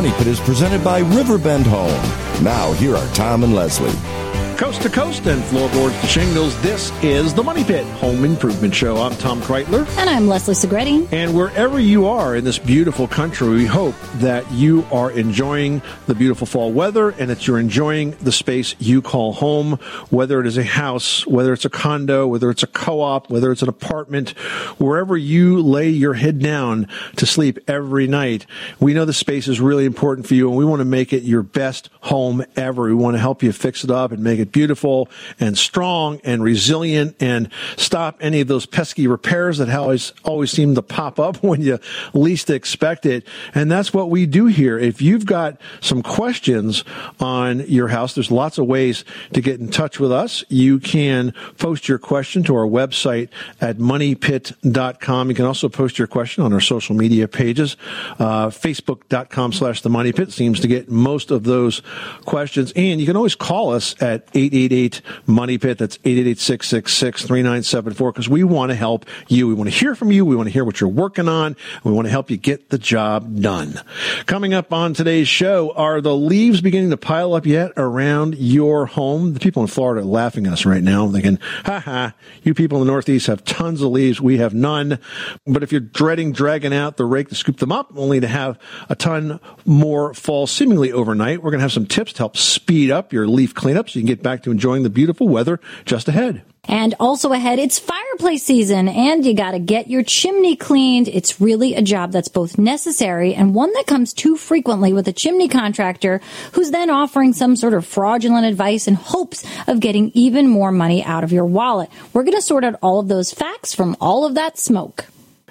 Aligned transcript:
Money 0.00 0.16
Pit 0.16 0.28
is 0.28 0.40
presented 0.40 0.82
by 0.82 1.00
Riverbend 1.00 1.66
Home. 1.66 2.42
Now, 2.42 2.72
here 2.72 2.96
are 2.96 3.06
Tom 3.14 3.44
and 3.44 3.54
Leslie. 3.54 4.19
Coast 4.60 4.82
to 4.82 4.90
coast 4.90 5.26
and 5.26 5.42
floorboards 5.44 5.98
to 6.02 6.06
shingles, 6.06 6.60
this 6.60 6.92
is 7.02 7.32
the 7.32 7.42
Money 7.42 7.64
Pit 7.64 7.86
Home 7.94 8.26
Improvement 8.26 8.74
Show. 8.74 8.98
I'm 8.98 9.16
Tom 9.16 9.40
Kraeutler. 9.40 9.88
And 9.96 10.10
I'm 10.10 10.28
Leslie 10.28 10.54
Segrete. 10.54 11.10
And 11.10 11.34
wherever 11.34 11.80
you 11.80 12.06
are 12.06 12.36
in 12.36 12.44
this 12.44 12.58
beautiful 12.58 13.08
country, 13.08 13.48
we 13.48 13.64
hope 13.64 13.94
that 14.16 14.52
you 14.52 14.84
are 14.92 15.10
enjoying 15.12 15.80
the 16.06 16.14
beautiful 16.14 16.46
fall 16.46 16.70
weather 16.72 17.08
and 17.08 17.30
that 17.30 17.46
you're 17.46 17.58
enjoying 17.58 18.10
the 18.20 18.32
space 18.32 18.76
you 18.78 19.00
call 19.00 19.32
home, 19.32 19.78
whether 20.10 20.38
it 20.42 20.46
is 20.46 20.58
a 20.58 20.62
house, 20.62 21.26
whether 21.26 21.54
it's 21.54 21.64
a 21.64 21.70
condo, 21.70 22.26
whether 22.26 22.50
it's 22.50 22.62
a 22.62 22.66
co-op, 22.66 23.30
whether 23.30 23.50
it's 23.52 23.62
an 23.62 23.70
apartment, 23.70 24.30
wherever 24.76 25.16
you 25.16 25.62
lay 25.62 25.88
your 25.88 26.12
head 26.12 26.38
down 26.38 26.86
to 27.16 27.24
sleep 27.24 27.58
every 27.66 28.06
night. 28.06 28.44
We 28.78 28.92
know 28.92 29.06
the 29.06 29.14
space 29.14 29.48
is 29.48 29.58
really 29.58 29.86
important 29.86 30.26
for 30.26 30.34
you 30.34 30.50
and 30.50 30.58
we 30.58 30.66
want 30.66 30.80
to 30.80 30.84
make 30.84 31.14
it 31.14 31.22
your 31.22 31.42
best 31.42 31.88
home 32.02 32.44
ever. 32.56 32.82
We 32.82 32.92
want 32.92 33.14
to 33.14 33.20
help 33.20 33.42
you 33.42 33.52
fix 33.52 33.84
it 33.84 33.90
up 33.90 34.12
and 34.12 34.22
make 34.22 34.38
it 34.38 34.49
beautiful 34.52 35.08
and 35.38 35.56
strong 35.56 36.20
and 36.24 36.42
resilient 36.42 37.16
and 37.20 37.50
stop 37.76 38.18
any 38.20 38.40
of 38.40 38.48
those 38.48 38.66
pesky 38.66 39.06
repairs 39.06 39.58
that 39.58 39.70
always, 39.70 40.12
always 40.24 40.50
seem 40.50 40.74
to 40.74 40.82
pop 40.82 41.18
up 41.18 41.36
when 41.42 41.62
you 41.62 41.78
least 42.12 42.50
expect 42.50 43.06
it. 43.06 43.26
And 43.54 43.70
that's 43.70 43.92
what 43.92 44.10
we 44.10 44.26
do 44.26 44.46
here. 44.46 44.78
If 44.78 45.02
you've 45.02 45.26
got 45.26 45.60
some 45.80 46.02
questions 46.02 46.84
on 47.18 47.60
your 47.60 47.88
house, 47.88 48.14
there's 48.14 48.30
lots 48.30 48.58
of 48.58 48.66
ways 48.66 49.04
to 49.32 49.40
get 49.40 49.60
in 49.60 49.70
touch 49.70 50.00
with 50.00 50.12
us. 50.12 50.44
You 50.48 50.78
can 50.78 51.32
post 51.58 51.88
your 51.88 51.98
question 51.98 52.42
to 52.44 52.56
our 52.56 52.66
website 52.66 53.28
at 53.60 53.78
moneypit.com. 53.78 55.28
You 55.28 55.34
can 55.34 55.44
also 55.44 55.68
post 55.68 55.98
your 55.98 56.08
question 56.08 56.44
on 56.44 56.52
our 56.52 56.60
social 56.60 56.94
media 56.94 57.28
pages. 57.28 57.76
Uh, 58.18 58.48
Facebook.com 58.48 59.52
slash 59.52 59.82
the 59.82 59.90
money 59.90 60.12
pit 60.12 60.32
seems 60.32 60.60
to 60.60 60.68
get 60.68 60.90
most 60.90 61.30
of 61.30 61.44
those 61.44 61.82
questions. 62.24 62.72
And 62.76 63.00
you 63.00 63.06
can 63.06 63.16
always 63.16 63.34
call 63.34 63.72
us 63.72 64.00
at 64.00 64.26
888 64.40 65.02
Money 65.26 65.58
Pit. 65.58 65.78
That's 65.78 65.96
888 65.96 66.38
666 66.38 67.22
3974 67.22 68.12
because 68.12 68.28
we 68.28 68.44
want 68.44 68.70
to 68.70 68.76
help 68.76 69.06
you. 69.28 69.48
We 69.48 69.54
want 69.54 69.70
to 69.70 69.76
hear 69.76 69.94
from 69.94 70.10
you. 70.10 70.24
We 70.24 70.36
want 70.36 70.48
to 70.48 70.52
hear 70.52 70.64
what 70.64 70.80
you're 70.80 70.88
working 70.88 71.28
on. 71.28 71.56
We 71.84 71.92
want 71.92 72.06
to 72.06 72.10
help 72.10 72.30
you 72.30 72.36
get 72.36 72.70
the 72.70 72.78
job 72.78 73.40
done. 73.40 73.80
Coming 74.26 74.54
up 74.54 74.72
on 74.72 74.94
today's 74.94 75.28
show, 75.28 75.72
are 75.72 76.00
the 76.00 76.14
leaves 76.14 76.60
beginning 76.60 76.90
to 76.90 76.96
pile 76.96 77.34
up 77.34 77.46
yet 77.46 77.72
around 77.76 78.36
your 78.36 78.86
home? 78.86 79.34
The 79.34 79.40
people 79.40 79.62
in 79.62 79.68
Florida 79.68 80.00
are 80.00 80.04
laughing 80.04 80.46
at 80.46 80.52
us 80.52 80.64
right 80.64 80.82
now, 80.82 81.08
thinking, 81.08 81.38
ha 81.64 81.80
ha, 81.80 82.14
you 82.42 82.54
people 82.54 82.80
in 82.80 82.86
the 82.86 82.92
Northeast 82.92 83.26
have 83.26 83.44
tons 83.44 83.82
of 83.82 83.90
leaves. 83.90 84.20
We 84.20 84.38
have 84.38 84.54
none. 84.54 84.98
But 85.46 85.62
if 85.62 85.72
you're 85.72 85.80
dreading 85.80 86.32
dragging 86.32 86.74
out 86.74 86.96
the 86.96 87.04
rake 87.04 87.28
to 87.28 87.34
scoop 87.34 87.58
them 87.58 87.72
up, 87.72 87.92
only 87.96 88.20
to 88.20 88.28
have 88.28 88.58
a 88.88 88.94
ton 88.94 89.40
more 89.64 90.14
fall 90.14 90.46
seemingly 90.46 90.92
overnight, 90.92 91.42
we're 91.42 91.50
going 91.50 91.58
to 91.58 91.62
have 91.62 91.72
some 91.72 91.86
tips 91.86 92.12
to 92.14 92.18
help 92.18 92.36
speed 92.36 92.90
up 92.90 93.12
your 93.12 93.26
leaf 93.26 93.54
cleanup 93.54 93.88
so 93.88 93.98
you 93.98 94.02
can 94.02 94.14
get 94.14 94.19
back 94.22 94.40
back 94.40 94.44
to 94.44 94.50
enjoying 94.52 94.84
the 94.84 94.90
beautiful 94.90 95.28
weather 95.28 95.60
just 95.84 96.08
ahead. 96.08 96.42
And 96.64 96.94
also 97.00 97.32
ahead, 97.32 97.58
it's 97.58 97.78
fireplace 97.78 98.44
season 98.44 98.86
and 98.86 99.24
you 99.24 99.34
gotta 99.34 99.58
get 99.58 99.88
your 99.88 100.04
chimney 100.04 100.54
cleaned. 100.54 101.08
It's 101.08 101.40
really 101.40 101.74
a 101.74 101.82
job 101.82 102.12
that's 102.12 102.28
both 102.28 102.58
necessary 102.58 103.34
and 103.34 103.54
one 103.54 103.72
that 103.72 103.86
comes 103.86 104.12
too 104.12 104.36
frequently 104.36 104.92
with 104.92 105.08
a 105.08 105.12
chimney 105.12 105.48
contractor 105.48 106.20
who's 106.52 106.70
then 106.70 106.90
offering 106.90 107.32
some 107.32 107.56
sort 107.56 107.74
of 107.74 107.84
fraudulent 107.84 108.46
advice 108.46 108.86
in 108.86 108.94
hopes 108.94 109.44
of 109.66 109.80
getting 109.80 110.12
even 110.14 110.46
more 110.46 110.70
money 110.70 111.02
out 111.02 111.24
of 111.24 111.32
your 111.32 111.46
wallet. 111.46 111.90
We're 112.12 112.24
gonna 112.24 112.42
sort 112.42 112.62
out 112.64 112.78
all 112.82 113.00
of 113.00 113.08
those 113.08 113.32
facts 113.32 113.74
from 113.74 113.96
all 114.00 114.24
of 114.24 114.34
that 114.36 114.58
smoke. 114.58 115.06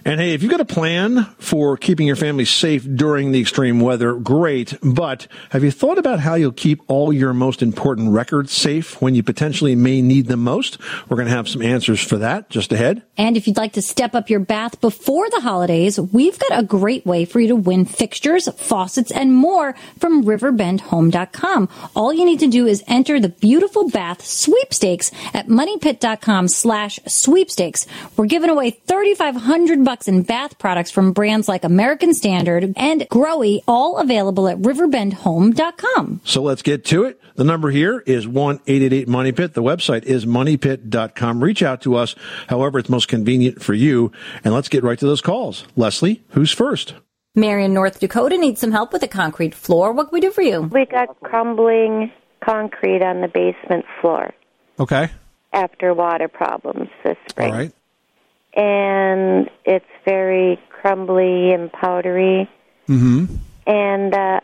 And 0.06 0.20
hey, 0.22 0.34
if 0.34 0.42
you've 0.42 0.52
got 0.52 0.62
a 0.62 0.66
plan 0.66 1.26
for 1.40 1.76
keeping 1.76 2.08
your 2.08 2.16
family 2.16 2.46
safe 2.46 2.88
during 2.96 3.32
the 3.32 3.42
extreme 3.42 3.80
weather, 3.80 4.14
great. 4.14 4.78
But 4.82 5.28
have 5.50 5.64
you 5.64 5.72
thought 5.72 5.98
about 5.98 6.20
how 6.20 6.36
you'll 6.36 6.52
keep 6.54 6.82
all 6.88 7.12
your 7.12 7.34
most 7.34 7.62
important 7.62 8.12
records 8.14 8.54
safe 8.54 9.02
when 9.02 9.14
you 9.14 9.24
potentially 9.24 9.76
may 9.76 10.02
need 10.02 10.28
them 10.28 10.42
most? 10.42 10.78
We're 11.10 11.18
going 11.18 11.28
to 11.28 11.36
have 11.36 11.50
some 11.50 11.62
answers 11.62 12.02
for 12.02 12.18
that 12.18 12.50
just 12.50 12.72
ahead. 12.72 13.04
And 13.18 13.36
if 13.36 13.48
you'd 13.48 13.58
like 13.58 13.74
to 13.74 13.82
step 13.82 14.16
up 14.16 14.30
your 14.30 14.40
bath 14.40 14.80
before 14.80 15.30
the 15.30 15.42
holidays, 15.42 16.00
we've 16.00 16.40
got 16.40 16.58
a 16.58 16.64
great 16.64 17.06
way 17.06 17.26
for 17.26 17.42
you 17.42 17.50
to 17.50 17.56
win 17.56 17.86
fixtures, 17.86 18.48
faucets, 18.54 19.12
and 19.12 19.36
more 19.36 19.76
from 19.98 20.24
riverbendhome.com. 20.24 21.70
All 21.96 22.14
you 22.14 22.26
need 22.26 22.40
to 22.40 22.48
do 22.48 22.66
is 22.68 22.84
enter 22.88 23.20
the 23.20 23.30
beautiful 23.30 23.90
bath 23.90 24.26
sweepstakes 24.26 25.12
at 25.34 25.48
moneypit.com 25.48 26.48
slash 26.48 27.00
sweepstakes. 27.06 27.86
We're 28.16 28.28
giving 28.28 28.50
away 28.50 28.72
3,500 28.72 29.89
bucks 29.90 30.08
in 30.08 30.22
bath 30.22 30.60
products 30.60 30.92
from 30.92 31.14
brands 31.14 31.48
like 31.48 31.64
American 31.64 32.14
Standard 32.14 32.72
and 32.78 33.02
Grohe, 33.10 33.64
all 33.68 33.98
available 33.98 34.48
at 34.48 34.60
riverbendhome.com. 34.60 36.22
So 36.24 36.44
let's 36.44 36.62
get 36.62 36.86
to 36.86 37.06
it. 37.06 37.20
The 37.34 37.44
number 37.44 37.72
here 37.72 38.04
is 38.06 38.28
1-888-MONEYPIT. 38.28 39.54
The 39.54 39.64
website 39.64 40.04
is 40.04 40.28
moneypit.com. 40.28 41.44
Reach 41.44 41.64
out 41.64 41.82
to 41.82 41.96
us 41.96 42.14
however 42.50 42.78
it's 42.78 42.88
most 42.88 43.08
convenient 43.08 43.64
for 43.64 43.74
you. 43.74 44.12
And 44.44 44.54
let's 44.54 44.70
get 44.70 44.84
right 44.84 45.00
to 45.00 45.08
those 45.08 45.22
calls. 45.22 45.66
Leslie, 45.76 46.24
who's 46.34 46.52
first? 46.52 46.94
Marion, 47.34 47.74
North 47.74 48.00
Dakota 48.00 48.38
needs 48.38 48.62
some 48.62 48.72
help 48.72 48.94
with 48.94 49.02
a 49.02 49.08
concrete 49.08 49.56
floor. 49.56 49.92
What 49.92 50.10
can 50.10 50.14
we 50.14 50.22
do 50.22 50.30
for 50.30 50.44
you? 50.44 50.62
We 50.62 50.86
got 50.86 51.20
crumbling 51.22 52.12
concrete 52.46 53.02
on 53.02 53.22
the 53.22 53.28
basement 53.28 53.86
floor. 54.02 54.36
Okay. 54.80 55.10
After 55.52 55.96
water 55.96 56.28
problems 56.28 56.90
this 57.04 57.18
spring. 57.28 57.52
All 57.52 57.58
right 57.58 57.74
and 58.54 59.50
it's 59.66 59.86
very 60.06 60.60
crumbly 60.70 61.54
and 61.54 61.72
powdery. 61.72 62.50
Mm-hmm. 62.88 63.36
And 63.68 64.14
uh, 64.14 64.40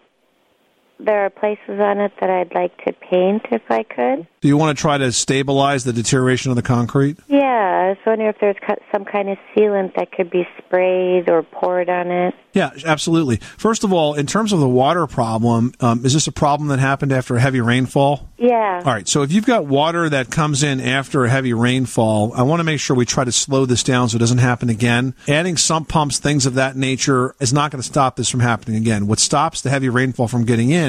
there 1.00 1.26
are 1.26 1.30
places 1.30 1.80
on 1.80 2.00
it 2.00 2.14
that 2.20 2.30
I'd 2.30 2.54
like 2.54 2.78
to 2.86 2.94
paint 2.94 3.46
if 3.52 3.62
I 3.70 3.84
could. 3.84 4.28
Do 4.42 4.48
you 4.48 4.58
want 4.58 4.78
to 4.78 4.82
try 4.82 4.98
to 4.98 5.12
stabilize 5.12 5.84
the 5.84 5.94
deterioration 5.94 6.52
of 6.52 6.56
the 6.56 6.62
concrete? 6.62 7.18
Yeah, 7.28 7.40
I 7.40 7.90
was 7.90 7.98
wondering 8.06 8.30
if 8.30 8.40
there's 8.40 8.56
some 8.92 9.06
kind 9.06 9.30
of 9.30 9.38
sealant 9.56 9.96
that 9.96 10.12
could 10.12 10.30
be 10.30 10.48
sprayed 10.58 11.30
or 11.30 11.44
poured 11.44 11.90
on 11.90 12.12
it. 12.12 12.34
Yeah, 12.54 12.72
absolutely. 12.86 13.38
First 13.38 13.84
of 13.84 13.92
all, 13.92 14.14
in 14.14 14.28
terms 14.28 14.54
of 14.54 14.60
the 14.60 14.70
water 14.70 15.08
problem, 15.08 15.74
um, 15.82 16.06
is 16.06 16.14
this 16.14 16.28
a 16.28 16.32
problem 16.32 16.70
that 16.70 16.80
happened 16.80 17.12
after 17.12 17.36
a 17.36 17.40
heavy 17.42 17.60
rainfall? 17.60 18.30
Yeah. 18.38 18.82
All 18.86 18.94
right. 18.94 19.08
So 19.10 19.24
if 19.24 19.32
you've 19.32 19.46
got 19.46 19.66
water 19.66 20.08
that 20.10 20.30
comes 20.30 20.64
in 20.64 20.80
after 20.80 21.26
a 21.26 21.30
heavy 21.30 21.54
rainfall, 21.54 22.34
I 22.34 22.44
want 22.44 22.60
to 22.62 22.64
make 22.64 22.80
sure 22.80 22.96
we 22.96 23.06
try 23.06 23.26
to 23.26 23.32
slow 23.32 23.66
this 23.66 23.84
down 23.84 24.10
so 24.10 24.16
it 24.16 24.20
doesn't 24.20 24.38
happen 24.38 24.70
again. 24.70 25.16
Adding 25.28 25.58
sump 25.58 25.90
pumps, 25.90 26.20
things 26.20 26.46
of 26.46 26.54
that 26.54 26.78
nature, 26.78 27.36
is 27.40 27.52
not 27.52 27.72
going 27.72 27.82
to 27.82 27.88
stop 27.88 28.16
this 28.16 28.30
from 28.30 28.40
happening 28.40 28.78
again. 28.78 29.08
What 29.08 29.20
stops 29.20 29.62
the 29.62 29.70
heavy 29.70 29.90
rainfall 29.90 30.28
from 30.28 30.46
getting 30.46 30.70
in 30.70 30.85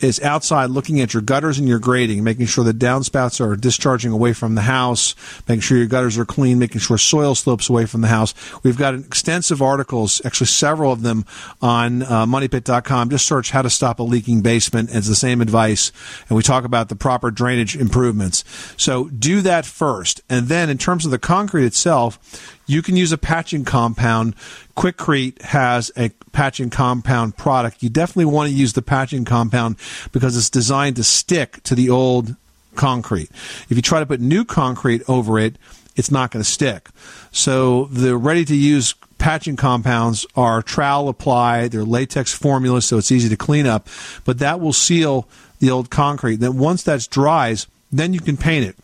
is 0.00 0.20
outside 0.20 0.70
looking 0.70 1.00
at 1.00 1.14
your 1.14 1.22
gutters 1.22 1.58
and 1.58 1.68
your 1.68 1.78
grading, 1.78 2.24
making 2.24 2.46
sure 2.46 2.64
the 2.64 2.72
downspouts 2.72 3.40
are 3.40 3.56
discharging 3.56 4.12
away 4.12 4.32
from 4.32 4.54
the 4.54 4.62
house, 4.62 5.14
making 5.48 5.60
sure 5.60 5.78
your 5.78 5.86
gutters 5.86 6.18
are 6.18 6.24
clean, 6.24 6.58
making 6.58 6.80
sure 6.80 6.98
soil 6.98 7.34
slopes 7.34 7.68
away 7.68 7.86
from 7.86 8.00
the 8.00 8.08
house. 8.08 8.34
We've 8.62 8.78
got 8.78 8.94
extensive 8.94 9.62
articles, 9.62 10.20
actually 10.24 10.48
several 10.48 10.92
of 10.92 11.02
them 11.02 11.24
on 11.62 12.02
uh, 12.02 12.26
moneypit.com. 12.26 13.10
Just 13.10 13.26
search 13.26 13.50
how 13.50 13.62
to 13.62 13.70
stop 13.70 13.98
a 13.98 14.02
leaking 14.02 14.42
basement. 14.42 14.90
It's 14.92 15.08
the 15.08 15.14
same 15.14 15.40
advice. 15.40 15.92
And 16.28 16.36
we 16.36 16.42
talk 16.42 16.64
about 16.64 16.88
the 16.88 16.96
proper 16.96 17.30
drainage 17.30 17.76
improvements. 17.76 18.44
So 18.76 19.08
do 19.08 19.40
that 19.42 19.66
first. 19.66 20.20
And 20.28 20.48
then 20.48 20.70
in 20.70 20.78
terms 20.78 21.04
of 21.04 21.10
the 21.10 21.18
concrete 21.18 21.66
itself, 21.66 22.18
you 22.66 22.82
can 22.82 22.96
use 22.96 23.12
a 23.12 23.18
patching 23.18 23.64
compound. 23.64 24.34
Quikrete 24.76 25.40
has 25.42 25.90
a 25.96 26.10
patching 26.32 26.70
compound 26.70 27.36
product. 27.36 27.82
You 27.82 27.88
definitely 27.88 28.26
want 28.26 28.50
to 28.50 28.56
use 28.56 28.74
the 28.74 28.82
patching 28.82 29.24
compound 29.24 29.76
because 30.12 30.36
it's 30.36 30.50
designed 30.50 30.96
to 30.96 31.04
stick 31.04 31.62
to 31.64 31.74
the 31.74 31.90
old 31.90 32.36
concrete. 32.74 33.30
If 33.68 33.76
you 33.76 33.82
try 33.82 34.00
to 34.00 34.06
put 34.06 34.20
new 34.20 34.44
concrete 34.44 35.02
over 35.08 35.38
it, 35.38 35.56
it's 35.96 36.10
not 36.10 36.30
going 36.30 36.44
to 36.44 36.50
stick. 36.50 36.90
So 37.32 37.86
the 37.86 38.16
ready 38.16 38.44
to 38.44 38.54
use 38.54 38.94
patching 39.18 39.56
compounds 39.56 40.26
are 40.36 40.60
trowel 40.60 41.08
applied, 41.08 41.72
they're 41.72 41.84
latex 41.84 42.34
formula, 42.34 42.82
so 42.82 42.98
it's 42.98 43.10
easy 43.10 43.28
to 43.30 43.36
clean 43.36 43.66
up, 43.66 43.88
but 44.24 44.38
that 44.40 44.60
will 44.60 44.74
seal 44.74 45.26
the 45.58 45.70
old 45.70 45.88
concrete. 45.88 46.36
Then 46.36 46.58
once 46.58 46.82
that 46.82 47.08
dries, 47.10 47.66
then 47.90 48.12
you 48.12 48.20
can 48.20 48.36
paint 48.36 48.66
it. 48.66 48.76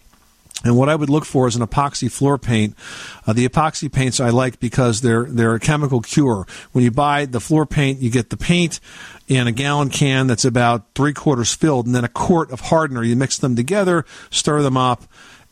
And 0.65 0.77
what 0.77 0.89
I 0.89 0.95
would 0.95 1.11
look 1.11 1.25
for 1.25 1.49
is 1.49 1.57
an 1.57 1.67
epoxy 1.67 2.11
floor 2.11 2.39
paint. 2.39 2.77
Uh, 3.27 3.33
the 3.33 3.49
epoxy 3.49 3.91
paints 3.93 4.21
I 4.21 4.31
like 4.31 4.61
because 4.61 5.01
they're 5.01 5.25
they're 5.25 5.55
a 5.55 5.61
chemical 5.61 6.01
cure. 6.01 6.47
When 6.73 6.85
you 6.85 6.91
buy 6.91 7.27
the 7.27 7.41
floor 7.41 7.67
paint, 7.67 8.01
you 8.01 8.11
get 8.11 8.31
the 8.31 8.37
paint 8.37 8.81
in 9.29 9.47
a 9.47 9.53
gallon 9.53 9.89
can 9.89 10.27
that's 10.27 10.45
about 10.45 10.95
three 10.95 11.13
quarters 11.13 11.55
filled, 11.55 11.87
and 11.87 11.95
then 11.95 12.05
a 12.05 12.09
quart 12.09 12.51
of 12.51 12.61
hardener. 12.61 13.03
You 13.03 13.17
mix 13.17 13.39
them 13.39 13.57
together, 13.57 14.05
stir 14.31 14.63
them 14.63 14.77
up, 14.77 15.05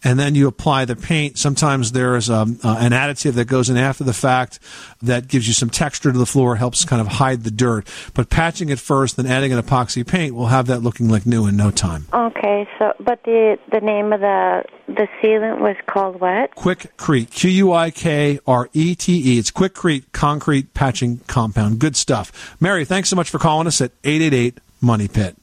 and 0.02 0.18
then 0.18 0.34
you 0.34 0.46
apply 0.46 0.84
the 0.84 0.96
paint. 0.96 1.38
Sometimes 1.38 1.92
there 1.92 2.16
is 2.16 2.30
um, 2.30 2.58
uh, 2.62 2.76
an 2.80 2.92
additive 2.92 3.34
that 3.34 3.46
goes 3.46 3.68
in 3.70 3.76
after 3.76 4.04
the 4.04 4.12
fact 4.12 4.58
that 5.02 5.28
gives 5.28 5.46
you 5.46 5.54
some 5.54 5.70
texture 5.70 6.12
to 6.12 6.18
the 6.18 6.26
floor, 6.26 6.56
helps 6.56 6.84
kind 6.84 7.00
of 7.00 7.08
hide 7.08 7.44
the 7.44 7.50
dirt. 7.50 7.86
But 8.14 8.30
patching 8.30 8.68
it 8.70 8.78
first, 8.78 9.16
then 9.16 9.26
adding 9.26 9.52
an 9.52 9.60
epoxy 9.60 10.06
paint 10.06 10.34
will 10.34 10.46
have 10.46 10.66
that 10.66 10.80
looking 10.80 11.08
like 11.08 11.26
new 11.26 11.46
in 11.46 11.56
no 11.56 11.70
time. 11.70 12.06
Okay, 12.12 12.68
so 12.78 12.92
but 13.00 13.22
the 13.24 13.58
the 13.70 13.80
name 13.80 14.12
of 14.12 14.20
the 14.20 14.64
the 14.86 15.06
sealant 15.22 15.60
was 15.60 15.76
called 15.86 16.20
what? 16.20 16.54
Quikrete. 16.54 17.30
Q 17.30 17.50
U 17.50 17.72
I 17.72 17.90
K 17.90 18.38
R 18.46 18.68
E 18.72 18.94
T 18.94 19.34
E. 19.34 19.38
It's 19.38 19.50
Quikrete 19.50 20.04
Concrete 20.12 20.74
Patching 20.74 21.18
Compound. 21.26 21.78
Good 21.78 21.96
stuff. 21.96 22.56
Mary, 22.60 22.84
thanks 22.84 23.08
so 23.08 23.16
much 23.16 23.30
for 23.30 23.38
calling 23.38 23.66
us 23.66 23.80
at 23.80 23.92
888 24.04 24.58
Money 24.80 25.08
Pit. 25.08 25.36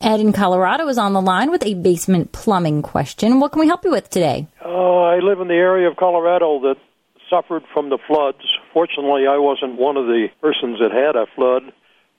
Ed 0.00 0.20
in 0.20 0.32
Colorado 0.32 0.86
is 0.86 0.96
on 0.96 1.12
the 1.12 1.20
line 1.20 1.50
with 1.50 1.66
a 1.66 1.74
basement 1.74 2.30
plumbing 2.30 2.82
question. 2.82 3.40
What 3.40 3.50
can 3.50 3.60
we 3.60 3.66
help 3.66 3.84
you 3.84 3.90
with 3.90 4.08
today? 4.08 4.46
Uh, 4.64 4.68
I 4.68 5.18
live 5.18 5.40
in 5.40 5.48
the 5.48 5.54
area 5.54 5.90
of 5.90 5.96
Colorado 5.96 6.60
that 6.60 6.76
suffered 7.28 7.64
from 7.74 7.90
the 7.90 7.98
floods. 8.06 8.38
Fortunately, 8.72 9.26
I 9.26 9.38
wasn't 9.38 9.76
one 9.76 9.96
of 9.96 10.06
the 10.06 10.28
persons 10.40 10.78
that 10.78 10.92
had 10.92 11.16
a 11.16 11.26
flood, 11.34 11.72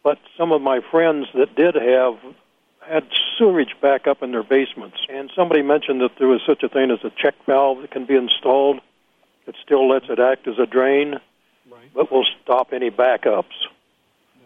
but 0.03 0.17
some 0.37 0.51
of 0.51 0.61
my 0.61 0.81
friends 0.91 1.27
that 1.35 1.55
did 1.55 1.75
have 1.75 2.17
had 2.85 3.07
sewage 3.37 3.73
back 3.81 4.07
up 4.07 4.21
in 4.21 4.31
their 4.31 4.43
basements. 4.43 4.97
And 5.07 5.31
somebody 5.33 5.61
mentioned 5.61 6.01
that 6.01 6.11
there 6.19 6.27
was 6.27 6.41
such 6.45 6.63
a 6.63 6.69
thing 6.69 6.91
as 6.91 6.99
a 7.05 7.11
check 7.15 7.35
valve 7.45 7.79
that 7.79 7.91
can 7.91 8.05
be 8.05 8.15
installed 8.17 8.81
that 9.45 9.55
still 9.63 9.87
lets 9.87 10.09
it 10.09 10.19
act 10.19 10.49
as 10.49 10.59
a 10.59 10.65
drain, 10.65 11.13
right. 11.71 11.93
but 11.95 12.11
will 12.11 12.25
stop 12.43 12.73
any 12.73 12.91
backups. 12.91 13.55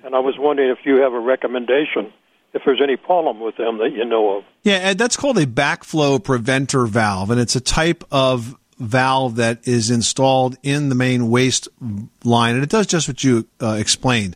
And 0.03 0.13
I 0.13 0.19
was 0.19 0.35
wondering 0.37 0.69
if 0.69 0.85
you 0.85 0.97
have 0.97 1.13
a 1.13 1.19
recommendation 1.19 2.13
if 2.53 2.61
there's 2.65 2.81
any 2.81 2.95
problem 2.95 3.39
with 3.39 3.57
them 3.57 3.79
that 3.79 3.91
you 3.91 4.05
know 4.05 4.37
of. 4.37 4.43
Yeah, 4.63 4.75
Ed, 4.75 4.97
that's 4.97 5.17
called 5.17 5.37
a 5.37 5.45
backflow 5.45 6.23
preventer 6.23 6.85
valve, 6.85 7.31
and 7.31 7.39
it's 7.39 7.55
a 7.55 7.61
type 7.61 8.03
of 8.11 8.55
valve 8.77 9.35
that 9.37 9.67
is 9.67 9.89
installed 9.89 10.57
in 10.63 10.89
the 10.89 10.95
main 10.95 11.29
waste 11.29 11.67
line, 12.23 12.55
and 12.55 12.63
it 12.63 12.69
does 12.69 12.87
just 12.87 13.07
what 13.07 13.23
you 13.23 13.47
uh, 13.61 13.77
explained. 13.79 14.35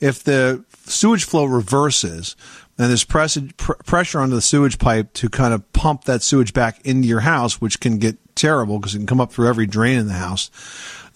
If 0.00 0.22
the 0.24 0.64
sewage 0.84 1.24
flow 1.24 1.44
reverses, 1.44 2.36
and 2.78 2.90
there's 2.90 3.04
press, 3.04 3.38
pr- 3.56 3.72
pressure 3.72 4.20
on 4.20 4.30
the 4.30 4.42
sewage 4.42 4.78
pipe 4.78 5.12
to 5.14 5.28
kind 5.28 5.54
of 5.54 5.72
pump 5.72 6.04
that 6.04 6.22
sewage 6.22 6.52
back 6.52 6.84
into 6.84 7.08
your 7.08 7.20
house, 7.20 7.60
which 7.60 7.80
can 7.80 7.98
get 7.98 8.18
terrible 8.34 8.78
because 8.78 8.94
it 8.94 8.98
can 8.98 9.06
come 9.06 9.20
up 9.20 9.32
through 9.32 9.48
every 9.48 9.66
drain 9.66 9.98
in 9.98 10.06
the 10.06 10.12
house. 10.12 10.50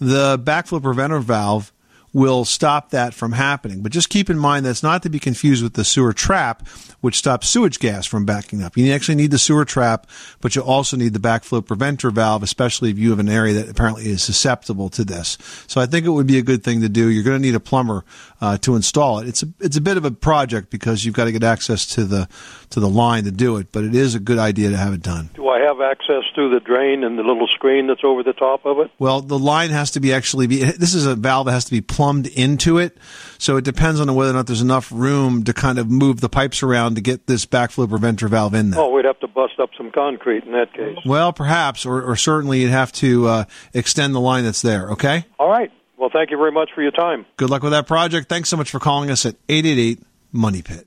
The 0.01 0.39
backflow 0.39 0.83
preventer 0.83 1.21
valve 1.21 1.73
will 2.13 2.45
stop 2.45 2.91
that 2.91 3.15
from 3.15 3.33
happening. 3.33 3.83
But 3.83 3.93
just 3.93 4.09
keep 4.09 4.31
in 4.31 4.39
mind 4.39 4.67
that's 4.67 4.83
not 4.83 5.03
to 5.05 5.11
be 5.11 5.19
confused 5.19 5.63
with 5.63 5.75
the 5.75 5.85
sewer 5.85 6.13
trap, 6.13 6.67
which 7.01 7.17
stops 7.17 7.49
sewage 7.49 7.79
gas 7.79 8.07
from 8.07 8.25
backing 8.25 8.63
up. 8.63 8.77
You 8.77 8.93
actually 8.93 9.15
need 9.15 9.31
the 9.31 9.39
sewer 9.39 9.65
trap, 9.65 10.07
but 10.41 10.57
you 10.57 10.63
also 10.63 10.97
need 10.97 11.13
the 11.13 11.21
backflow 11.21 11.65
preventer 11.65 12.11
valve, 12.11 12.43
especially 12.43 12.91
if 12.91 12.99
you 12.99 13.11
have 13.11 13.19
an 13.19 13.29
area 13.29 13.55
that 13.55 13.69
apparently 13.69 14.09
is 14.09 14.23
susceptible 14.23 14.89
to 14.91 15.05
this. 15.05 15.39
So 15.67 15.81
I 15.81 15.87
think 15.87 16.07
it 16.07 16.11
would 16.11 16.27
be 16.27 16.39
a 16.39 16.43
good 16.43 16.65
thing 16.65 16.81
to 16.81 16.89
do. 16.89 17.09
You're 17.09 17.25
going 17.25 17.41
to 17.41 17.47
need 17.47 17.55
a 17.55 17.61
plumber 17.61 18.05
uh, 18.41 18.59
to 18.59 18.77
install 18.77 19.21
it. 19.21 19.29
It's 19.29 19.43
a 19.43 19.49
it's 19.61 19.77
a 19.77 19.81
bit 19.81 19.97
of 19.97 20.05
a 20.05 20.11
project 20.11 20.71
because 20.71 21.05
you've 21.05 21.15
got 21.15 21.25
to 21.25 21.33
get 21.33 21.45
access 21.45 21.87
to 21.95 22.05
the 22.05 22.29
to 22.71 22.81
the 22.81 22.89
line 22.89 23.25
to 23.25 23.31
do 23.31 23.57
it, 23.57 23.73
but 23.73 23.85
it 23.85 23.95
is 23.95 24.15
a 24.15 24.21
good 24.21 24.39
idea 24.39 24.71
to 24.71 24.77
have 24.77 24.95
it 24.95 25.03
done. 25.03 25.31
Do 25.35 25.49
I 25.49 25.61
have 25.61 25.81
access 25.81 26.23
through 26.35 26.51
the 26.51 26.61
drain 26.61 27.05
and 27.05 27.19
the 27.19 27.23
little 27.23 27.49
screen 27.49 27.87
that's 27.87 28.05
over 28.05 28.23
the 28.23 28.33
top 28.33 28.65
of 28.65 28.79
it? 28.79 28.91
Well, 28.99 29.21
the 29.21 29.39
line 29.39 29.71
has 29.71 29.93
to 29.93 30.01
be 30.01 30.13
actually 30.13 30.47
be. 30.47 30.63
This 30.63 30.95
is 30.95 31.07
a 31.07 31.15
valve 31.15 31.47
that 31.47 31.53
has 31.53 31.65
to 31.67 31.71
be 31.71 31.81
plumbed 32.01 32.29
into 32.29 32.79
it, 32.79 32.97
so 33.37 33.59
it 33.59 33.63
depends 33.63 34.01
on 34.01 34.15
whether 34.15 34.31
or 34.31 34.33
not 34.33 34.47
there's 34.47 34.63
enough 34.63 34.91
room 34.91 35.45
to 35.45 35.53
kind 35.53 35.79
of 35.79 35.91
move 35.91 36.23
the 36.23 36.31
pipes 36.31 36.63
around 36.63 36.95
to 36.95 37.03
get 37.03 37.27
this 37.27 37.45
backflow 37.45 37.87
preventer 37.87 38.27
valve 38.27 38.55
in 38.55 38.71
there. 38.71 38.81
Oh, 38.81 38.89
we'd 38.89 39.05
have 39.05 39.21
to 39.21 39.29
bust 39.29 39.61
up 39.61 39.69
some 39.77 39.91
concrete 39.91 40.45
in 40.45 40.53
that 40.53 40.73
case. 40.73 40.97
Well, 41.05 41.35
perhaps, 41.35 41.85
or, 41.85 42.01
or 42.03 42.17
certainly 42.17 42.63
you'd 42.63 42.71
have 42.71 42.91
to 42.93 43.27
uh, 43.29 43.45
extend 43.75 44.15
the 44.15 44.21
line 44.21 44.45
that's 44.45 44.63
there. 44.63 44.93
Okay. 44.93 45.27
All 45.39 45.51
right. 45.51 45.71
Well, 45.99 46.09
thank 46.11 46.31
you 46.31 46.39
very 46.39 46.53
much 46.53 46.71
for 46.75 46.81
your 46.81 46.91
time. 46.91 47.27
Good 47.37 47.51
luck 47.51 47.63
with 47.63 47.73
that 47.73 47.87
project. 47.87 48.31
Thanks 48.31 48.49
so 48.49 48.57
much 48.57 48.71
for 48.71 48.79
calling 48.79 49.11
us 49.11 49.27
at 49.27 49.37
888 49.51 50.03
Money 50.33 50.63
Pit. 50.63 50.87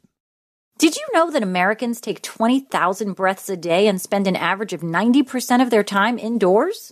Did 0.79 0.95
you 0.95 1.05
know 1.13 1.29
that 1.29 1.43
Americans 1.43 2.01
take 2.01 2.23
20,000 2.23 3.13
breaths 3.13 3.49
a 3.49 3.55
day 3.55 3.87
and 3.87 4.01
spend 4.01 4.25
an 4.25 4.35
average 4.35 4.73
of 4.73 4.81
90% 4.81 5.61
of 5.61 5.69
their 5.69 5.83
time 5.83 6.17
indoors? 6.17 6.91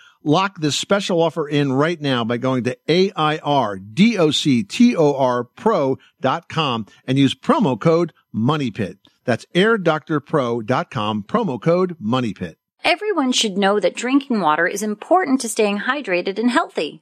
Lock 0.23 0.59
this 0.59 0.75
special 0.75 1.21
offer 1.21 1.47
in 1.47 1.73
right 1.73 1.99
now 1.99 2.23
by 2.23 2.37
going 2.37 2.63
to 2.65 2.77
A-I-R-D-O-C-T-O-R 2.87 3.43
pro.com 5.43 6.85
and 7.05 7.17
use 7.17 7.33
promo 7.33 7.79
code 7.79 8.13
MONEYPIT. 8.33 8.97
That's 9.25 9.45
airdoctorpro.com, 9.55 11.23
promo 11.23 11.61
code 11.61 11.95
MONEYPIT. 11.99 12.55
Everyone 12.83 13.31
should 13.31 13.57
know 13.57 13.79
that 13.79 13.95
drinking 13.95 14.41
water 14.41 14.67
is 14.67 14.81
important 14.83 15.41
to 15.41 15.49
staying 15.49 15.79
hydrated 15.79 16.39
and 16.39 16.49
healthy. 16.49 17.01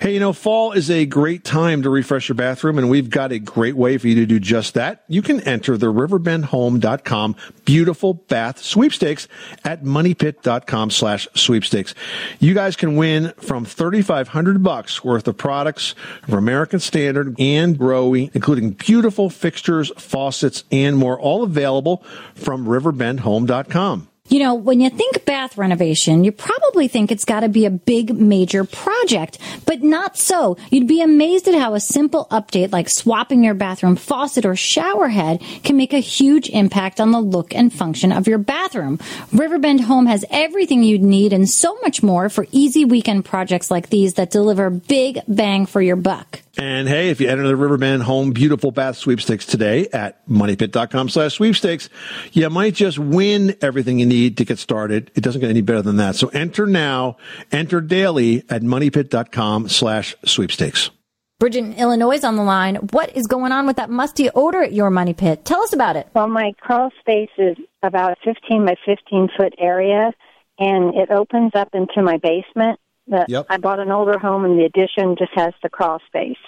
Hey, 0.00 0.14
you 0.14 0.20
know, 0.20 0.32
fall 0.32 0.72
is 0.72 0.90
a 0.90 1.06
great 1.06 1.42
time 1.42 1.82
to 1.82 1.90
refresh 1.90 2.28
your 2.28 2.36
bathroom, 2.36 2.78
and 2.78 2.88
we've 2.88 3.10
got 3.10 3.32
a 3.32 3.40
great 3.40 3.76
way 3.76 3.98
for 3.98 4.06
you 4.06 4.14
to 4.16 4.26
do 4.26 4.38
just 4.38 4.74
that. 4.74 5.04
You 5.08 5.22
can 5.22 5.40
enter 5.40 5.76
the 5.76 5.86
riverbendhome.com 5.86 7.36
beautiful 7.64 8.14
bath 8.14 8.58
sweepstakes 8.58 9.26
at 9.64 9.82
moneypit.com 9.82 10.90
slash 10.90 11.26
sweepstakes. 11.34 11.94
You 12.38 12.54
guys 12.54 12.76
can 12.76 12.94
win 12.94 13.32
from 13.38 13.64
3500 13.64 14.62
bucks 14.62 15.02
worth 15.02 15.26
of 15.26 15.36
products 15.36 15.96
from 16.22 16.34
American 16.34 16.78
Standard 16.78 17.34
and 17.40 17.76
Grohe, 17.76 18.30
including 18.34 18.70
beautiful 18.70 19.28
fixtures, 19.30 19.90
faucets, 19.98 20.62
and 20.70 20.96
more, 20.96 21.18
all 21.18 21.42
available 21.42 22.04
from 22.34 22.66
riverbendhome.com. 22.66 24.08
You 24.28 24.40
know, 24.40 24.54
when 24.54 24.80
you 24.80 24.90
think 24.90 25.24
bath 25.24 25.56
renovation, 25.56 26.24
you 26.24 26.32
probably 26.32 26.88
think 26.88 27.12
it's 27.12 27.24
got 27.24 27.40
to 27.40 27.48
be 27.48 27.64
a 27.64 27.70
big 27.70 28.14
major 28.14 28.64
project, 28.64 29.38
but 29.66 29.82
not 29.82 30.16
so. 30.16 30.56
You'd 30.70 30.88
be 30.88 31.00
amazed 31.00 31.46
at 31.46 31.54
how 31.54 31.74
a 31.74 31.80
simple 31.80 32.26
update 32.30 32.72
like 32.72 32.88
swapping 32.88 33.44
your 33.44 33.54
bathroom 33.54 33.94
faucet 33.94 34.44
or 34.44 34.56
shower 34.56 35.08
head 35.08 35.40
can 35.62 35.76
make 35.76 35.92
a 35.92 35.98
huge 35.98 36.48
impact 36.50 37.00
on 37.00 37.12
the 37.12 37.20
look 37.20 37.54
and 37.54 37.72
function 37.72 38.10
of 38.10 38.26
your 38.26 38.38
bathroom. 38.38 38.98
Riverbend 39.32 39.82
Home 39.82 40.06
has 40.06 40.24
everything 40.30 40.82
you'd 40.82 41.02
need 41.02 41.32
and 41.32 41.48
so 41.48 41.78
much 41.82 42.02
more 42.02 42.28
for 42.28 42.46
easy 42.50 42.84
weekend 42.84 43.24
projects 43.24 43.70
like 43.70 43.90
these 43.90 44.14
that 44.14 44.30
deliver 44.30 44.70
big 44.70 45.20
bang 45.28 45.66
for 45.66 45.80
your 45.80 45.96
buck. 45.96 46.40
And 46.58 46.88
hey, 46.88 47.10
if 47.10 47.20
you 47.20 47.28
enter 47.28 47.46
the 47.46 47.54
Riverbend 47.54 48.02
Home 48.04 48.30
Beautiful 48.30 48.70
Bath 48.70 48.96
Sweepstakes 48.96 49.44
today 49.44 49.88
at 49.92 50.26
moneypit.com 50.26 51.10
slash 51.10 51.34
sweepstakes, 51.34 51.90
you 52.32 52.48
might 52.48 52.74
just 52.74 52.98
win 52.98 53.54
everything 53.60 53.98
you 53.98 54.06
need 54.06 54.38
to 54.38 54.44
get 54.46 54.58
started. 54.58 55.10
It 55.14 55.22
doesn't 55.22 55.42
get 55.42 55.50
any 55.50 55.60
better 55.60 55.82
than 55.82 55.98
that. 55.98 56.16
So 56.16 56.28
enter 56.28 56.66
now, 56.66 57.18
enter 57.52 57.82
daily 57.82 58.42
at 58.48 58.62
moneypit.com 58.62 59.68
slash 59.68 60.16
sweepstakes. 60.24 60.90
Bridget 61.38 61.58
in 61.58 61.74
Illinois 61.74 62.14
is 62.16 62.24
on 62.24 62.36
the 62.36 62.42
line. 62.42 62.76
What 62.76 63.14
is 63.14 63.26
going 63.26 63.52
on 63.52 63.66
with 63.66 63.76
that 63.76 63.90
musty 63.90 64.30
odor 64.30 64.62
at 64.62 64.72
your 64.72 64.88
money 64.88 65.12
pit? 65.12 65.44
Tell 65.44 65.60
us 65.60 65.74
about 65.74 65.96
it. 65.96 66.08
Well, 66.14 66.28
my 66.28 66.52
crawl 66.58 66.90
space 67.00 67.28
is 67.36 67.58
about 67.82 68.12
a 68.12 68.16
15 68.24 68.64
by 68.64 68.76
15 68.86 69.28
foot 69.36 69.52
area, 69.58 70.12
and 70.58 70.94
it 70.94 71.10
opens 71.10 71.52
up 71.54 71.68
into 71.74 72.00
my 72.02 72.16
basement. 72.16 72.80
The, 73.08 73.24
Yep. 73.28 73.46
I 73.48 73.56
bought 73.58 73.80
an 73.80 73.90
older 73.90 74.18
home, 74.18 74.44
and 74.44 74.58
the 74.58 74.64
addition 74.64 75.16
just 75.16 75.32
has 75.34 75.54
the 75.62 75.68
crawl 75.68 76.00
space. 76.06 76.38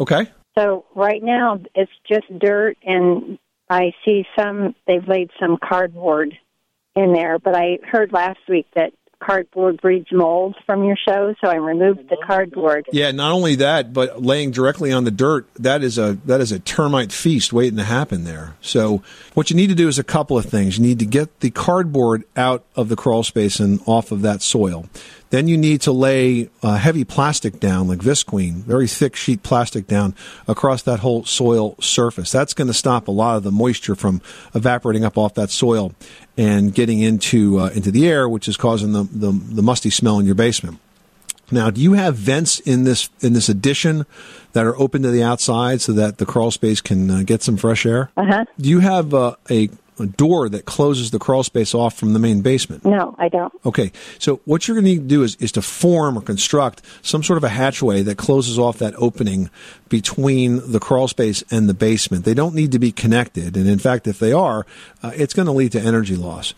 Okay. 0.00 0.26
So 0.56 0.86
right 0.94 1.22
now 1.22 1.60
it's 1.74 1.92
just 2.08 2.26
dirt, 2.38 2.76
and 2.82 3.38
I 3.68 3.92
see 4.04 4.24
some. 4.38 4.74
They've 4.86 5.06
laid 5.06 5.30
some 5.40 5.58
cardboard 5.62 6.34
in 6.94 7.12
there, 7.12 7.38
but 7.38 7.54
I 7.54 7.78
heard 7.82 8.12
last 8.12 8.38
week 8.48 8.66
that 8.74 8.92
cardboard 9.18 9.80
breeds 9.80 10.08
mold 10.12 10.56
from 10.66 10.84
your 10.84 10.96
show, 10.96 11.34
so 11.40 11.48
I 11.48 11.56
removed 11.56 12.08
the 12.08 12.16
cardboard. 12.26 12.86
Yeah, 12.92 13.10
not 13.12 13.32
only 13.32 13.56
that, 13.56 13.92
but 13.92 14.22
laying 14.22 14.50
directly 14.50 14.92
on 14.92 15.04
the 15.04 15.10
dirt, 15.10 15.46
that 15.56 15.82
is 15.82 15.98
a 15.98 16.18
that 16.26 16.40
is 16.40 16.52
a 16.52 16.58
termite 16.58 17.12
feast 17.12 17.52
waiting 17.52 17.78
to 17.78 17.84
happen 17.84 18.24
there. 18.24 18.54
So 18.60 19.02
what 19.34 19.50
you 19.50 19.56
need 19.56 19.68
to 19.68 19.74
do 19.74 19.88
is 19.88 19.98
a 19.98 20.04
couple 20.04 20.36
of 20.36 20.46
things. 20.46 20.78
You 20.78 20.84
need 20.84 20.98
to 20.98 21.06
get 21.06 21.40
the 21.40 21.50
cardboard 21.50 22.24
out 22.36 22.64
of 22.74 22.88
the 22.88 22.96
crawl 22.96 23.22
space 23.22 23.58
and 23.60 23.80
off 23.86 24.12
of 24.12 24.22
that 24.22 24.42
soil. 24.42 24.86
Then 25.30 25.48
you 25.48 25.56
need 25.56 25.80
to 25.82 25.92
lay 25.92 26.50
uh, 26.62 26.76
heavy 26.76 27.04
plastic 27.04 27.58
down, 27.58 27.88
like 27.88 27.98
visqueen, 27.98 28.58
very 28.58 28.86
thick 28.86 29.16
sheet 29.16 29.42
plastic 29.42 29.88
down 29.88 30.14
across 30.46 30.82
that 30.82 31.00
whole 31.00 31.24
soil 31.24 31.74
surface. 31.80 32.30
That's 32.30 32.54
going 32.54 32.68
to 32.68 32.74
stop 32.74 33.08
a 33.08 33.10
lot 33.10 33.36
of 33.36 33.42
the 33.42 33.50
moisture 33.50 33.96
from 33.96 34.22
evaporating 34.54 35.04
up 35.04 35.18
off 35.18 35.34
that 35.34 35.50
soil 35.50 35.92
and 36.36 36.74
getting 36.74 37.00
into 37.00 37.58
uh, 37.58 37.70
into 37.74 37.90
the 37.90 38.08
air, 38.08 38.28
which 38.28 38.48
is 38.48 38.56
causing 38.56 38.92
the, 38.92 39.04
the 39.04 39.32
the 39.32 39.62
musty 39.62 39.90
smell 39.90 40.18
in 40.18 40.26
your 40.26 40.34
basement. 40.34 40.78
Now, 41.50 41.70
do 41.70 41.80
you 41.80 41.92
have 41.92 42.16
vents 42.16 42.58
in 42.60 42.84
this 42.84 43.08
in 43.20 43.32
this 43.32 43.48
addition 43.48 44.04
that 44.52 44.64
are 44.64 44.76
open 44.76 45.02
to 45.02 45.10
the 45.10 45.22
outside 45.22 45.80
so 45.80 45.92
that 45.92 46.18
the 46.18 46.26
crawl 46.26 46.50
space 46.50 46.80
can 46.80 47.10
uh, 47.10 47.22
get 47.24 47.42
some 47.42 47.56
fresh 47.56 47.86
air? 47.86 48.10
Uh 48.16 48.24
huh. 48.24 48.44
Do 48.60 48.68
you 48.68 48.80
have 48.80 49.14
uh, 49.14 49.36
a 49.50 49.70
door 50.04 50.48
that 50.50 50.66
closes 50.66 51.10
the 51.10 51.18
crawl 51.18 51.42
space 51.42 51.74
off 51.74 51.94
from 51.94 52.12
the 52.12 52.18
main 52.18 52.42
basement? 52.42 52.84
No, 52.84 53.14
I 53.18 53.28
don't. 53.28 53.52
Okay, 53.64 53.92
so 54.18 54.40
what 54.44 54.68
you're 54.68 54.74
going 54.74 54.84
to 54.84 54.90
need 54.90 55.08
to 55.08 55.08
do 55.08 55.22
is, 55.22 55.36
is 55.36 55.52
to 55.52 55.62
form 55.62 56.18
or 56.18 56.20
construct 56.20 56.82
some 57.02 57.22
sort 57.22 57.38
of 57.38 57.44
a 57.44 57.48
hatchway 57.48 58.02
that 58.02 58.18
closes 58.18 58.58
off 58.58 58.78
that 58.78 58.94
opening 58.96 59.48
between 59.88 60.70
the 60.70 60.80
crawl 60.80 61.08
space 61.08 61.42
and 61.50 61.68
the 61.68 61.74
basement. 61.74 62.24
They 62.24 62.34
don't 62.34 62.54
need 62.54 62.72
to 62.72 62.78
be 62.78 62.92
connected, 62.92 63.56
and 63.56 63.68
in 63.68 63.78
fact, 63.78 64.06
if 64.06 64.18
they 64.18 64.32
are, 64.32 64.66
uh, 65.02 65.12
it's 65.14 65.32
going 65.32 65.46
to 65.46 65.52
lead 65.52 65.72
to 65.72 65.80
energy 65.80 66.16
loss. 66.16 66.52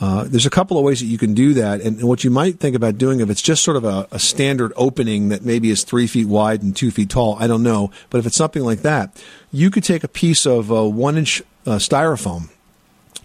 Uh, 0.00 0.24
there's 0.24 0.46
a 0.46 0.50
couple 0.50 0.78
of 0.78 0.84
ways 0.84 1.00
that 1.00 1.06
you 1.06 1.18
can 1.18 1.34
do 1.34 1.52
that, 1.54 1.82
and, 1.82 1.98
and 1.98 2.08
what 2.08 2.24
you 2.24 2.30
might 2.30 2.58
think 2.58 2.74
about 2.74 2.96
doing 2.96 3.20
if 3.20 3.28
it's 3.28 3.42
just 3.42 3.62
sort 3.62 3.76
of 3.76 3.84
a, 3.84 4.08
a 4.10 4.18
standard 4.18 4.72
opening 4.74 5.28
that 5.28 5.44
maybe 5.44 5.70
is 5.70 5.84
three 5.84 6.06
feet 6.06 6.26
wide 6.26 6.62
and 6.62 6.74
two 6.74 6.90
feet 6.90 7.10
tall, 7.10 7.36
I 7.38 7.46
don't 7.46 7.62
know, 7.62 7.90
but 8.08 8.18
if 8.18 8.26
it's 8.26 8.36
something 8.36 8.62
like 8.62 8.80
that, 8.80 9.22
you 9.52 9.70
could 9.70 9.84
take 9.84 10.02
a 10.02 10.08
piece 10.08 10.46
of 10.46 10.72
uh, 10.72 10.84
one 10.84 11.18
inch 11.18 11.42
uh, 11.66 11.72
styrofoam 11.72 12.48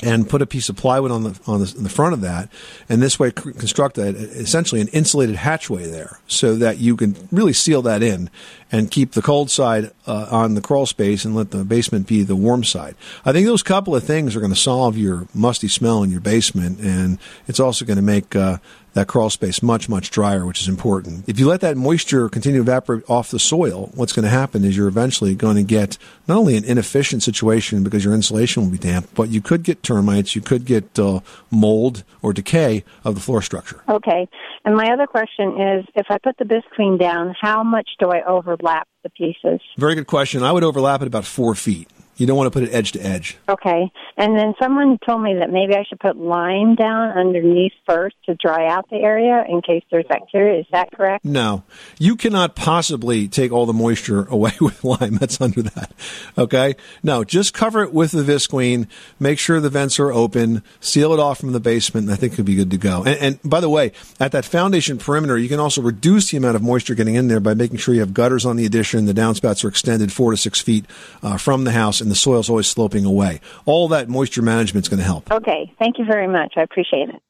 and 0.02 0.30
put 0.30 0.42
a 0.42 0.46
piece 0.46 0.70
of 0.70 0.76
plywood 0.76 1.12
on 1.12 1.24
the 1.24 1.40
on 1.48 1.60
the, 1.60 1.66
the 1.66 1.90
front 1.90 2.14
of 2.14 2.22
that, 2.22 2.50
and 2.90 3.02
this 3.02 3.18
way 3.18 3.32
construct 3.32 3.98
a, 3.98 4.08
essentially 4.08 4.82
an 4.82 4.88
insulated 4.90 5.36
hatchway 5.36 5.90
there, 5.90 6.20
so 6.28 6.56
that 6.56 6.78
you 6.80 6.96
can 6.96 7.16
really 7.32 7.54
seal 7.54 7.82
that 7.82 8.04
in 8.04 8.30
and 8.72 8.92
keep 8.92 9.12
the 9.12 9.22
cold 9.22 9.50
side 9.50 9.92
uh, 10.06 10.28
on 10.30 10.56
the 10.56 10.62
crawl 10.62 10.86
space 10.86 11.24
and 11.24 11.36
let 11.36 11.52
the 11.52 11.64
basement 11.64 12.08
be 12.08 12.24
the 12.24 12.36
warm 12.36 12.64
side. 12.64 12.96
I 13.24 13.32
think 13.32 13.46
those 13.48 13.64
couple 13.64 13.96
of 13.96 14.04
things 14.04 14.36
are 14.36 14.40
going 14.40 14.54
to 14.54 14.60
solve 14.60 14.98
your 14.98 15.28
musty 15.34 15.68
smell 15.68 16.04
in 16.04 16.12
your 16.12 16.22
basement, 16.22 16.80
and 16.80 17.18
it's 17.48 17.60
also 17.60 17.86
going 17.86 17.98
to 17.98 18.04
make 18.04 18.36
uh, 18.36 18.58
that 18.96 19.08
crawl 19.08 19.30
space 19.30 19.62
much 19.62 19.88
much 19.88 20.10
drier, 20.10 20.46
which 20.46 20.62
is 20.62 20.68
important. 20.68 21.30
If 21.30 21.40
you 21.40 21.48
let 21.48 21.62
that 21.62 21.78
moisture 21.78 22.28
continue 22.30 22.64
to 22.64 22.64
evaporate 22.64 23.08
off 23.08 23.30
the 23.30 23.40
soil, 23.40 23.92
what's 23.94 24.14
going 24.14 24.24
to 24.24 24.30
happen 24.30 24.64
is 24.64 24.76
you're 24.76 24.88
eventually 24.88 25.36
going 25.36 25.58
to 25.58 25.64
get 25.64 25.98
not 26.28 26.38
only 26.38 26.58
an 26.58 26.64
inefficient 26.64 27.22
situation 27.22 27.84
because 27.84 28.04
your 28.04 28.14
insulation 28.14 28.64
will 28.64 28.72
be 28.72 28.78
damp, 28.78 29.08
but 29.14 29.30
you 29.30 29.42
could 29.42 29.64
get 29.64 29.84
termites, 29.84 30.36
you 30.36 30.42
could 30.42 30.66
get 30.66 30.98
uh, 30.98 31.20
mold 31.52 32.04
or 32.22 32.34
decay 32.34 32.84
of 33.04 33.16
the 33.16 33.22
floor 33.22 33.42
structure. 33.42 33.82
Okay. 33.88 34.28
And 34.64 34.76
my 34.76 34.92
other 34.92 35.06
question 35.06 35.62
is, 35.62 35.86
if 35.94 36.08
I 36.10 36.18
put 36.18 36.38
the 36.38 36.46
visqueen 36.46 37.00
down, 37.00 37.36
how 37.40 37.64
much 37.64 37.88
do 38.00 38.10
I 38.10 38.24
overlap 38.26 38.88
the 39.04 39.10
pieces? 39.10 39.62
Very 39.78 39.94
good 39.94 40.08
question. 40.08 40.42
I 40.42 40.52
would 40.52 40.64
overlap 40.64 41.02
it 41.02 41.08
about 41.08 41.26
four 41.26 41.54
feet. 41.54 41.88
You 42.18 42.26
don't 42.26 42.38
want 42.38 42.52
to 42.52 42.52
put 42.52 42.68
it 42.68 42.74
edge 42.74 42.94
to 42.94 43.00
edge. 43.00 43.38
Okay. 43.50 43.92
And 44.18 44.38
then 44.38 44.54
someone 44.62 44.98
told 45.06 45.22
me 45.22 45.36
that 45.40 45.50
maybe 45.50 45.76
I 45.76 45.84
should 45.84 46.00
put 46.00 46.16
lime 46.16 46.76
down 46.76 47.18
underneath 47.18 47.74
first 47.86 48.16
to 48.26 48.36
dry 48.36 48.68
out 48.68 48.90
the 48.90 48.98
area 48.98 49.44
in 49.48 49.62
case 49.62 49.84
there's 49.92 50.06
bacteria. 50.08 50.60
Is 50.60 50.66
that 50.72 50.92
correct? 50.92 51.26
No, 51.26 51.64
you 52.00 52.16
cannot 52.16 52.56
possibly 52.56 53.28
take 53.28 53.52
all 53.52 53.66
the 53.66 53.74
moisture 53.74 54.24
away 54.30 54.54
with 54.62 54.84
lime. 54.84 55.16
That's 55.16 55.42
under 55.42 55.62
that. 55.64 55.92
Okay. 56.38 56.76
No, 57.04 57.24
just 57.24 57.54
cover 57.54 57.84
it 57.84 57.94
with 57.94 58.12
the 58.12 58.24
visqueen. 58.24 58.88
Make 59.20 59.38
sure 59.40 59.60
the 59.60 59.70
vents 59.70 60.00
are 60.00 60.12
open. 60.12 60.64
Seal 60.80 61.14
it 61.14 61.20
off 61.20 61.40
from 61.40 61.52
the 61.52 61.60
basement. 61.60 62.06
And 62.06 62.14
I 62.14 62.16
think 62.16 62.34
it'll 62.34 62.46
be 62.46 62.56
good 62.56 62.72
to 62.72 62.78
go. 62.78 63.04
And, 63.04 63.20
and 63.20 63.40
by 63.44 63.60
the 63.60 63.70
way, 63.70 63.92
at 64.20 64.32
that 64.32 64.46
foundation 64.46 64.98
perimeter, 64.98 65.38
you 65.38 65.50
can 65.50 65.60
also 65.60 65.82
reduce 65.82 66.32
the 66.32 66.38
amount 66.38 66.56
of 66.56 66.62
moisture 66.62 66.96
getting 66.96 67.16
in 67.16 67.28
there 67.28 67.42
by 67.42 67.54
making 67.54 67.78
sure 67.78 67.94
you 67.94 68.00
have 68.00 68.14
gutters 68.14 68.46
on 68.46 68.56
the 68.56 68.66
addition. 68.66 69.06
The 69.06 69.14
downspouts 69.14 69.66
are 69.66 69.68
extended 69.68 70.14
four 70.14 70.32
to 70.32 70.38
six 70.38 70.62
feet 70.62 70.86
uh, 71.22 71.38
from 71.38 71.66
the 71.66 71.72
house, 71.72 72.02
and 72.06 72.12
the 72.12 72.16
soil's 72.16 72.50
always 72.50 72.68
sloping 72.68 73.04
away. 73.04 73.42
All 73.66 73.90
that 73.90 74.08
moisture 74.08 74.42
management 74.42 74.86
is 74.86 74.90
going 74.90 75.00
to 75.00 75.06
help. 75.06 75.32
Okay. 75.32 75.74
Thank 75.80 75.98
you 76.00 76.06
very 76.06 76.28
much. 76.28 76.54
I 76.56 76.62
appreciate 76.62 77.10
it. 77.10 77.22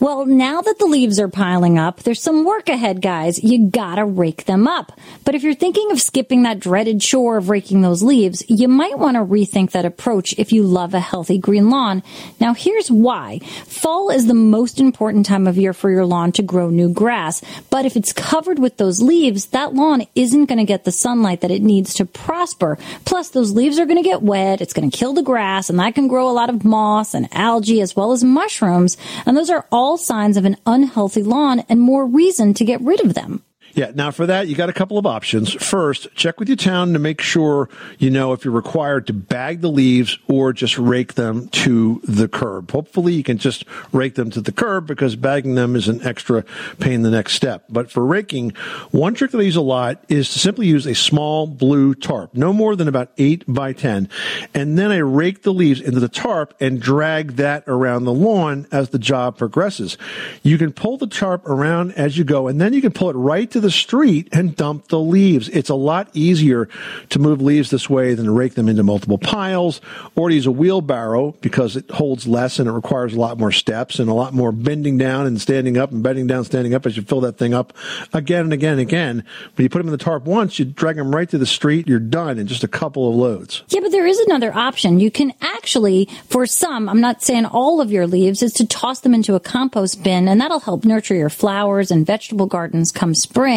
Well, 0.00 0.26
now 0.26 0.60
that 0.60 0.80
the 0.80 0.86
leaves 0.86 1.20
are 1.20 1.28
piling 1.28 1.78
up, 1.78 2.02
there's 2.02 2.20
some 2.20 2.44
work 2.44 2.68
ahead, 2.68 3.00
guys. 3.00 3.44
You 3.44 3.68
gotta 3.68 4.04
rake 4.04 4.44
them 4.44 4.66
up. 4.66 4.90
But 5.24 5.36
if 5.36 5.44
you're 5.44 5.54
thinking 5.54 5.92
of 5.92 6.00
skipping 6.00 6.42
that 6.42 6.58
dreaded 6.58 7.00
chore 7.00 7.36
of 7.36 7.48
raking 7.48 7.82
those 7.82 8.02
leaves, 8.02 8.42
you 8.48 8.66
might 8.66 8.98
want 8.98 9.16
to 9.16 9.24
rethink 9.24 9.70
that 9.70 9.84
approach 9.84 10.34
if 10.36 10.52
you 10.52 10.64
love 10.64 10.94
a 10.94 11.00
healthy 11.00 11.38
green 11.38 11.70
lawn. 11.70 12.02
Now, 12.40 12.54
here's 12.54 12.90
why. 12.90 13.38
Fall 13.66 14.10
is 14.10 14.26
the 14.26 14.34
most 14.34 14.80
important 14.80 15.26
time 15.26 15.46
of 15.46 15.56
year 15.56 15.72
for 15.72 15.92
your 15.92 16.04
lawn 16.04 16.32
to 16.32 16.42
grow 16.42 16.70
new 16.70 16.92
grass. 16.92 17.40
But 17.70 17.86
if 17.86 17.94
it's 17.94 18.12
covered 18.12 18.58
with 18.58 18.78
those 18.78 19.00
leaves, 19.00 19.46
that 19.46 19.74
lawn 19.74 20.08
isn't 20.16 20.46
going 20.46 20.58
to 20.58 20.64
get 20.64 20.82
the 20.82 20.90
sunlight 20.90 21.40
that 21.42 21.52
it 21.52 21.62
needs 21.62 21.94
to 21.94 22.04
prosper. 22.04 22.78
Plus, 23.04 23.28
those 23.28 23.52
leaves 23.52 23.78
are 23.78 23.86
going 23.86 24.02
to 24.02 24.08
get 24.08 24.22
wet. 24.22 24.60
It's 24.60 24.72
going 24.72 24.90
to 24.90 24.98
kill 24.98 25.12
the 25.12 25.22
grass, 25.22 25.70
and 25.70 25.78
that 25.78 25.94
can 25.94 26.08
grow 26.08 26.28
a 26.28 26.32
lot 26.32 26.50
of 26.50 26.64
moss 26.64 27.14
and 27.14 27.28
algae 27.30 27.80
as 27.80 27.94
well 27.94 28.10
as 28.10 28.24
mushrooms. 28.24 28.96
And 29.24 29.36
those 29.36 29.50
are 29.50 29.64
all 29.70 29.83
signs 29.92 30.36
of 30.36 30.44
an 30.44 30.56
unhealthy 30.64 31.22
lawn 31.22 31.62
and 31.68 31.80
more 31.80 32.06
reason 32.06 32.54
to 32.54 32.64
get 32.64 32.80
rid 32.80 33.04
of 33.04 33.12
them. 33.12 33.42
Yeah. 33.74 33.90
Now 33.92 34.12
for 34.12 34.26
that, 34.26 34.46
you 34.46 34.54
got 34.54 34.68
a 34.68 34.72
couple 34.72 34.98
of 34.98 35.06
options. 35.06 35.52
First, 35.52 36.14
check 36.14 36.38
with 36.38 36.48
your 36.48 36.56
town 36.56 36.92
to 36.92 37.00
make 37.00 37.20
sure 37.20 37.68
you 37.98 38.08
know 38.08 38.32
if 38.32 38.44
you're 38.44 38.54
required 38.54 39.08
to 39.08 39.12
bag 39.12 39.62
the 39.62 39.68
leaves 39.68 40.16
or 40.28 40.52
just 40.52 40.78
rake 40.78 41.14
them 41.14 41.48
to 41.48 42.00
the 42.04 42.28
curb. 42.28 42.70
Hopefully 42.70 43.14
you 43.14 43.24
can 43.24 43.36
just 43.36 43.64
rake 43.90 44.14
them 44.14 44.30
to 44.30 44.40
the 44.40 44.52
curb 44.52 44.86
because 44.86 45.16
bagging 45.16 45.56
them 45.56 45.74
is 45.74 45.88
an 45.88 46.00
extra 46.06 46.44
pain 46.78 47.02
the 47.02 47.10
next 47.10 47.34
step. 47.34 47.64
But 47.68 47.90
for 47.90 48.06
raking, 48.06 48.50
one 48.92 49.14
trick 49.14 49.32
that 49.32 49.38
I 49.38 49.42
use 49.42 49.56
a 49.56 49.60
lot 49.60 50.04
is 50.08 50.32
to 50.32 50.38
simply 50.38 50.68
use 50.68 50.86
a 50.86 50.94
small 50.94 51.48
blue 51.48 51.94
tarp, 51.96 52.34
no 52.34 52.52
more 52.52 52.76
than 52.76 52.86
about 52.86 53.10
eight 53.18 53.42
by 53.48 53.72
10. 53.72 54.08
And 54.54 54.78
then 54.78 54.92
I 54.92 54.98
rake 54.98 55.42
the 55.42 55.52
leaves 55.52 55.80
into 55.80 55.98
the 55.98 56.08
tarp 56.08 56.54
and 56.60 56.80
drag 56.80 57.32
that 57.36 57.64
around 57.66 58.04
the 58.04 58.12
lawn 58.12 58.68
as 58.70 58.90
the 58.90 59.00
job 59.00 59.36
progresses. 59.36 59.98
You 60.44 60.58
can 60.58 60.72
pull 60.72 60.96
the 60.96 61.08
tarp 61.08 61.44
around 61.48 61.92
as 61.92 62.16
you 62.16 62.22
go 62.22 62.46
and 62.46 62.60
then 62.60 62.72
you 62.72 62.80
can 62.80 62.92
pull 62.92 63.10
it 63.10 63.14
right 63.14 63.50
to 63.50 63.63
the 63.64 63.70
street 63.70 64.28
and 64.30 64.54
dump 64.54 64.88
the 64.88 65.00
leaves. 65.00 65.48
It's 65.48 65.70
a 65.70 65.74
lot 65.74 66.08
easier 66.12 66.68
to 67.08 67.18
move 67.18 67.40
leaves 67.40 67.70
this 67.70 67.88
way 67.88 68.14
than 68.14 68.26
to 68.26 68.30
rake 68.30 68.54
them 68.54 68.68
into 68.68 68.82
multiple 68.82 69.16
piles 69.16 69.80
or 70.14 70.28
to 70.28 70.34
use 70.34 70.46
a 70.46 70.52
wheelbarrow 70.52 71.32
because 71.40 71.76
it 71.76 71.90
holds 71.90 72.26
less 72.26 72.58
and 72.58 72.68
it 72.68 72.72
requires 72.72 73.14
a 73.14 73.18
lot 73.18 73.38
more 73.38 73.50
steps 73.50 73.98
and 73.98 74.10
a 74.10 74.14
lot 74.14 74.34
more 74.34 74.52
bending 74.52 74.98
down 74.98 75.26
and 75.26 75.40
standing 75.40 75.78
up 75.78 75.90
and 75.92 76.02
bending 76.02 76.26
down, 76.26 76.44
standing 76.44 76.74
up 76.74 76.84
as 76.84 76.94
you 76.96 77.02
fill 77.02 77.22
that 77.22 77.38
thing 77.38 77.54
up 77.54 77.72
again 78.12 78.42
and 78.42 78.52
again 78.52 78.72
and 78.72 78.82
again. 78.82 79.24
But 79.56 79.62
you 79.62 79.70
put 79.70 79.78
them 79.78 79.88
in 79.88 79.92
the 79.92 80.04
tarp 80.04 80.24
once, 80.24 80.58
you 80.58 80.66
drag 80.66 80.96
them 80.96 81.14
right 81.14 81.28
to 81.30 81.38
the 81.38 81.46
street, 81.46 81.88
you're 81.88 81.98
done 81.98 82.38
in 82.38 82.46
just 82.46 82.64
a 82.64 82.68
couple 82.68 83.08
of 83.08 83.16
loads. 83.16 83.62
Yeah, 83.68 83.80
but 83.80 83.92
there 83.92 84.06
is 84.06 84.18
another 84.20 84.54
option. 84.54 85.00
You 85.00 85.10
can 85.10 85.32
actually, 85.40 86.10
for 86.28 86.44
some, 86.44 86.86
I'm 86.86 87.00
not 87.00 87.22
saying 87.22 87.46
all 87.46 87.80
of 87.80 87.90
your 87.90 88.06
leaves, 88.06 88.42
is 88.42 88.52
to 88.54 88.66
toss 88.66 89.00
them 89.00 89.14
into 89.14 89.34
a 89.34 89.40
compost 89.40 90.02
bin 90.04 90.28
and 90.28 90.38
that'll 90.38 90.60
help 90.60 90.84
nurture 90.84 91.14
your 91.14 91.30
flowers 91.30 91.90
and 91.90 92.06
vegetable 92.06 92.46
gardens 92.46 92.92
come 92.92 93.14
spring. 93.14 93.53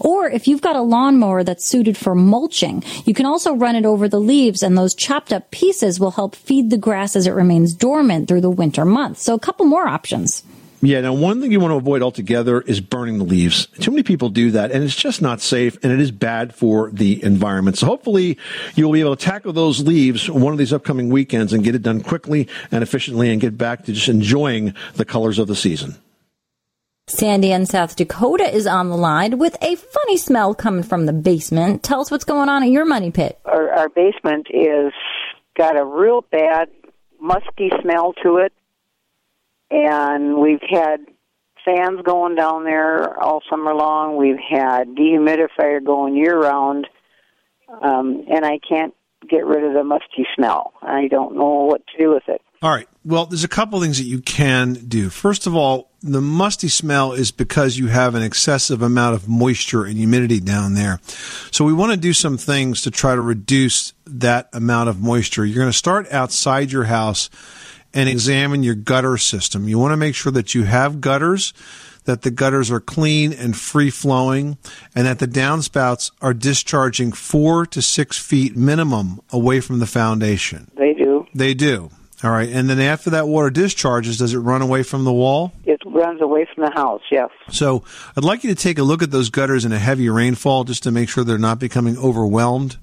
Or 0.00 0.28
if 0.28 0.48
you've 0.48 0.62
got 0.62 0.76
a 0.76 0.82
lawnmower 0.82 1.44
that's 1.44 1.64
suited 1.64 1.96
for 1.96 2.14
mulching, 2.14 2.82
you 3.04 3.14
can 3.14 3.26
also 3.26 3.54
run 3.54 3.76
it 3.76 3.84
over 3.84 4.08
the 4.08 4.20
leaves 4.20 4.62
and 4.62 4.76
those 4.76 4.94
chopped 4.94 5.32
up 5.32 5.50
pieces 5.50 6.00
will 6.00 6.12
help 6.12 6.34
feed 6.34 6.70
the 6.70 6.78
grass 6.78 7.16
as 7.16 7.26
it 7.26 7.32
remains 7.32 7.74
dormant 7.74 8.28
through 8.28 8.40
the 8.40 8.50
winter 8.50 8.84
months. 8.84 9.22
So 9.22 9.34
a 9.34 9.38
couple 9.38 9.66
more 9.66 9.86
options. 9.86 10.42
Yeah, 10.84 11.00
now 11.00 11.14
one 11.14 11.40
thing 11.40 11.50
you 11.50 11.60
want 11.60 11.72
to 11.72 11.76
avoid 11.76 12.02
altogether 12.02 12.60
is 12.60 12.78
burning 12.78 13.16
the 13.16 13.24
leaves. 13.24 13.66
Too 13.80 13.90
many 13.90 14.02
people 14.02 14.28
do 14.28 14.50
that, 14.50 14.70
and 14.70 14.84
it's 14.84 14.94
just 14.94 15.22
not 15.22 15.40
safe, 15.40 15.78
and 15.82 15.90
it 15.90 15.98
is 15.98 16.10
bad 16.10 16.54
for 16.54 16.90
the 16.90 17.24
environment. 17.24 17.78
So 17.78 17.86
hopefully 17.86 18.36
you'll 18.74 18.92
be 18.92 19.00
able 19.00 19.16
to 19.16 19.24
tackle 19.24 19.54
those 19.54 19.80
leaves 19.80 20.28
one 20.28 20.52
of 20.52 20.58
these 20.58 20.74
upcoming 20.74 21.08
weekends 21.08 21.54
and 21.54 21.64
get 21.64 21.74
it 21.74 21.80
done 21.80 22.02
quickly 22.02 22.48
and 22.70 22.82
efficiently 22.82 23.30
and 23.30 23.40
get 23.40 23.56
back 23.56 23.86
to 23.86 23.94
just 23.94 24.08
enjoying 24.08 24.74
the 24.96 25.06
colors 25.06 25.38
of 25.38 25.48
the 25.48 25.56
season. 25.56 25.96
Sandy 27.06 27.52
in 27.52 27.66
South 27.66 27.96
Dakota 27.96 28.44
is 28.44 28.66
on 28.66 28.88
the 28.88 28.96
line 28.96 29.38
with 29.38 29.56
a 29.60 29.76
funny 29.76 30.16
smell 30.16 30.54
coming 30.54 30.82
from 30.82 31.04
the 31.04 31.12
basement. 31.12 31.82
Tell 31.82 32.00
us 32.00 32.10
what's 32.10 32.24
going 32.24 32.48
on 32.48 32.62
in 32.62 32.72
your 32.72 32.86
money 32.86 33.10
pit. 33.10 33.38
Our, 33.44 33.70
our 33.72 33.88
basement 33.90 34.46
is 34.50 34.92
got 35.54 35.76
a 35.76 35.84
real 35.84 36.22
bad 36.32 36.68
musty 37.20 37.70
smell 37.82 38.14
to 38.22 38.38
it, 38.38 38.54
and 39.70 40.38
we've 40.38 40.62
had 40.66 41.00
fans 41.62 42.00
going 42.04 42.36
down 42.36 42.64
there 42.64 43.20
all 43.22 43.42
summer 43.50 43.74
long. 43.74 44.16
We've 44.16 44.38
had 44.38 44.88
dehumidifier 44.94 45.84
going 45.84 46.16
year 46.16 46.38
round, 46.38 46.86
um, 47.82 48.24
and 48.32 48.46
I 48.46 48.58
can't 48.66 48.94
get 49.28 49.44
rid 49.44 49.62
of 49.62 49.74
the 49.74 49.84
musty 49.84 50.26
smell. 50.34 50.72
I 50.80 51.08
don't 51.08 51.36
know 51.36 51.64
what 51.64 51.86
to 51.88 51.98
do 51.98 52.14
with 52.14 52.28
it. 52.28 52.40
All 52.62 52.70
right. 52.70 52.88
Well, 53.06 53.26
there's 53.26 53.44
a 53.44 53.48
couple 53.48 53.80
things 53.82 53.98
that 53.98 54.04
you 54.04 54.20
can 54.20 54.72
do. 54.72 55.10
First 55.10 55.46
of 55.46 55.54
all, 55.54 55.90
the 56.02 56.22
musty 56.22 56.68
smell 56.68 57.12
is 57.12 57.32
because 57.32 57.76
you 57.76 57.88
have 57.88 58.14
an 58.14 58.22
excessive 58.22 58.80
amount 58.80 59.14
of 59.14 59.28
moisture 59.28 59.84
and 59.84 59.98
humidity 59.98 60.40
down 60.40 60.72
there. 60.72 61.00
So 61.50 61.66
we 61.66 61.74
want 61.74 61.92
to 61.92 61.98
do 61.98 62.14
some 62.14 62.38
things 62.38 62.80
to 62.82 62.90
try 62.90 63.14
to 63.14 63.20
reduce 63.20 63.92
that 64.06 64.48
amount 64.54 64.88
of 64.88 65.02
moisture. 65.02 65.44
You're 65.44 65.58
going 65.58 65.72
to 65.72 65.76
start 65.76 66.10
outside 66.10 66.72
your 66.72 66.84
house 66.84 67.28
and 67.92 68.08
examine 68.08 68.62
your 68.62 68.74
gutter 68.74 69.18
system. 69.18 69.68
You 69.68 69.78
want 69.78 69.92
to 69.92 69.98
make 69.98 70.14
sure 70.14 70.32
that 70.32 70.54
you 70.54 70.64
have 70.64 71.02
gutters, 71.02 71.52
that 72.06 72.22
the 72.22 72.30
gutters 72.30 72.70
are 72.70 72.80
clean 72.80 73.34
and 73.34 73.54
free 73.54 73.90
flowing, 73.90 74.56
and 74.94 75.06
that 75.06 75.18
the 75.18 75.28
downspouts 75.28 76.10
are 76.22 76.34
discharging 76.34 77.12
four 77.12 77.66
to 77.66 77.82
six 77.82 78.18
feet 78.18 78.56
minimum 78.56 79.20
away 79.30 79.60
from 79.60 79.78
the 79.78 79.86
foundation. 79.86 80.70
They 80.74 80.94
do. 80.94 81.26
They 81.34 81.52
do. 81.52 81.90
All 82.22 82.30
right. 82.30 82.48
And 82.48 82.70
then 82.70 82.80
after 82.80 83.10
that 83.10 83.28
water 83.28 83.50
discharges, 83.50 84.18
does 84.18 84.32
it 84.32 84.38
run 84.38 84.62
away 84.62 84.82
from 84.82 85.04
the 85.04 85.12
wall? 85.12 85.52
It 85.64 85.80
runs 85.84 86.22
away 86.22 86.46
from 86.54 86.64
the 86.64 86.70
house, 86.70 87.02
yes. 87.10 87.30
So 87.50 87.84
I'd 88.16 88.24
like 88.24 88.44
you 88.44 88.54
to 88.54 88.60
take 88.60 88.78
a 88.78 88.82
look 88.82 89.02
at 89.02 89.10
those 89.10 89.30
gutters 89.30 89.64
in 89.64 89.72
a 89.72 89.78
heavy 89.78 90.08
rainfall 90.08 90.64
just 90.64 90.84
to 90.84 90.90
make 90.90 91.08
sure 91.08 91.24
they're 91.24 91.38
not 91.38 91.58
becoming 91.58 91.98
overwhelmed 91.98 92.76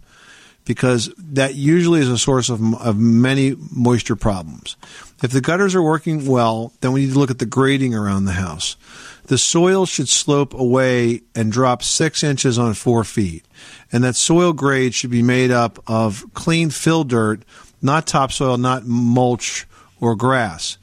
because 0.65 1.11
that 1.17 1.55
usually 1.55 2.01
is 2.01 2.09
a 2.09 2.17
source 2.17 2.49
of, 2.49 2.61
of 2.81 2.97
many 2.97 3.55
moisture 3.71 4.15
problems. 4.15 4.75
If 5.23 5.31
the 5.31 5.41
gutters 5.41 5.75
are 5.75 5.81
working 5.81 6.27
well, 6.27 6.73
then 6.81 6.91
we 6.91 7.01
need 7.01 7.13
to 7.13 7.19
look 7.19 7.31
at 7.31 7.39
the 7.39 7.45
grading 7.45 7.95
around 7.95 8.25
the 8.25 8.33
house. 8.33 8.75
The 9.25 9.37
soil 9.37 9.85
should 9.85 10.09
slope 10.09 10.53
away 10.53 11.21
and 11.35 11.51
drop 11.51 11.83
six 11.83 12.23
inches 12.23 12.59
on 12.59 12.73
four 12.73 13.03
feet. 13.03 13.45
And 13.91 14.03
that 14.03 14.15
soil 14.15 14.53
grade 14.53 14.93
should 14.93 15.11
be 15.11 15.21
made 15.21 15.51
up 15.51 15.79
of 15.87 16.25
clean 16.33 16.69
fill 16.69 17.03
dirt 17.03 17.43
not 17.81 18.07
topsoil, 18.07 18.57
not 18.57 18.85
mulch 18.85 19.67
or 19.99 20.15
grass. 20.15 20.77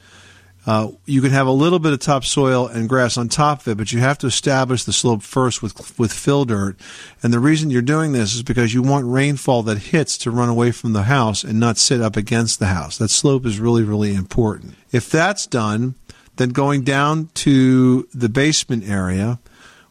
Uh, 0.65 0.91
you 1.05 1.21
can 1.21 1.31
have 1.31 1.47
a 1.47 1.51
little 1.51 1.79
bit 1.79 1.93
of 1.93 1.99
topsoil 1.99 2.67
and 2.67 2.89
grass 2.89 3.17
on 3.17 3.27
top 3.27 3.61
of 3.61 3.69
it, 3.69 3.77
but 3.77 3.91
you 3.91 3.99
have 3.99 4.17
to 4.19 4.27
establish 4.27 4.83
the 4.83 4.93
slope 4.93 5.23
first 5.23 5.63
with 5.63 5.97
with 5.97 6.13
fill 6.13 6.45
dirt. 6.45 6.75
And 7.23 7.33
the 7.33 7.39
reason 7.39 7.71
you're 7.71 7.81
doing 7.81 8.11
this 8.11 8.35
is 8.35 8.43
because 8.43 8.73
you 8.73 8.81
want 8.81 9.07
rainfall 9.07 9.63
that 9.63 9.77
hits 9.77 10.17
to 10.19 10.31
run 10.31 10.49
away 10.49 10.71
from 10.71 10.93
the 10.93 11.03
house 11.03 11.43
and 11.43 11.59
not 11.59 11.77
sit 11.77 12.01
up 12.01 12.15
against 12.15 12.59
the 12.59 12.67
house. 12.67 12.97
That 12.97 13.09
slope 13.09 13.45
is 13.45 13.59
really 13.59 13.83
really 13.83 14.13
important. 14.13 14.75
If 14.91 15.09
that's 15.09 15.47
done, 15.47 15.95
then 16.35 16.49
going 16.49 16.83
down 16.83 17.29
to 17.35 18.07
the 18.13 18.29
basement 18.29 18.87
area, 18.87 19.39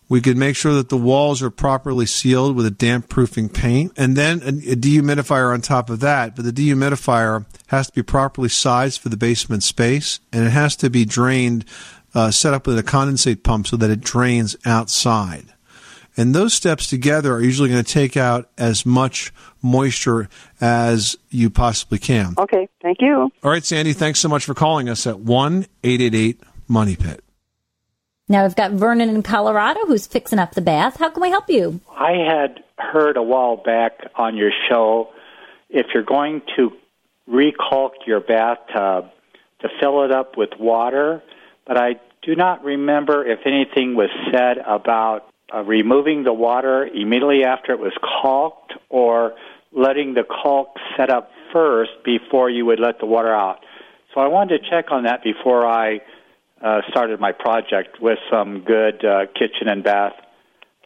we 0.09 0.21
could 0.21 0.37
make 0.37 0.57
sure 0.57 0.75
that 0.75 0.89
the 0.89 0.97
walls 0.97 1.43
are 1.43 1.51
properly 1.51 2.07
sealed 2.07 2.57
with 2.57 2.65
a 2.65 2.71
damp 2.71 3.09
proofing 3.09 3.49
paint 3.49 3.93
and 3.97 4.17
then 4.17 4.39
a 4.39 4.77
dehumidifier 4.77 5.53
on 5.53 5.61
top 5.61 5.91
of 5.91 6.01
that. 6.01 6.35
But 6.35 6.45
the 6.45 6.53
dehumidifier 6.53 7.45
has 7.67 7.89
to 7.89 7.93
be 7.93 8.03
properly 8.03 8.49
sized 8.49 9.01
for 9.01 9.11
the 9.11 9.17
basement 9.17 9.63
space 9.63 10.21
and 10.33 10.47
it 10.47 10.51
has 10.51 10.77
to 10.77 10.89
be 10.89 11.05
drained, 11.05 11.65
uh, 12.15 12.31
set 12.31 12.55
up 12.55 12.67
with 12.67 12.79
a 12.79 12.83
condensate 12.83 13.43
pump 13.43 13.67
so 13.67 13.77
that 13.77 13.91
it 13.91 14.01
drains 14.01 14.57
outside. 14.65 15.53
And 16.17 16.35
those 16.35 16.53
steps 16.53 16.89
together 16.89 17.35
are 17.35 17.41
usually 17.41 17.69
going 17.69 17.85
to 17.85 17.93
take 17.93 18.17
out 18.17 18.51
as 18.59 18.85
much 18.85 19.33
moisture 19.63 20.29
as 20.61 21.17
you 21.31 21.49
possibly 21.49 21.99
can. 21.99 22.35
Okay, 22.37 22.69
thank 22.83 23.01
you. 23.01 23.31
All 23.45 23.51
right, 23.51 23.65
Sandy, 23.65 23.93
thanks 23.93 24.19
so 24.19 24.29
much 24.29 24.45
for 24.45 24.55
calling 24.55 24.89
us 24.89 25.07
at 25.07 25.21
1 25.21 25.67
888 25.85 26.41
Money 26.67 26.97
Pit. 26.97 27.23
Now 28.29 28.43
we've 28.45 28.57
got 28.57 28.73
Vernon 28.73 29.09
in 29.09 29.23
Colorado 29.23 29.81
who's 29.87 30.07
fixing 30.07 30.39
up 30.39 30.53
the 30.53 30.61
bath. 30.61 30.99
How 30.99 31.09
can 31.11 31.23
we 31.23 31.31
help 31.31 31.49
you? 31.49 31.81
I 31.91 32.13
had 32.13 32.63
heard 32.77 33.17
a 33.17 33.23
while 33.23 33.57
back 33.57 33.93
on 34.15 34.37
your 34.37 34.51
show 34.69 35.11
if 35.71 35.87
you're 35.95 36.03
going 36.03 36.43
to 36.57 36.73
recaulk 37.29 37.93
your 38.07 38.21
bathtub 38.21 39.11
to 39.61 39.69
fill 39.81 40.05
it 40.05 40.13
up 40.13 40.37
with 40.37 40.51
water, 40.59 41.23
but 41.67 41.77
I 41.79 41.97
do 42.23 42.35
not 42.37 42.65
remember 42.65 43.27
if 43.27 43.41
anything 43.47 43.95
was 43.95 44.11
said 44.31 44.59
about 44.59 45.27
uh, 45.53 45.63
removing 45.63 46.25
the 46.25 46.33
water 46.33 46.87
immediately 46.87 47.45
after 47.45 47.73
it 47.73 47.79
was 47.79 47.93
caulked 48.03 48.79
or 48.91 49.35
letting 49.73 50.15
the 50.15 50.25
caulk 50.25 50.69
set 50.97 51.11
up 51.11 51.31
first 51.53 51.91
before 52.05 52.51
you 52.51 52.67
would 52.67 52.81
let 52.81 52.99
the 53.01 53.07
water 53.07 53.35
out. 53.35 53.61
So 54.15 54.21
I 54.21 54.29
wanted 54.29 54.63
to 54.63 54.71
check 54.71 54.91
on 54.91 55.05
that 55.05 55.23
before 55.23 55.67
I 55.67 56.01
uh, 56.63 56.81
started 56.91 57.21
my 57.21 57.33
project 57.33 58.01
with 58.01 58.19
some 58.31 58.61
good 58.61 59.05
uh, 59.05 59.27
kitchen 59.35 59.69
and 59.69 59.85
bath 59.85 60.15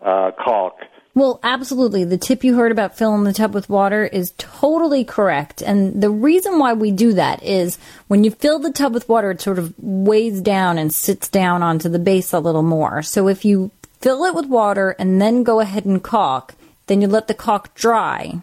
uh, 0.04 0.30
caulk. 0.42 0.76
Well, 1.14 1.40
absolutely. 1.42 2.04
The 2.04 2.16
tip 2.16 2.42
you 2.42 2.56
heard 2.56 2.72
about 2.72 2.96
filling 2.96 3.24
the 3.24 3.34
tub 3.34 3.52
with 3.52 3.68
water 3.68 4.04
is 4.06 4.32
totally 4.38 5.04
correct. 5.04 5.60
And 5.60 6.02
the 6.02 6.08
reason 6.08 6.58
why 6.58 6.72
we 6.72 6.90
do 6.90 7.12
that 7.12 7.42
is 7.42 7.78
when 8.08 8.24
you 8.24 8.30
fill 8.30 8.58
the 8.58 8.72
tub 8.72 8.94
with 8.94 9.08
water, 9.10 9.30
it 9.30 9.42
sort 9.42 9.58
of 9.58 9.74
weighs 9.78 10.40
down 10.40 10.78
and 10.78 10.92
sits 10.92 11.28
down 11.28 11.62
onto 11.62 11.90
the 11.90 11.98
base 11.98 12.32
a 12.32 12.40
little 12.40 12.62
more. 12.62 13.02
So 13.02 13.28
if 13.28 13.44
you 13.44 13.70
fill 14.00 14.24
it 14.24 14.34
with 14.34 14.46
water 14.46 14.96
and 14.98 15.20
then 15.20 15.42
go 15.42 15.60
ahead 15.60 15.84
and 15.84 16.02
caulk, 16.02 16.54
then 16.86 17.02
you 17.02 17.08
let 17.08 17.28
the 17.28 17.34
caulk 17.34 17.74
dry 17.74 18.40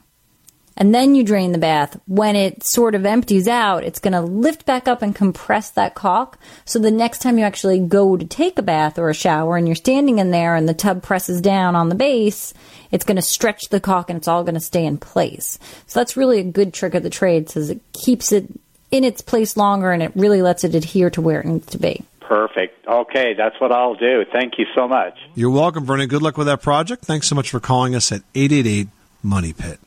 and 0.80 0.96
then 0.96 1.13
you 1.13 1.24
drain 1.24 1.52
the 1.52 1.58
bath. 1.58 2.00
When 2.08 2.36
it 2.36 2.65
sort 2.65 2.96
of 2.96 3.06
empties 3.06 3.48
out, 3.48 3.84
it's 3.84 4.00
going 4.00 4.13
to 4.13 4.22
lift 4.22 4.65
back 4.65 4.88
up 4.88 5.02
and 5.02 5.13
compress 5.13 5.70
that 5.72 5.94
caulk. 5.94 6.39
So 6.65 6.80
the 6.80 6.89
next 6.89 7.20
time 7.20 7.38
you 7.38 7.44
actually 7.44 7.80
go 7.80 8.18
to 8.18 8.26
take 8.26 8.58
a 8.58 8.63
bath 8.63 8.98
or 8.98 9.10
a 9.10 9.13
shower 9.13 9.58
and 9.58 9.68
you're 9.68 9.76
standing 9.76 10.20
in 10.20 10.32
there 10.32 10.56
and 10.56 10.68
the 10.68 10.74
tub 10.74 11.04
presses 11.04 11.42
down 11.42 11.76
on 11.76 11.89
the 11.89 11.96
base, 11.96 12.54
it's 12.92 13.06
going 13.06 13.18
to 13.18 13.22
stretch 13.22 13.70
the 13.70 13.80
caulk 13.80 14.10
and 14.10 14.18
it's 14.18 14.28
all 14.28 14.44
going 14.44 14.56
to 14.56 14.60
stay 14.60 14.86
in 14.86 14.98
place. 14.98 15.60
So 15.86 16.00
that's 16.00 16.18
really 16.18 16.39
a 16.39 16.44
good 16.44 16.74
trick 16.74 16.96
of 16.96 17.04
the 17.04 17.10
trade, 17.10 17.50
says 17.50 17.70
it 17.70 17.82
keeps 17.94 18.32
it 18.32 18.48
in 18.89 19.04
its 19.04 19.22
place 19.22 19.56
longer 19.56 19.92
and 19.92 20.02
it 20.02 20.12
really 20.15 20.42
lets 20.42 20.63
it 20.63 20.74
adhere 20.74 21.10
to 21.12 21.22
where 21.22 21.42
it 21.42 21.46
needs 21.46 21.68
to 21.68 21.78
be. 21.78 22.04
Perfect. 22.22 22.50
Perfect. 22.50 22.88
Okay, 22.88 23.34
that's 23.34 23.60
what 23.60 23.72
I'll 23.72 23.96
do. 23.96 24.24
Thank 24.32 24.58
you 24.58 24.65
so 24.76 24.88
much. 24.88 25.18
You're 25.36 25.50
welcome, 25.50 25.86
Vernon. 25.86 26.08
Good 26.08 26.22
luck 26.22 26.38
with 26.38 26.48
that 26.48 26.62
project. 26.62 27.06
Thanks 27.06 27.28
so 27.28 27.36
much 27.36 27.50
for 27.50 27.60
calling 27.60 27.96
us 27.96 28.12
at 28.12 28.22
888 28.36 28.88
Money 29.24 29.54
Pit. 29.54 29.80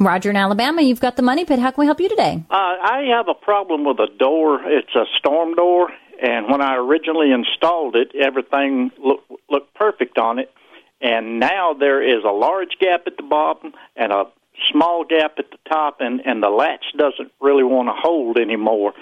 Roger 0.00 0.30
in 0.30 0.36
Alabama, 0.36 0.82
you've 0.82 1.00
got 1.00 1.16
the 1.16 1.22
Money 1.22 1.44
Pit. 1.44 1.58
How 1.58 1.72
can 1.72 1.82
we 1.82 1.86
help 1.86 2.00
you 2.00 2.08
today? 2.08 2.44
Uh, 2.50 2.54
I 2.54 3.06
have 3.10 3.26
a 3.28 3.34
problem 3.34 3.84
with 3.84 3.98
a 3.98 4.06
door. 4.18 4.60
It's 4.64 4.94
a 4.94 5.04
storm 5.16 5.54
door, 5.54 5.90
and 6.22 6.48
when 6.48 6.62
I 6.62 6.76
originally 6.76 7.32
installed 7.32 7.96
it, 7.96 8.12
everything 8.14 8.92
looked 9.04 9.30
looked 9.50 9.74
perfect 9.74 10.18
on 10.18 10.38
it. 10.38 10.52
And 11.00 11.40
now 11.40 11.74
there 11.74 12.02
is 12.02 12.22
a 12.24 12.32
large 12.32 12.76
gap 12.80 13.02
at 13.06 13.16
the 13.16 13.22
bottom 13.24 13.72
and 13.96 14.12
a 14.12 14.24
small 14.70 15.04
gap 15.04 15.34
at 15.38 15.50
the 15.50 15.58
top, 15.68 15.96
and 16.00 16.20
and 16.24 16.42
the 16.42 16.50
latch 16.50 16.84
doesn't 16.96 17.32
really 17.40 17.64
want 17.64 17.88
to 17.88 17.94
hold 17.96 18.38
anymore. 18.38 18.92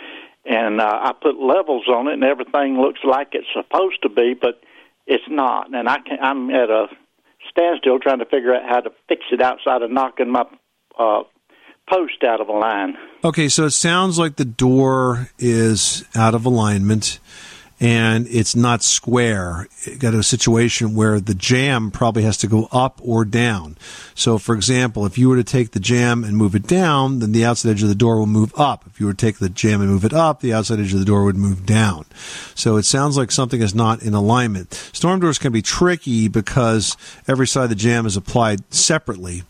And 0.47 0.81
uh, 0.81 0.99
I 1.03 1.13
put 1.13 1.39
levels 1.39 1.89
on 1.89 2.09
it, 2.09 2.15
and 2.15 2.25
everything 2.25 2.81
looks 2.81 3.01
like 3.05 3.29
it's 3.33 3.47
supposed 3.53 4.01
to 4.03 4.09
be, 4.09 4.33
but 4.33 4.63
it's 5.07 5.25
not. 5.29 5.75
And 5.75 5.89
I 5.89 5.99
can, 5.99 6.19
I'm 6.23 6.51
at 6.51 6.71
a 6.71 6.87
standstill 7.51 7.99
trying 7.99 8.21
to 8.21 8.25
figure 8.25 8.55
out 8.55 8.63
how 8.67 8.81
to 8.81 8.91
fix 9.09 9.23
it 9.31 9.43
outside 9.43 9.83
of 9.83 9.91
knocking 9.91 10.31
my 10.31 10.45
uh, 10.99 11.23
post 11.89 12.25
out 12.25 12.41
of 12.41 12.49
a 12.49 12.53
line. 12.53 12.97
Okay, 13.25 13.49
so 13.49 13.65
it 13.65 13.71
sounds 13.71 14.19
like 14.19 14.37
the 14.37 14.45
door 14.45 15.31
is 15.39 16.05
out 16.15 16.35
of 16.35 16.45
alignment 16.45 17.19
and 17.79 18.27
it's 18.29 18.57
not 18.57 18.83
square. 18.83 19.69
Got 19.99 20.15
a 20.15 20.23
situation 20.23 20.95
where 20.95 21.21
the 21.21 21.35
jamb 21.35 21.91
probably 21.91 22.23
has 22.23 22.39
to 22.39 22.47
go 22.47 22.69
up 22.73 23.01
or 23.03 23.25
down. 23.25 23.77
So, 24.15 24.39
for 24.39 24.55
example, 24.55 25.05
if 25.05 25.19
you 25.19 25.29
were 25.29 25.37
to 25.37 25.45
take 25.45 25.73
the 25.73 25.81
jamb 25.81 26.25
and 26.25 26.37
move 26.37 26.55
it 26.55 26.67
down, 26.67 27.19
then 27.19 27.33
the 27.33 27.45
outside 27.45 27.71
edge 27.71 27.83
of 27.83 27.89
the 27.89 27.95
door 27.95 28.19
will 28.19 28.27
move 28.27 28.53
up. 28.59 28.85
If 28.87 28.99
you 28.99 29.07
were 29.07 29.13
to 29.13 29.27
take 29.27 29.39
the 29.39 29.51
jamb 29.51 29.83
and 29.83 29.91
move 29.91 30.05
it 30.05 30.15
up, 30.15 30.41
the 30.41 30.55
outside 30.55 30.81
edge 30.81 30.95
of 30.95 31.01
the 31.01 31.05
door 31.05 31.25
would 31.25 31.37
move 31.37 31.67
down. 31.67 32.07
So 32.55 32.77
it 32.77 32.85
sounds 32.85 33.17
like 33.17 33.31
something 33.31 33.61
is 33.61 33.75
not 33.75 34.03
in 34.03 34.15
alignment. 34.15 34.73
Storm 34.93 35.21
doors 35.21 35.39
can 35.39 35.53
be 35.53 35.63
tricky 35.63 36.29
because 36.29 36.97
every 37.29 37.47
side 37.47 37.65
of 37.65 37.71
the 37.71 37.77
jamb 37.77 38.07
is 38.07 38.17
applied 38.17 38.73
separately. 38.73 39.43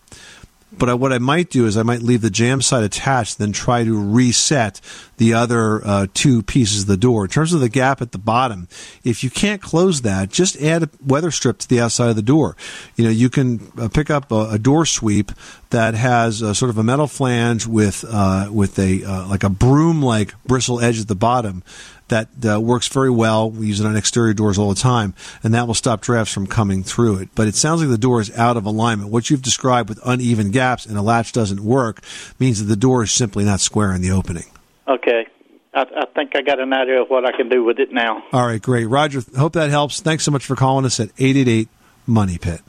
But 0.78 0.88
I, 0.90 0.94
what 0.94 1.12
I 1.12 1.18
might 1.18 1.50
do 1.50 1.66
is 1.66 1.76
I 1.76 1.82
might 1.82 2.02
leave 2.02 2.20
the 2.20 2.30
jamb 2.30 2.62
side 2.62 2.84
attached, 2.84 3.38
then 3.38 3.52
try 3.52 3.84
to 3.84 4.00
reset 4.00 4.80
the 5.16 5.34
other 5.34 5.86
uh, 5.86 6.06
two 6.12 6.42
pieces 6.42 6.82
of 6.82 6.88
the 6.88 6.96
door. 6.96 7.24
In 7.24 7.30
terms 7.30 7.52
of 7.52 7.60
the 7.60 7.68
gap 7.68 8.02
at 8.02 8.12
the 8.12 8.18
bottom, 8.18 8.68
if 9.04 9.24
you 9.24 9.30
can't 9.30 9.62
close 9.62 10.02
that, 10.02 10.30
just 10.30 10.60
add 10.60 10.82
a 10.82 10.90
weather 11.04 11.30
strip 11.30 11.58
to 11.58 11.68
the 11.68 11.80
outside 11.80 12.10
of 12.10 12.16
the 12.16 12.22
door. 12.22 12.56
You 12.96 13.04
know, 13.04 13.10
you 13.10 13.30
can 13.30 13.72
uh, 13.78 13.88
pick 13.88 14.10
up 14.10 14.30
a, 14.30 14.50
a, 14.50 14.58
door 14.58 14.84
sweep 14.84 15.32
that 15.70 15.94
has 15.94 16.42
a, 16.42 16.54
sort 16.54 16.70
of 16.70 16.78
a 16.78 16.82
metal 16.82 17.06
flange 17.06 17.66
with 17.66 18.04
uh, 18.08 18.48
with 18.50 18.78
a 18.78 19.04
uh, 19.04 19.26
like 19.28 19.44
a 19.44 19.50
broom 19.50 20.02
like 20.02 20.34
bristle 20.44 20.80
edge 20.80 21.00
at 21.00 21.08
the 21.08 21.14
bottom 21.14 21.62
that 22.09 22.29
uh, 22.49 22.61
works 22.61 22.88
very 22.88 23.11
well. 23.11 23.51
We 23.51 23.66
use 23.66 23.81
it 23.81 23.87
on 23.87 23.97
exterior 23.97 24.35
doors 24.35 24.59
all 24.59 24.69
the 24.69 24.81
time, 24.81 25.14
and 25.42 25.55
that 25.55 25.66
will 25.66 25.75
stop 25.75 26.01
drafts 26.01 26.33
from 26.33 26.47
coming 26.47 26.83
through 26.83 27.19
it. 27.19 27.29
But 27.35 27.49
it 27.49 27.55
sounds 27.55 27.81
like 27.81 27.90
the 27.90 27.99
door 27.99 28.21
is 28.21 28.37
out 28.37 28.57
of 28.57 28.64
alignment. 28.64 29.11
What 29.11 29.31
you've 29.31 29.42
described 29.42 29.88
with 29.88 30.01
uneven 30.05 30.51
gaps 30.51 30.87
and 30.87 30.97
a 30.97 31.03
latch 31.03 31.33
doesn't 31.33 31.61
work 31.61 32.03
means 32.38 32.61
that 32.61 32.66
the 32.66 32.77
door 32.77 33.03
is 33.03 33.12
simply 33.12 33.45
not 33.45 33.61
square 33.61 33.92
in 33.92 34.03
the 34.03 34.11
opening. 34.11 34.47
Okay. 34.87 35.27
I, 35.75 35.83
I 35.83 36.07
think 36.14 36.35
I 36.35 36.42
got 36.42 36.59
an 36.59 36.73
idea 36.73 37.03
of 37.03 37.09
what 37.09 37.27
I 37.27 37.37
can 37.37 37.49
do 37.49 37.62
with 37.64 37.79
it 37.79 37.92
now. 37.92 38.23
All 38.33 38.47
right, 38.47 38.62
great. 38.62 38.87
Roger, 38.87 39.23
hope 39.37 39.53
that 39.55 39.71
helps. 39.71 40.01
Thanks 40.01 40.25
so 40.25 40.31
much 40.31 40.45
for 40.45 40.57
calling 40.57 40.87
us 40.87 41.01
at 41.01 41.11
888 41.19 41.69
Money 42.07 42.38
Pit. 42.38 42.61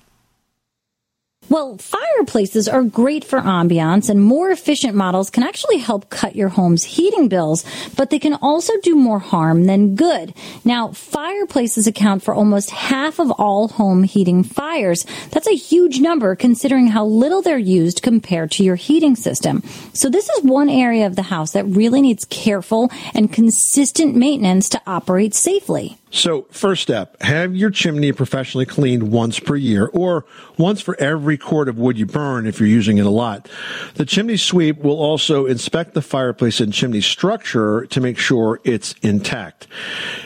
Well, 1.50 1.78
fireplaces 1.78 2.68
are 2.68 2.84
great 2.84 3.24
for 3.24 3.40
ambiance 3.40 4.10
and 4.10 4.22
more 4.22 4.52
efficient 4.52 4.96
models 4.96 5.30
can 5.30 5.44
actually 5.44 5.78
help 5.78 6.10
cut 6.10 6.36
your 6.36 6.50
home's 6.50 6.84
heating 6.84 7.30
bills, 7.30 7.64
but 7.96 8.10
they 8.10 8.20
can 8.20 8.34
also 8.34 8.74
do 8.84 8.96
more 8.96 9.20
harm 9.20 9.66
than 9.66 9.96
good. 9.96 10.34
Now, 10.66 10.92
fireplaces 10.92 11.88
account 11.88 12.22
for 12.22 12.34
almost 12.34 12.72
half 12.72 13.20
of 13.20 13.32
all 13.32 13.70
home 13.70 14.04
heating 14.04 14.44
fires. 14.44 15.06
That's 15.32 15.48
a 15.48 15.56
huge 15.56 16.02
number 16.02 16.36
considering 16.36 16.88
how 16.88 17.06
little 17.06 17.42
they're 17.42 17.58
used 17.58 18.02
compared 18.02 18.52
to 18.52 18.64
your 18.66 18.76
heating 18.76 19.16
system. 19.16 19.64
So 19.94 20.10
this 20.10 20.28
is 20.30 20.44
one 20.44 20.70
area 20.70 21.08
of 21.08 21.16
the 21.16 21.22
house 21.22 21.54
that 21.54 21.66
really 21.66 22.02
needs 22.02 22.26
careful 22.26 22.92
and 23.14 23.32
consistent 23.32 24.16
maintenance 24.16 24.68
to 24.70 24.82
operate 24.86 25.34
safely. 25.34 25.98
So, 26.18 26.48
first 26.50 26.82
step, 26.82 27.22
have 27.22 27.56
your 27.56 27.70
chimney 27.70 28.12
professionally 28.12 28.66
cleaned 28.66 29.12
once 29.12 29.40
per 29.40 29.56
year 29.56 29.86
or 29.94 30.26
once 30.58 30.82
for 30.82 31.00
every 31.00 31.38
cord 31.38 31.70
of 31.70 31.78
wood 31.78 32.00
you 32.00 32.08
burn 32.08 32.48
if 32.48 32.60
you're 32.60 32.68
using 32.68 32.98
it 32.98 33.06
a 33.06 33.12
lot. 33.12 33.48
The 33.94 34.06
chimney 34.06 34.38
sweep 34.38 34.80
will 34.80 34.98
also 35.00 35.46
inspect 35.46 35.94
the 35.94 36.02
fireplace 36.02 36.60
and 36.60 36.74
chimney 36.74 37.02
structure 37.02 37.86
to 37.86 38.02
make 38.02 38.18
sure 38.18 38.60
it's 38.64 38.96
intact. 39.04 39.68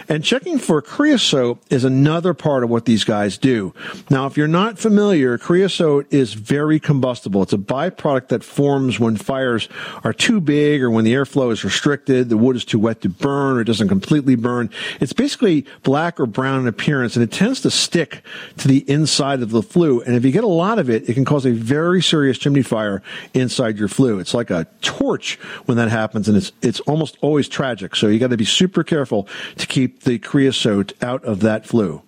And 0.08 0.24
checking 0.24 0.60
for 0.60 0.82
creosote 0.82 1.62
is 1.70 1.84
another 1.84 2.34
part 2.34 2.64
of 2.64 2.70
what 2.70 2.86
these 2.86 3.04
guys 3.04 3.38
do. 3.38 3.74
Now, 4.10 4.28
if 4.28 4.38
you're 4.38 4.48
not 4.48 4.80
familiar, 4.80 5.38
creosote 5.38 6.08
is 6.14 6.36
very 6.36 6.80
combustible. 6.80 7.44
It's 7.44 7.52
a 7.52 7.58
byproduct 7.58 8.30
that 8.30 8.46
forms 8.46 8.98
when 8.98 9.18
fires 9.18 9.68
are 10.06 10.14
too 10.14 10.40
big 10.40 10.82
or 10.82 10.90
when 10.90 11.04
the 11.04 11.14
airflow 11.14 11.52
is 11.52 11.66
restricted, 11.66 12.30
the 12.30 12.38
wood 12.38 12.56
is 12.56 12.64
too 12.64 12.80
wet 12.80 13.02
to 13.02 13.10
burn 13.10 13.58
or 13.58 13.66
doesn't 13.66 13.90
completely 13.90 14.36
burn. 14.36 14.70
It's 15.02 15.12
basically 15.12 15.66
black 15.84 16.20
or 16.20 16.26
brown 16.26 16.62
in 16.62 16.68
appearance, 16.68 17.16
and 17.16 17.24
it 17.24 17.32
tends 17.32 17.62
to 17.62 17.72
stick 17.72 18.24
to 18.58 18.68
the 18.68 18.90
inside 18.90 19.42
of 19.42 19.52
the 19.52 19.64
flue. 19.64 20.02
And 20.02 20.16
if 20.16 20.24
you 20.24 20.32
get 20.32 20.44
a 20.44 20.48
lot 20.48 20.80
of 20.80 20.90
it, 20.90 21.10
it 21.10 21.14
can 21.14 21.26
cause 21.26 21.46
a 21.46 21.52
very 21.52 22.02
serious 22.02 22.38
chimney 22.38 22.62
fire 22.62 23.02
inside 23.34 23.78
your 23.78 23.88
flue. 23.88 24.20
It's 24.20 24.34
like 24.34 24.50
a 24.50 24.68
torch 24.82 25.36
when 25.66 25.78
that 25.78 25.90
happens, 25.90 26.28
and 26.28 26.38
it's 26.38 26.52
it's 26.62 26.80
almost 26.82 27.18
always 27.22 27.48
tragic. 27.48 27.96
So 27.96 28.08
you 28.08 28.20
got 28.20 28.30
to 28.30 28.38
be 28.38 28.46
super 28.46 28.84
careful 28.84 29.28
to 29.58 29.68
keep 29.68 30.04
the 30.04 30.20
creosote 30.20 30.94
out 31.02 31.24
of 31.24 31.40
that 31.42 31.66
flue. 31.66 32.02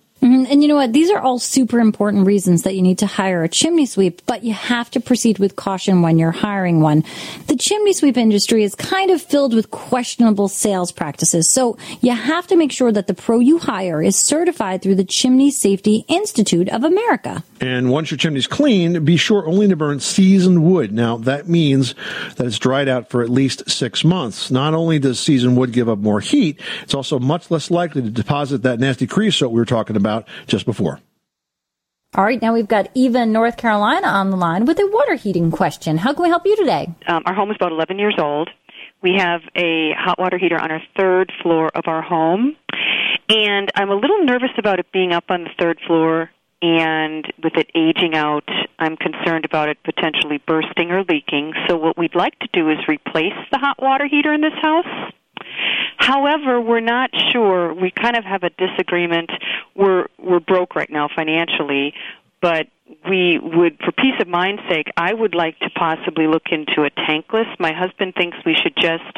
And 0.46 0.62
you 0.62 0.68
know 0.68 0.76
what? 0.76 0.92
These 0.92 1.10
are 1.10 1.18
all 1.18 1.38
super 1.38 1.80
important 1.80 2.26
reasons 2.26 2.62
that 2.62 2.74
you 2.74 2.82
need 2.82 2.98
to 2.98 3.06
hire 3.06 3.42
a 3.42 3.48
chimney 3.48 3.86
sweep, 3.86 4.22
but 4.26 4.44
you 4.44 4.52
have 4.52 4.90
to 4.92 5.00
proceed 5.00 5.38
with 5.38 5.56
caution 5.56 6.02
when 6.02 6.18
you're 6.18 6.30
hiring 6.30 6.80
one. 6.80 7.04
The 7.46 7.56
chimney 7.56 7.92
sweep 7.92 8.16
industry 8.16 8.62
is 8.62 8.74
kind 8.74 9.10
of 9.10 9.22
filled 9.22 9.54
with 9.54 9.70
questionable 9.70 10.48
sales 10.48 10.92
practices, 10.92 11.52
so 11.52 11.76
you 12.00 12.12
have 12.12 12.46
to 12.48 12.56
make 12.56 12.72
sure 12.72 12.92
that 12.92 13.06
the 13.06 13.14
pro 13.14 13.38
you 13.38 13.58
hire 13.58 14.02
is 14.02 14.18
certified 14.18 14.82
through 14.82 14.96
the 14.96 15.04
Chimney 15.04 15.50
Safety 15.50 16.04
Institute 16.08 16.68
of 16.68 16.84
America. 16.84 17.42
And 17.64 17.90
once 17.90 18.10
your 18.10 18.18
chimney's 18.18 18.46
clean, 18.46 19.04
be 19.04 19.16
sure 19.16 19.46
only 19.46 19.68
to 19.68 19.76
burn 19.76 20.00
seasoned 20.00 20.64
wood. 20.64 20.92
Now, 20.92 21.16
that 21.18 21.48
means 21.48 21.94
that 22.36 22.46
it's 22.46 22.58
dried 22.58 22.88
out 22.88 23.10
for 23.10 23.22
at 23.22 23.30
least 23.30 23.68
six 23.68 24.04
months. 24.04 24.50
Not 24.50 24.74
only 24.74 24.98
does 24.98 25.18
seasoned 25.18 25.56
wood 25.56 25.72
give 25.72 25.88
up 25.88 25.98
more 25.98 26.20
heat, 26.20 26.60
it's 26.82 26.94
also 26.94 27.18
much 27.18 27.50
less 27.50 27.70
likely 27.70 28.02
to 28.02 28.10
deposit 28.10 28.62
that 28.62 28.78
nasty 28.78 29.06
creosote 29.06 29.50
we 29.50 29.60
were 29.60 29.64
talking 29.64 29.96
about 29.96 30.04
about 30.04 30.28
just 30.46 30.66
before. 30.66 31.00
All 32.14 32.24
right, 32.24 32.40
now 32.40 32.52
we've 32.52 32.68
got 32.68 32.90
Eva 32.94 33.22
in 33.22 33.32
North 33.32 33.56
Carolina 33.56 34.06
on 34.06 34.30
the 34.30 34.36
line 34.36 34.66
with 34.66 34.78
a 34.78 34.86
water 34.86 35.14
heating 35.14 35.50
question. 35.50 35.98
How 35.98 36.12
can 36.12 36.22
we 36.22 36.28
help 36.28 36.46
you 36.46 36.56
today? 36.56 36.94
Um, 37.08 37.24
our 37.26 37.34
home 37.34 37.50
is 37.50 37.56
about 37.56 37.72
11 37.72 37.98
years 37.98 38.14
old. 38.18 38.50
We 39.02 39.16
have 39.18 39.40
a 39.56 39.90
hot 39.98 40.18
water 40.18 40.38
heater 40.38 40.58
on 40.58 40.70
our 40.70 40.82
third 40.96 41.32
floor 41.42 41.70
of 41.74 41.84
our 41.86 42.02
home, 42.02 42.56
and 43.28 43.70
I'm 43.74 43.90
a 43.90 43.96
little 43.96 44.24
nervous 44.24 44.50
about 44.56 44.78
it 44.78 44.86
being 44.92 45.12
up 45.12 45.24
on 45.28 45.44
the 45.44 45.50
third 45.58 45.80
floor. 45.86 46.30
And 46.64 47.30
with 47.42 47.56
it 47.56 47.68
aging 47.74 48.14
out, 48.14 48.48
I'm 48.78 48.96
concerned 48.96 49.44
about 49.44 49.68
it 49.68 49.76
potentially 49.84 50.40
bursting 50.46 50.90
or 50.90 51.04
leaking. 51.04 51.52
So, 51.68 51.76
what 51.76 51.98
we'd 51.98 52.14
like 52.14 52.38
to 52.38 52.48
do 52.54 52.70
is 52.70 52.78
replace 52.88 53.36
the 53.52 53.58
hot 53.58 53.82
water 53.82 54.06
heater 54.06 54.32
in 54.32 54.40
this 54.40 54.54
house 54.62 55.12
However, 55.96 56.60
we're 56.60 56.80
not 56.80 57.10
sure. 57.32 57.72
We 57.72 57.90
kind 57.90 58.16
of 58.16 58.24
have 58.24 58.42
a 58.42 58.50
disagreement. 58.50 59.30
We're 59.74 60.06
we're 60.18 60.40
broke 60.40 60.74
right 60.74 60.90
now 60.90 61.08
financially, 61.14 61.94
but 62.40 62.66
we 63.08 63.38
would, 63.38 63.78
for 63.78 63.92
peace 63.92 64.14
of 64.20 64.28
mind's 64.28 64.62
sake, 64.68 64.88
I 64.96 65.14
would 65.14 65.34
like 65.34 65.58
to 65.60 65.70
possibly 65.70 66.26
look 66.26 66.44
into 66.50 66.84
a 66.84 66.90
tankless. 66.90 67.48
My 67.58 67.72
husband 67.72 68.14
thinks 68.14 68.36
we 68.44 68.54
should 68.62 68.76
just 68.76 69.16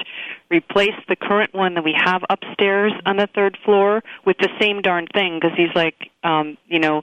replace 0.51 0.95
the 1.09 1.17
current 1.17 1.55
one 1.55 1.75
that 1.75 1.85
we 1.85 1.95
have 1.97 2.23
upstairs 2.31 2.93
on 3.05 3.17
the 3.17 3.29
third 3.35 3.59
floor 3.65 4.03
with 4.25 4.37
the 4.39 4.49
same 4.61 4.81
darn 4.81 5.07
thing 5.13 5.41
because 5.41 5.57
he's 5.57 5.75
like, 5.75 6.11
um, 6.25 6.57
you 6.67 6.79
know, 6.79 7.03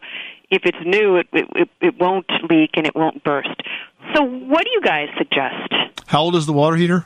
if 0.49 0.61
it's 0.65 0.77
new, 0.85 1.17
it, 1.17 1.27
it 1.33 1.69
it 1.81 1.99
won't 1.99 2.29
leak 2.49 2.71
and 2.75 2.85
it 2.85 2.95
won't 2.95 3.23
burst. 3.23 3.61
So, 4.13 4.23
what 4.23 4.63
do 4.63 4.71
you 4.71 4.81
guys 4.81 5.07
suggest? 5.17 5.73
How 6.05 6.21
old 6.21 6.35
is 6.35 6.45
the 6.45 6.53
water 6.53 6.75
heater? 6.75 7.05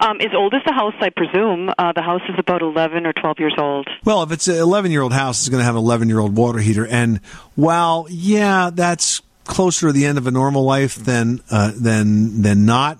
Um, 0.00 0.20
as 0.20 0.34
old 0.34 0.52
as 0.52 0.62
the 0.66 0.72
house, 0.72 0.94
I 1.00 1.10
presume. 1.10 1.70
Uh, 1.78 1.92
the 1.92 2.02
house 2.02 2.22
is 2.28 2.34
about 2.36 2.60
11 2.60 3.06
or 3.06 3.12
12 3.12 3.36
years 3.38 3.54
old. 3.56 3.86
Well, 4.04 4.24
if 4.24 4.32
it's 4.32 4.48
an 4.48 4.56
11 4.56 4.90
year 4.90 5.00
old 5.02 5.12
house, 5.12 5.40
it's 5.40 5.48
going 5.48 5.60
to 5.60 5.64
have 5.64 5.76
an 5.76 5.80
11 5.82 6.08
year 6.08 6.18
old 6.18 6.36
water 6.36 6.58
heater. 6.58 6.84
And 6.84 7.20
while, 7.54 8.06
yeah, 8.10 8.70
that's 8.74 9.22
closer 9.44 9.86
to 9.86 9.92
the 9.92 10.06
end 10.06 10.18
of 10.18 10.26
a 10.26 10.32
normal 10.32 10.64
life 10.64 10.96
than, 10.96 11.40
uh, 11.50 11.72
than, 11.76 12.42
than 12.42 12.66
not, 12.66 12.98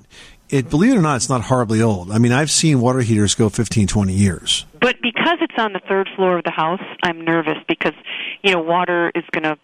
it, 0.52 0.68
believe 0.68 0.92
it 0.92 0.98
or 0.98 1.02
not, 1.02 1.16
it's 1.16 1.30
not 1.30 1.40
horribly 1.40 1.82
old. 1.82 2.12
I 2.12 2.18
mean, 2.18 2.30
I've 2.30 2.50
seen 2.50 2.80
water 2.80 3.00
heaters 3.00 3.34
go 3.34 3.48
15, 3.48 3.86
20 3.86 4.12
years. 4.12 4.66
But 4.80 4.96
because 5.00 5.38
it's 5.40 5.54
on 5.58 5.72
the 5.72 5.80
third 5.88 6.08
floor 6.14 6.38
of 6.38 6.44
the 6.44 6.50
house, 6.50 6.82
I'm 7.02 7.24
nervous 7.24 7.56
because, 7.66 7.94
you 8.42 8.52
know, 8.52 8.60
water 8.60 9.10
is 9.14 9.24
going 9.32 9.44
to, 9.44 9.58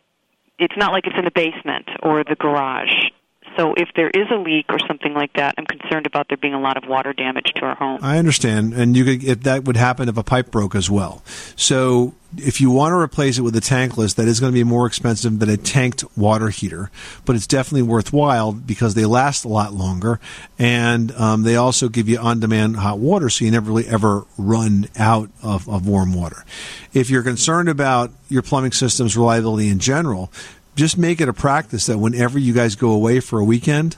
it's 0.59 0.77
not 0.77 0.93
like 0.93 1.07
it's 1.07 1.17
in 1.17 1.27
the 1.27 1.31
basement 1.31 1.89
or 2.03 2.25
the 2.25 2.35
garage 2.35 3.11
So 3.59 3.75
if 3.77 3.89
there 3.97 4.09
is 4.09 4.29
a 4.31 4.37
leak 4.37 4.67
or 4.69 4.79
something 4.87 5.15
like 5.15 5.33
that, 5.33 5.57
I'm 5.59 5.67
concerned 5.67 6.07
about 6.07 6.29
there 6.29 6.37
being 6.37 6.55
a 6.55 6.61
lot 6.61 6.77
of 6.77 6.89
water 6.89 7.13
damage 7.13 7.53
to 7.57 7.63
our 7.63 7.75
home. 7.75 7.99
I 8.03 8.19
understand, 8.19 8.73
and 8.73 8.97
you 8.97 9.05
could 9.05 9.25
if 9.25 9.43
that 9.43 9.65
would 9.65 9.77
happen 9.77 10.09
if 10.09 10.17
a 10.17 10.23
pipe 10.23 10.53
broke 10.53 10.77
as 10.77 10.89
well. 10.89 11.25
So 11.57 12.15
if 12.37 12.61
you 12.61 12.71
want 12.71 12.93
to 12.93 12.97
replace 12.97 13.37
it 13.37 13.43
with 13.43 13.57
a 13.57 13.61
tankless, 13.61 14.15
that 14.15 14.29
is 14.29 14.39
going 14.39 14.53
to 14.53 14.55
be 14.55 14.63
more 14.63 14.87
expensive 14.87 15.41
than 15.41 15.49
a 15.49 15.57
tanked 15.57 16.05
water 16.17 16.51
heater, 16.51 16.91
but 17.25 17.35
it's 17.35 17.47
definitely 17.49 17.83
worthwhile 17.83 18.53
because 18.53 18.95
they 18.95 19.07
last 19.07 19.45
a 19.45 19.49
lot 19.49 19.73
longer, 19.73 20.21
and 20.59 21.11
um, 21.13 21.43
they 21.43 21.57
also 21.57 21.89
give 21.89 22.09
you 22.09 22.19
on-demand 22.19 22.77
hot 22.77 22.99
water, 22.99 23.29
so 23.29 23.45
you 23.45 23.51
never 23.51 23.73
really 23.73 23.89
ever 23.89 24.25
run 24.37 24.89
out 24.97 25.31
of, 25.43 25.69
of 25.69 25.89
warm 25.89 26.15
water. 26.15 26.45
If 26.93 27.11
you're 27.11 27.23
concerned 27.23 27.69
about 27.69 28.13
your 28.29 28.43
plumbing 28.43 28.73
system's 28.73 29.17
reliability 29.17 29.69
in 29.69 29.79
general, 29.79 30.31
just 30.79 30.97
make 30.97 31.21
it 31.21 31.29
a 31.29 31.33
practice 31.33 31.87
that 31.87 31.99
whenever 31.99 32.39
you 32.39 32.55
guys 32.55 32.77
go 32.77 32.93
away 32.93 33.19
for 33.19 33.41
a 33.41 33.45
weekend 33.45 33.97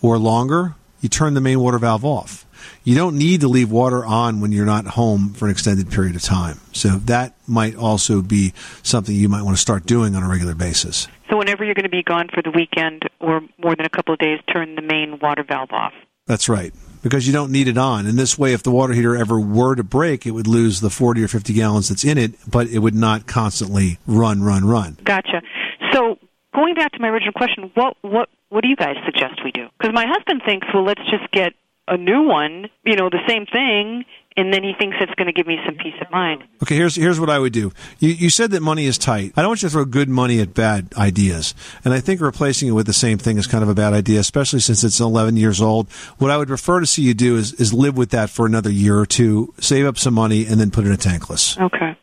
or 0.00 0.18
longer, 0.18 0.76
you 1.00 1.08
turn 1.08 1.34
the 1.34 1.40
main 1.40 1.58
water 1.58 1.78
valve 1.78 2.04
off. 2.04 2.46
You 2.84 2.94
don't 2.94 3.18
need 3.18 3.40
to 3.40 3.48
leave 3.48 3.72
water 3.72 4.04
on 4.06 4.40
when 4.40 4.52
you're 4.52 4.64
not 4.64 4.86
home 4.86 5.34
for 5.34 5.46
an 5.46 5.50
extended 5.50 5.90
period 5.90 6.14
of 6.14 6.22
time. 6.22 6.60
So 6.72 6.90
that 6.90 7.34
might 7.48 7.74
also 7.74 8.22
be 8.22 8.54
something 8.84 9.14
you 9.14 9.28
might 9.28 9.42
want 9.42 9.56
to 9.56 9.60
start 9.60 9.84
doing 9.84 10.14
on 10.14 10.22
a 10.22 10.28
regular 10.28 10.54
basis. 10.54 11.08
So 11.28 11.36
whenever 11.36 11.64
you're 11.64 11.74
going 11.74 11.84
to 11.84 11.90
be 11.90 12.04
gone 12.04 12.28
for 12.32 12.40
the 12.40 12.52
weekend 12.52 13.02
or 13.18 13.40
more 13.58 13.74
than 13.74 13.84
a 13.84 13.90
couple 13.90 14.14
of 14.14 14.20
days, 14.20 14.38
turn 14.52 14.76
the 14.76 14.82
main 14.82 15.18
water 15.20 15.42
valve 15.42 15.72
off. 15.72 15.92
That's 16.26 16.48
right. 16.48 16.72
Because 17.02 17.26
you 17.26 17.32
don't 17.32 17.50
need 17.50 17.66
it 17.66 17.76
on. 17.76 18.06
In 18.06 18.14
this 18.14 18.38
way, 18.38 18.52
if 18.52 18.62
the 18.62 18.70
water 18.70 18.92
heater 18.92 19.16
ever 19.16 19.40
were 19.40 19.74
to 19.74 19.82
break, 19.82 20.24
it 20.24 20.30
would 20.30 20.46
lose 20.46 20.80
the 20.80 20.90
40 20.90 21.24
or 21.24 21.26
50 21.26 21.52
gallons 21.52 21.88
that's 21.88 22.04
in 22.04 22.16
it, 22.16 22.34
but 22.48 22.68
it 22.68 22.78
would 22.78 22.94
not 22.94 23.26
constantly 23.26 23.98
run, 24.06 24.40
run, 24.40 24.64
run. 24.64 24.98
Gotcha. 25.02 25.42
Going 26.54 26.74
back 26.74 26.92
to 26.92 27.00
my 27.00 27.08
original 27.08 27.32
question, 27.32 27.70
what 27.74 27.96
what 28.02 28.28
what 28.50 28.62
do 28.62 28.68
you 28.68 28.76
guys 28.76 28.96
suggest 29.04 29.40
we 29.44 29.52
do? 29.52 29.68
Because 29.78 29.94
my 29.94 30.06
husband 30.06 30.42
thinks, 30.46 30.66
well, 30.72 30.84
let's 30.84 31.00
just 31.10 31.30
get 31.32 31.54
a 31.88 31.96
new 31.96 32.22
one, 32.22 32.68
you 32.84 32.94
know, 32.94 33.10
the 33.10 33.20
same 33.26 33.44
thing, 33.46 34.04
and 34.36 34.52
then 34.52 34.62
he 34.62 34.72
thinks 34.78 34.96
it's 35.00 35.14
going 35.14 35.26
to 35.26 35.32
give 35.32 35.46
me 35.46 35.58
some 35.66 35.74
peace 35.74 35.94
of 36.00 36.10
mind. 36.10 36.44
Okay, 36.62 36.76
here's 36.76 36.94
here's 36.94 37.18
what 37.18 37.28
I 37.30 37.38
would 37.38 37.52
do. 37.52 37.72
You 37.98 38.10
you 38.10 38.30
said 38.30 38.50
that 38.52 38.62
money 38.62 38.86
is 38.86 38.98
tight. 38.98 39.32
I 39.36 39.42
don't 39.42 39.50
want 39.50 39.62
you 39.62 39.68
to 39.68 39.72
throw 39.72 39.84
good 39.84 40.08
money 40.08 40.40
at 40.40 40.54
bad 40.54 40.92
ideas, 40.96 41.54
and 41.84 41.92
I 41.92 42.00
think 42.00 42.20
replacing 42.20 42.68
it 42.68 42.72
with 42.72 42.86
the 42.86 42.92
same 42.92 43.18
thing 43.18 43.38
is 43.38 43.46
kind 43.46 43.62
of 43.62 43.68
a 43.68 43.74
bad 43.74 43.92
idea, 43.92 44.20
especially 44.20 44.60
since 44.60 44.84
it's 44.84 45.00
11 45.00 45.36
years 45.36 45.60
old. 45.60 45.90
What 46.18 46.30
I 46.30 46.36
would 46.36 46.48
prefer 46.48 46.80
to 46.80 46.86
see 46.86 47.02
you 47.02 47.14
do 47.14 47.36
is 47.36 47.52
is 47.54 47.72
live 47.72 47.96
with 47.96 48.10
that 48.10 48.30
for 48.30 48.46
another 48.46 48.70
year 48.70 48.98
or 48.98 49.06
two, 49.06 49.52
save 49.60 49.86
up 49.86 49.98
some 49.98 50.14
money, 50.14 50.46
and 50.46 50.60
then 50.60 50.70
put 50.70 50.84
in 50.84 50.92
a 50.92 50.96
tankless. 50.96 51.60
Okay. 51.60 51.96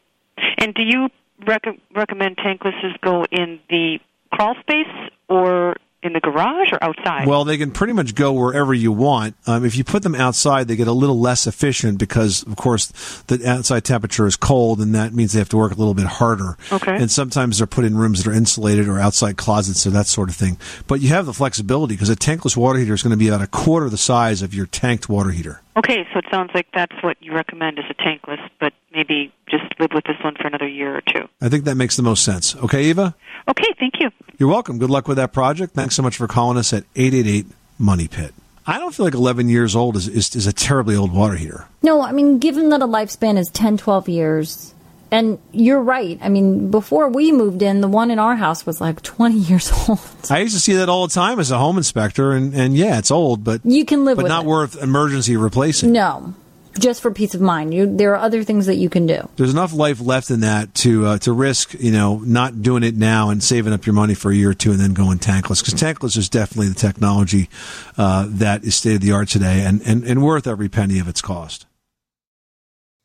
And 0.58 0.74
do 0.74 0.84
you 0.84 1.10
rec- 1.48 1.80
recommend 1.96 2.38
tanklesses 2.38 3.00
go 3.02 3.26
in 3.32 3.60
the 3.70 4.00
crawl 4.32 4.56
space 4.62 5.12
or 5.28 5.76
in 6.02 6.14
the 6.14 6.20
garage 6.20 6.72
or 6.72 6.82
outside? 6.82 7.28
Well, 7.28 7.44
they 7.44 7.58
can 7.58 7.72
pretty 7.72 7.94
much 7.94 8.16
go 8.16 8.32
wherever 8.32 8.74
you 8.74 8.92
want. 8.92 9.36
Um, 9.46 9.66
if 9.66 9.76
you 9.76 9.84
put 9.84 10.04
them 10.04 10.16
outside, 10.16 10.68
they 10.68 10.76
get 10.76 10.88
a 10.88 10.94
little 10.94 11.20
less 11.20 11.46
efficient 11.46 12.00
because, 12.00 12.44
of 12.44 12.56
course, 12.56 12.88
the 13.28 13.46
outside 13.48 13.84
temperature 13.84 14.26
is 14.26 14.36
cold, 14.36 14.80
and 14.80 14.96
that 14.96 15.14
means 15.14 15.34
they 15.34 15.40
have 15.40 15.50
to 15.50 15.58
work 15.58 15.74
a 15.74 15.76
little 15.76 15.94
bit 15.94 16.06
harder. 16.06 16.58
Okay. 16.72 16.96
And 16.96 17.12
sometimes 17.12 17.58
they're 17.58 17.68
put 17.68 17.86
in 17.86 17.98
rooms 17.98 18.24
that 18.24 18.30
are 18.30 18.34
insulated 18.34 18.88
or 18.88 19.00
outside 19.00 19.38
closets 19.38 19.86
or 19.86 19.90
that 19.92 20.08
sort 20.08 20.30
of 20.30 20.36
thing. 20.36 20.58
But 20.88 21.02
you 21.02 21.10
have 21.10 21.26
the 21.26 21.34
flexibility 21.34 21.96
because 21.96 22.10
a 22.10 22.16
tankless 22.16 22.56
water 22.56 22.80
heater 22.80 22.94
is 22.94 23.04
going 23.04 23.12
to 23.12 23.18
be 23.18 23.28
about 23.28 23.42
a 23.42 23.48
quarter 23.48 23.90
the 23.90 23.98
size 23.98 24.42
of 24.42 24.54
your 24.54 24.68
tanked 24.68 25.10
water 25.10 25.32
heater. 25.32 25.62
Okay, 25.76 26.08
so 26.14 26.20
it 26.20 26.26
sounds 26.32 26.52
like 26.54 26.68
that's 26.74 26.96
what 27.04 27.18
you 27.22 27.34
recommend 27.34 27.80
as 27.80 27.86
a 27.90 27.94
tankless, 27.94 28.50
but 28.60 28.74
maybe 28.94 29.32
just 29.50 29.64
live 29.80 29.92
with 29.94 30.04
this 30.06 30.18
one 30.24 30.36
for 30.36 30.48
another 30.48 30.68
year 30.68 30.96
or 30.98 31.02
two. 31.02 31.28
I 31.42 31.50
think 31.50 31.66
that 31.66 31.76
makes 31.76 31.96
the 31.96 32.04
most 32.04 32.24
sense. 32.24 32.56
Okay, 32.56 32.86
Eva? 32.86 33.16
Okay, 33.48 33.74
thank 33.80 33.94
you. 34.00 34.10
You're 34.38 34.50
welcome. 34.50 34.78
Good 34.80 34.90
luck 34.90 35.08
with 35.08 35.18
that 35.18 35.34
project. 35.34 35.74
Thanks 35.74 35.96
so 35.96 36.04
much 36.04 36.18
for 36.18 36.28
calling 36.28 36.58
us 36.58 36.74
at 36.74 36.84
888 36.96 37.46
Money 37.78 38.08
Pit. 38.08 38.34
I 38.68 38.78
don't 38.78 38.94
feel 38.94 39.06
like 39.06 39.16
11 39.16 39.50
years 39.50 39.76
old 39.76 39.96
is, 39.96 40.08
is, 40.08 40.36
is 40.36 40.46
a 40.48 40.54
terribly 40.54 40.96
old 40.96 41.12
water 41.12 41.36
heater. 41.36 41.66
No, 41.82 42.02
I 42.02 42.12
mean, 42.12 42.38
given 42.40 42.70
that 42.70 42.82
a 42.82 42.88
lifespan 42.88 43.38
is 43.38 43.50
10, 43.50 43.78
12 43.78 44.10
years, 44.10 44.76
and 45.12 45.40
you're 45.52 45.82
right. 45.82 46.20
I 46.22 46.30
mean, 46.30 46.70
before 46.70 47.10
we 47.10 47.32
moved 47.32 47.64
in, 47.64 47.82
the 47.82 47.88
one 47.88 48.12
in 48.12 48.20
our 48.20 48.36
house 48.36 48.68
was 48.68 48.80
like 48.80 49.02
20 49.02 49.36
years 49.40 49.72
old. 49.90 50.00
I 50.30 50.40
used 50.40 50.54
to 50.54 50.62
see 50.62 50.74
that 50.74 50.88
all 50.88 51.08
the 51.08 51.14
time 51.14 51.40
as 51.40 51.50
a 51.50 51.58
home 51.58 51.78
inspector, 51.78 52.32
and, 52.34 52.54
and 52.54 52.78
yeah, 52.78 53.00
it's 53.00 53.10
old, 53.10 53.44
but 53.44 53.62
You 53.66 53.86
can 53.86 54.06
live 54.06 54.18
but 54.18 54.24
with 54.24 54.30
not 54.30 54.44
it. 54.44 54.48
worth 54.48 54.82
emergency 54.84 55.36
replacing. 55.36 55.92
No, 55.92 56.36
just 56.80 57.02
for 57.02 57.12
peace 57.12 57.36
of 57.36 57.42
mind. 57.42 57.74
You, 57.74 57.98
there 57.98 58.14
are 58.14 58.18
other 58.18 58.44
things 58.44 58.66
that 58.66 58.76
you 58.76 58.90
can 58.90 59.06
do. 59.06 59.30
There's 59.36 59.52
enough 59.52 59.74
life 59.74 60.00
left 60.00 60.32
in 60.32 60.42
that 60.42 60.74
to 60.76 61.06
uh, 61.06 61.18
to 61.20 61.34
risk, 61.34 61.74
you 61.74 61.92
know, 61.92 62.18
not 62.20 62.62
doing 62.62 62.84
it 62.84 62.96
now 62.96 63.30
and 63.30 63.44
saving 63.44 63.74
up 63.74 63.86
your 63.86 63.94
money 63.94 64.14
for 64.14 64.32
a 64.32 64.36
year 64.36 64.52
or 64.52 64.54
two 64.54 64.72
and 64.72 64.80
then 64.80 64.94
going 64.94 65.20
tankless. 65.20 65.64
Because 65.64 65.76
tankless 65.76 66.18
is 66.18 66.30
definitely 66.30 66.70
the 66.70 66.76
technology 66.76 67.50
uh, 67.98 68.26
that 68.30 68.64
is 68.64 68.76
state 68.76 68.96
of 68.96 69.02
the 69.02 69.12
art 69.12 69.30
today 69.30 69.62
and, 69.62 69.82
and, 69.84 70.04
and 70.04 70.24
worth 70.24 70.48
every 70.48 70.70
penny 70.70 71.00
of 71.00 71.08
its 71.08 71.22
cost. 71.22 71.66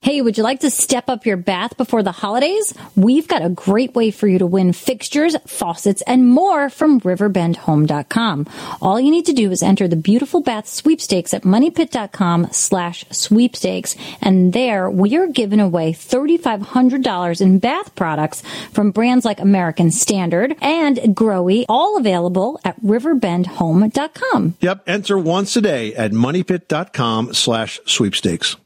Hey, 0.05 0.21
would 0.21 0.37
you 0.37 0.45
like 0.45 0.61
to 0.61 0.69
step 0.69 1.09
up 1.09 1.25
your 1.25 1.39
bath 1.39 1.79
before 1.79 2.03
the 2.03 2.13
holidays? 2.13 2.75
We've 2.95 3.27
got 3.27 3.43
a 3.43 3.49
great 3.49 3.95
way 3.95 4.11
for 4.11 4.29
you 4.29 4.39
to 4.39 4.47
win 4.47 4.75
fixtures, 4.75 5.35
faucets, 5.47 6.03
and 6.03 6.29
more 6.29 6.69
from 6.69 7.01
riverbendhome.com. 7.01 8.47
All 8.83 9.01
you 9.01 9.11
need 9.11 9.25
to 9.25 9.33
do 9.33 9.51
is 9.51 9.63
enter 9.63 9.89
the 9.89 9.97
beautiful 9.97 10.43
bath 10.43 10.69
sweepstakes 10.69 11.33
at 11.33 11.45
moneypit.com 11.45 12.49
slash 12.53 13.07
sweepstakes. 13.13 13.97
And 14.21 14.53
there 14.53 14.91
we 14.91 15.17
are 15.17 15.27
giving 15.27 15.61
away 15.61 15.95
$3,500 15.95 17.41
in 17.41 17.59
bath 17.59 17.95
products 17.95 18.43
from 18.73 18.91
brands 18.91 19.25
like 19.25 19.41
American 19.41 19.91
Standard 19.91 20.55
and 20.61 20.99
Grohe, 20.99 21.65
all 21.67 21.97
available 21.97 22.61
at 22.63 22.79
riverbendhome.com. 22.83 24.57
Yep. 24.61 24.83
Enter 24.87 25.17
once 25.17 25.57
a 25.57 25.63
day 25.63 25.95
at 25.95 26.13
moneypit.com 26.13 27.33
slash 27.33 27.81
sweepstakes. 27.87 28.57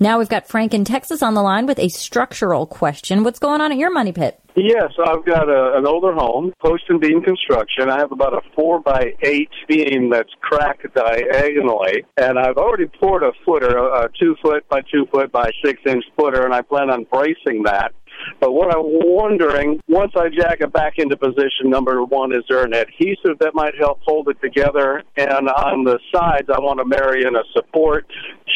Now 0.00 0.18
we've 0.18 0.28
got 0.28 0.46
Frank 0.46 0.74
in 0.74 0.84
Texas 0.84 1.24
on 1.24 1.34
the 1.34 1.42
line 1.42 1.66
with 1.66 1.80
a 1.80 1.88
structural 1.88 2.66
question. 2.66 3.24
What's 3.24 3.40
going 3.40 3.60
on 3.60 3.72
at 3.72 3.78
your 3.78 3.90
money 3.90 4.12
pit? 4.12 4.38
Yes, 4.54 4.92
I've 5.04 5.24
got 5.24 5.48
a, 5.48 5.76
an 5.76 5.86
older 5.88 6.12
home, 6.12 6.52
post 6.64 6.84
and 6.88 7.00
beam 7.00 7.20
construction. 7.20 7.90
I 7.90 7.98
have 7.98 8.12
about 8.12 8.32
a 8.32 8.40
four 8.54 8.80
by 8.80 9.14
eight 9.22 9.50
beam 9.66 10.10
that's 10.10 10.30
cracked 10.40 10.86
diagonally, 10.94 12.04
and 12.16 12.38
I've 12.38 12.56
already 12.58 12.86
poured 12.86 13.24
a 13.24 13.32
footer, 13.44 13.76
a, 13.76 14.08
two 14.18 14.36
foot 14.40 14.68
by 14.68 14.82
two 14.82 15.06
foot 15.12 15.32
by 15.32 15.50
six 15.64 15.80
inch 15.84 16.04
footer, 16.16 16.44
and 16.44 16.54
I 16.54 16.62
plan 16.62 16.90
on 16.90 17.04
bracing 17.04 17.64
that. 17.64 17.92
But 18.40 18.52
what 18.52 18.74
I'm 18.74 18.84
wondering, 18.84 19.80
once 19.88 20.12
I 20.16 20.28
jack 20.28 20.60
it 20.60 20.72
back 20.72 20.94
into 20.98 21.16
position, 21.16 21.70
number 21.70 22.02
one, 22.04 22.32
is 22.32 22.44
there 22.48 22.64
an 22.64 22.74
adhesive 22.74 23.38
that 23.40 23.54
might 23.54 23.74
help 23.78 24.00
hold 24.02 24.28
it 24.28 24.40
together? 24.40 25.02
And 25.16 25.48
on 25.48 25.84
the 25.84 25.98
sides, 26.14 26.48
I 26.48 26.60
want 26.60 26.78
to 26.78 26.84
marry 26.84 27.24
in 27.24 27.36
a 27.36 27.42
support. 27.52 28.06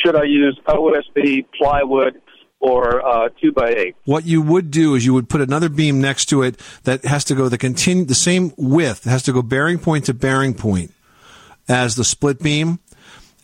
Should 0.04 0.16
I 0.16 0.24
use 0.24 0.58
OSB, 0.66 1.46
plywood, 1.58 2.20
or 2.60 3.04
uh, 3.04 3.28
two 3.40 3.52
by 3.52 3.70
eight? 3.70 3.96
What 4.04 4.24
you 4.24 4.40
would 4.40 4.70
do 4.70 4.94
is 4.94 5.04
you 5.04 5.12
would 5.14 5.28
put 5.28 5.40
another 5.40 5.68
beam 5.68 6.00
next 6.00 6.26
to 6.26 6.42
it 6.42 6.58
that 6.84 7.04
has 7.04 7.24
to 7.24 7.34
go 7.34 7.48
the 7.48 7.58
continue 7.58 8.04
the 8.04 8.14
same 8.14 8.52
width, 8.56 9.06
it 9.06 9.10
has 9.10 9.24
to 9.24 9.32
go 9.32 9.42
bearing 9.42 9.78
point 9.78 10.06
to 10.06 10.14
bearing 10.14 10.54
point 10.54 10.94
as 11.68 11.96
the 11.96 12.04
split 12.04 12.40
beam, 12.40 12.78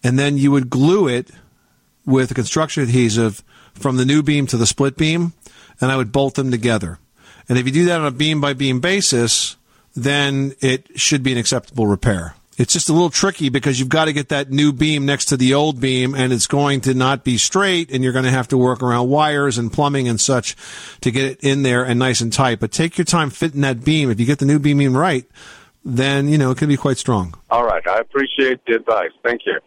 and 0.02 0.18
then 0.18 0.38
you 0.38 0.50
would 0.50 0.70
glue 0.70 1.08
it 1.08 1.30
with 2.06 2.30
a 2.30 2.34
construction 2.34 2.82
adhesive 2.82 3.42
from 3.74 3.96
the 3.96 4.04
new 4.04 4.22
beam 4.22 4.46
to 4.46 4.56
the 4.56 4.66
split 4.66 4.96
beam, 4.96 5.32
and 5.80 5.90
I 5.90 5.96
would 5.96 6.12
bolt 6.12 6.34
them 6.34 6.50
together. 6.50 6.98
And 7.48 7.58
if 7.58 7.66
you 7.66 7.72
do 7.72 7.84
that 7.86 8.00
on 8.00 8.06
a 8.06 8.10
beam 8.10 8.40
by 8.40 8.52
beam 8.52 8.80
basis, 8.80 9.56
then 9.94 10.54
it 10.60 10.98
should 10.98 11.22
be 11.22 11.32
an 11.32 11.38
acceptable 11.38 11.86
repair. 11.86 12.34
It's 12.58 12.72
just 12.72 12.88
a 12.88 12.92
little 12.92 13.10
tricky 13.10 13.50
because 13.50 13.78
you've 13.78 13.88
got 13.88 14.06
to 14.06 14.12
get 14.12 14.30
that 14.30 14.50
new 14.50 14.72
beam 14.72 15.06
next 15.06 15.26
to 15.26 15.36
the 15.36 15.54
old 15.54 15.80
beam 15.80 16.14
and 16.14 16.32
it's 16.32 16.48
going 16.48 16.80
to 16.82 16.94
not 16.94 17.22
be 17.22 17.38
straight 17.38 17.92
and 17.92 18.02
you're 18.02 18.12
going 18.12 18.24
to 18.24 18.32
have 18.32 18.48
to 18.48 18.58
work 18.58 18.82
around 18.82 19.08
wires 19.08 19.58
and 19.58 19.72
plumbing 19.72 20.08
and 20.08 20.20
such 20.20 20.56
to 21.02 21.12
get 21.12 21.24
it 21.24 21.44
in 21.44 21.62
there 21.62 21.84
and 21.84 22.00
nice 22.00 22.20
and 22.20 22.32
tight. 22.32 22.58
But 22.58 22.72
take 22.72 22.98
your 22.98 23.04
time 23.04 23.30
fitting 23.30 23.60
that 23.60 23.84
beam. 23.84 24.10
If 24.10 24.18
you 24.18 24.26
get 24.26 24.40
the 24.40 24.44
new 24.44 24.58
beam 24.58 24.96
right, 24.96 25.24
then, 25.84 26.28
you 26.28 26.36
know, 26.36 26.50
it 26.50 26.58
can 26.58 26.68
be 26.68 26.76
quite 26.76 26.98
strong. 26.98 27.34
All 27.48 27.64
right, 27.64 27.86
I 27.86 28.00
appreciate 28.00 28.60
the 28.66 28.74
advice. 28.74 29.12
Thank 29.22 29.42
you. 29.46 29.60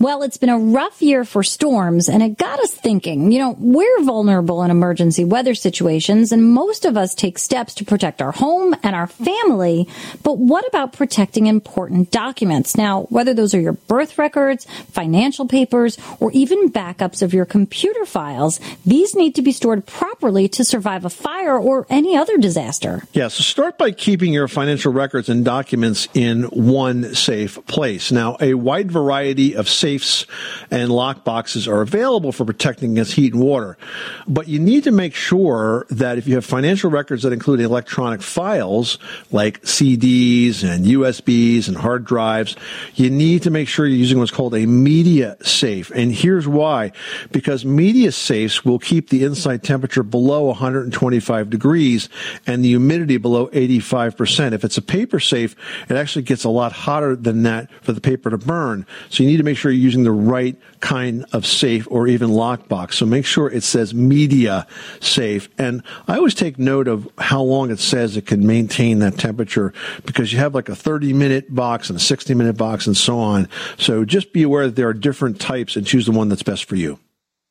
Well, 0.00 0.22
it's 0.22 0.36
been 0.36 0.48
a 0.48 0.56
rough 0.56 1.02
year 1.02 1.24
for 1.24 1.42
storms, 1.42 2.08
and 2.08 2.22
it 2.22 2.38
got 2.38 2.60
us 2.60 2.72
thinking. 2.72 3.32
You 3.32 3.40
know, 3.40 3.56
we're 3.58 4.04
vulnerable 4.04 4.62
in 4.62 4.70
emergency 4.70 5.24
weather 5.24 5.56
situations, 5.56 6.30
and 6.30 6.54
most 6.54 6.84
of 6.84 6.96
us 6.96 7.16
take 7.16 7.36
steps 7.36 7.74
to 7.74 7.84
protect 7.84 8.22
our 8.22 8.30
home 8.30 8.76
and 8.84 8.94
our 8.94 9.08
family. 9.08 9.88
But 10.22 10.38
what 10.38 10.68
about 10.68 10.92
protecting 10.92 11.48
important 11.48 12.12
documents? 12.12 12.76
Now, 12.76 13.06
whether 13.10 13.34
those 13.34 13.54
are 13.54 13.60
your 13.60 13.72
birth 13.72 14.18
records, 14.18 14.66
financial 14.92 15.48
papers, 15.48 15.98
or 16.20 16.30
even 16.30 16.70
backups 16.70 17.20
of 17.20 17.34
your 17.34 17.44
computer 17.44 18.04
files, 18.04 18.60
these 18.86 19.16
need 19.16 19.34
to 19.34 19.42
be 19.42 19.50
stored 19.50 19.84
properly 19.84 20.46
to 20.50 20.64
survive 20.64 21.06
a 21.06 21.10
fire 21.10 21.58
or 21.58 21.88
any 21.90 22.16
other 22.16 22.38
disaster. 22.38 23.02
Yeah, 23.14 23.26
so 23.26 23.42
start 23.42 23.78
by 23.78 23.90
keeping 23.90 24.32
your 24.32 24.46
financial 24.46 24.92
records 24.92 25.28
and 25.28 25.44
documents 25.44 26.06
in 26.14 26.44
one 26.44 27.16
safe 27.16 27.58
place. 27.66 28.12
Now, 28.12 28.36
a 28.40 28.54
wide 28.54 28.92
variety 28.92 29.56
of 29.56 29.68
safe 29.68 29.87
safes 29.88 30.26
and 30.70 30.90
lock 30.90 31.24
boxes 31.24 31.66
are 31.66 31.80
available 31.80 32.30
for 32.30 32.44
protecting 32.44 32.92
against 32.92 33.12
heat 33.12 33.32
and 33.32 33.42
water. 33.42 33.78
But 34.26 34.46
you 34.46 34.58
need 34.58 34.84
to 34.84 34.90
make 34.90 35.14
sure 35.14 35.86
that 35.88 36.18
if 36.18 36.28
you 36.28 36.34
have 36.34 36.44
financial 36.44 36.90
records 36.90 37.22
that 37.22 37.32
include 37.32 37.60
electronic 37.60 38.20
files 38.20 38.98
like 39.32 39.62
CDs 39.62 40.62
and 40.62 40.84
USBs 40.84 41.68
and 41.68 41.76
hard 41.76 42.04
drives, 42.04 42.54
you 42.96 43.08
need 43.08 43.42
to 43.44 43.50
make 43.50 43.66
sure 43.66 43.86
you're 43.86 43.96
using 43.96 44.18
what's 44.18 44.30
called 44.30 44.54
a 44.54 44.66
media 44.66 45.38
safe. 45.42 45.90
And 45.94 46.12
here's 46.12 46.46
why. 46.46 46.92
Because 47.32 47.64
media 47.64 48.12
safes 48.12 48.66
will 48.66 48.78
keep 48.78 49.08
the 49.08 49.24
inside 49.24 49.62
temperature 49.62 50.02
below 50.02 50.44
125 50.44 51.48
degrees 51.48 52.10
and 52.46 52.62
the 52.62 52.68
humidity 52.68 53.16
below 53.16 53.46
85%. 53.48 54.52
If 54.52 54.64
it's 54.64 54.76
a 54.76 54.82
paper 54.82 55.18
safe, 55.18 55.56
it 55.88 55.96
actually 55.96 56.22
gets 56.22 56.44
a 56.44 56.50
lot 56.50 56.72
hotter 56.72 57.16
than 57.16 57.44
that 57.44 57.70
for 57.82 57.92
the 57.92 58.02
paper 58.02 58.28
to 58.28 58.38
burn. 58.38 58.84
So 59.08 59.22
you 59.22 59.30
need 59.30 59.38
to 59.38 59.42
make 59.44 59.56
sure 59.56 59.70
you're 59.70 59.77
using 59.78 60.04
the 60.04 60.12
right 60.12 60.56
kind 60.80 61.24
of 61.32 61.46
safe 61.46 61.86
or 61.90 62.06
even 62.06 62.30
lockbox. 62.30 62.94
So 62.94 63.06
make 63.06 63.26
sure 63.26 63.50
it 63.50 63.62
says 63.62 63.94
media 63.94 64.66
safe. 65.00 65.48
And 65.58 65.82
I 66.06 66.16
always 66.16 66.34
take 66.34 66.58
note 66.58 66.88
of 66.88 67.08
how 67.18 67.42
long 67.42 67.70
it 67.70 67.78
says 67.78 68.16
it 68.16 68.26
can 68.26 68.46
maintain 68.46 68.98
that 69.00 69.18
temperature 69.18 69.72
because 70.04 70.32
you 70.32 70.38
have 70.38 70.54
like 70.54 70.68
a 70.68 70.76
30 70.76 71.12
minute 71.12 71.54
box 71.54 71.90
and 71.90 71.96
a 71.96 72.02
60 72.02 72.34
minute 72.34 72.56
box 72.56 72.86
and 72.86 72.96
so 72.96 73.18
on. 73.18 73.48
So 73.78 74.04
just 74.04 74.32
be 74.32 74.42
aware 74.42 74.66
that 74.66 74.76
there 74.76 74.88
are 74.88 74.94
different 74.94 75.40
types 75.40 75.76
and 75.76 75.86
choose 75.86 76.06
the 76.06 76.12
one 76.12 76.28
that's 76.28 76.42
best 76.42 76.64
for 76.64 76.76
you. 76.76 76.98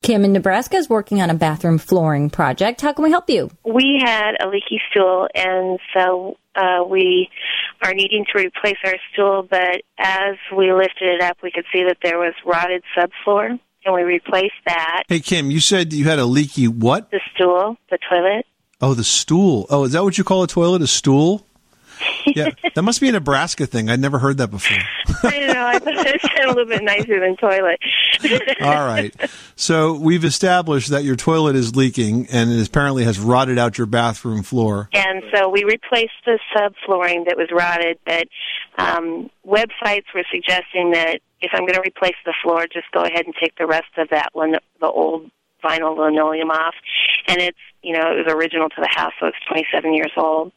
Kim 0.02 0.24
in 0.24 0.32
Nebraska 0.32 0.76
is 0.76 0.88
working 0.88 1.20
on 1.20 1.28
a 1.28 1.34
bathroom 1.34 1.76
flooring 1.76 2.30
project. 2.30 2.80
How 2.80 2.92
can 2.92 3.02
we 3.02 3.10
help 3.10 3.28
you? 3.28 3.50
We 3.64 4.00
had 4.02 4.36
a 4.40 4.48
leaky 4.48 4.80
stool, 4.90 5.28
and 5.34 5.80
so 5.92 6.36
uh, 6.54 6.84
we 6.88 7.28
are 7.82 7.94
needing 7.94 8.24
to 8.32 8.38
replace 8.38 8.76
our 8.84 8.96
stool. 9.12 9.46
But 9.48 9.82
as 9.98 10.36
we 10.56 10.72
lifted 10.72 11.08
it 11.08 11.22
up, 11.22 11.38
we 11.42 11.50
could 11.50 11.64
see 11.72 11.84
that 11.84 11.98
there 12.02 12.18
was 12.18 12.34
rotted 12.44 12.82
subfloor, 12.96 13.58
and 13.84 13.94
we 13.94 14.02
replaced 14.02 14.54
that. 14.66 15.04
Hey, 15.08 15.20
Kim, 15.20 15.50
you 15.50 15.60
said 15.60 15.92
you 15.92 16.04
had 16.04 16.18
a 16.18 16.26
leaky 16.26 16.68
what? 16.68 17.10
The 17.10 17.20
stool, 17.34 17.76
the 17.90 17.98
toilet. 18.08 18.46
Oh, 18.80 18.94
the 18.94 19.04
stool. 19.04 19.66
Oh, 19.70 19.84
is 19.84 19.92
that 19.92 20.04
what 20.04 20.18
you 20.18 20.24
call 20.24 20.44
a 20.44 20.46
toilet? 20.46 20.82
A 20.82 20.86
stool? 20.86 21.44
Yeah, 22.26 22.50
that 22.74 22.82
must 22.82 23.00
be 23.00 23.08
a 23.08 23.12
Nebraska 23.12 23.66
thing. 23.66 23.88
I'd 23.90 24.00
never 24.00 24.18
heard 24.18 24.38
that 24.38 24.50
before. 24.50 24.78
I 25.24 25.40
know. 25.46 25.66
I 25.66 25.78
thought 25.78 26.06
it 26.06 26.20
sounded 26.20 26.44
a 26.44 26.48
little 26.48 26.66
bit 26.66 26.82
nicer 26.82 27.20
than 27.20 27.36
toilet. 27.36 27.78
All 28.60 28.86
right. 28.86 29.14
So 29.56 29.94
we've 29.94 30.24
established 30.24 30.90
that 30.90 31.04
your 31.04 31.16
toilet 31.16 31.56
is 31.56 31.74
leaking 31.76 32.26
and 32.30 32.50
it 32.50 32.66
apparently 32.66 33.04
has 33.04 33.18
rotted 33.18 33.58
out 33.58 33.78
your 33.78 33.86
bathroom 33.86 34.42
floor. 34.42 34.88
And 34.92 35.22
so 35.34 35.48
we 35.48 35.64
replaced 35.64 36.12
the 36.24 36.38
subflooring 36.54 37.26
that 37.26 37.36
was 37.36 37.48
rotted. 37.52 37.98
But 38.04 38.28
um, 38.78 39.30
websites 39.46 40.06
were 40.14 40.24
suggesting 40.30 40.92
that 40.92 41.20
if 41.40 41.50
I'm 41.54 41.62
going 41.62 41.74
to 41.74 41.82
replace 41.82 42.16
the 42.24 42.34
floor, 42.42 42.66
just 42.72 42.90
go 42.92 43.02
ahead 43.02 43.26
and 43.26 43.34
take 43.40 43.56
the 43.56 43.66
rest 43.66 43.96
of 43.96 44.08
that 44.10 44.30
one, 44.32 44.52
the 44.80 44.86
old 44.86 45.30
vinyl 45.62 45.96
linoleum 45.96 46.50
off. 46.50 46.74
And 47.26 47.40
it's, 47.40 47.58
you 47.82 47.92
know, 47.92 48.12
it 48.12 48.24
was 48.24 48.32
original 48.32 48.68
to 48.68 48.80
the 48.80 48.88
house, 48.90 49.12
so 49.20 49.26
it's 49.26 49.36
27 49.48 49.94
years 49.94 50.12
old. 50.16 50.52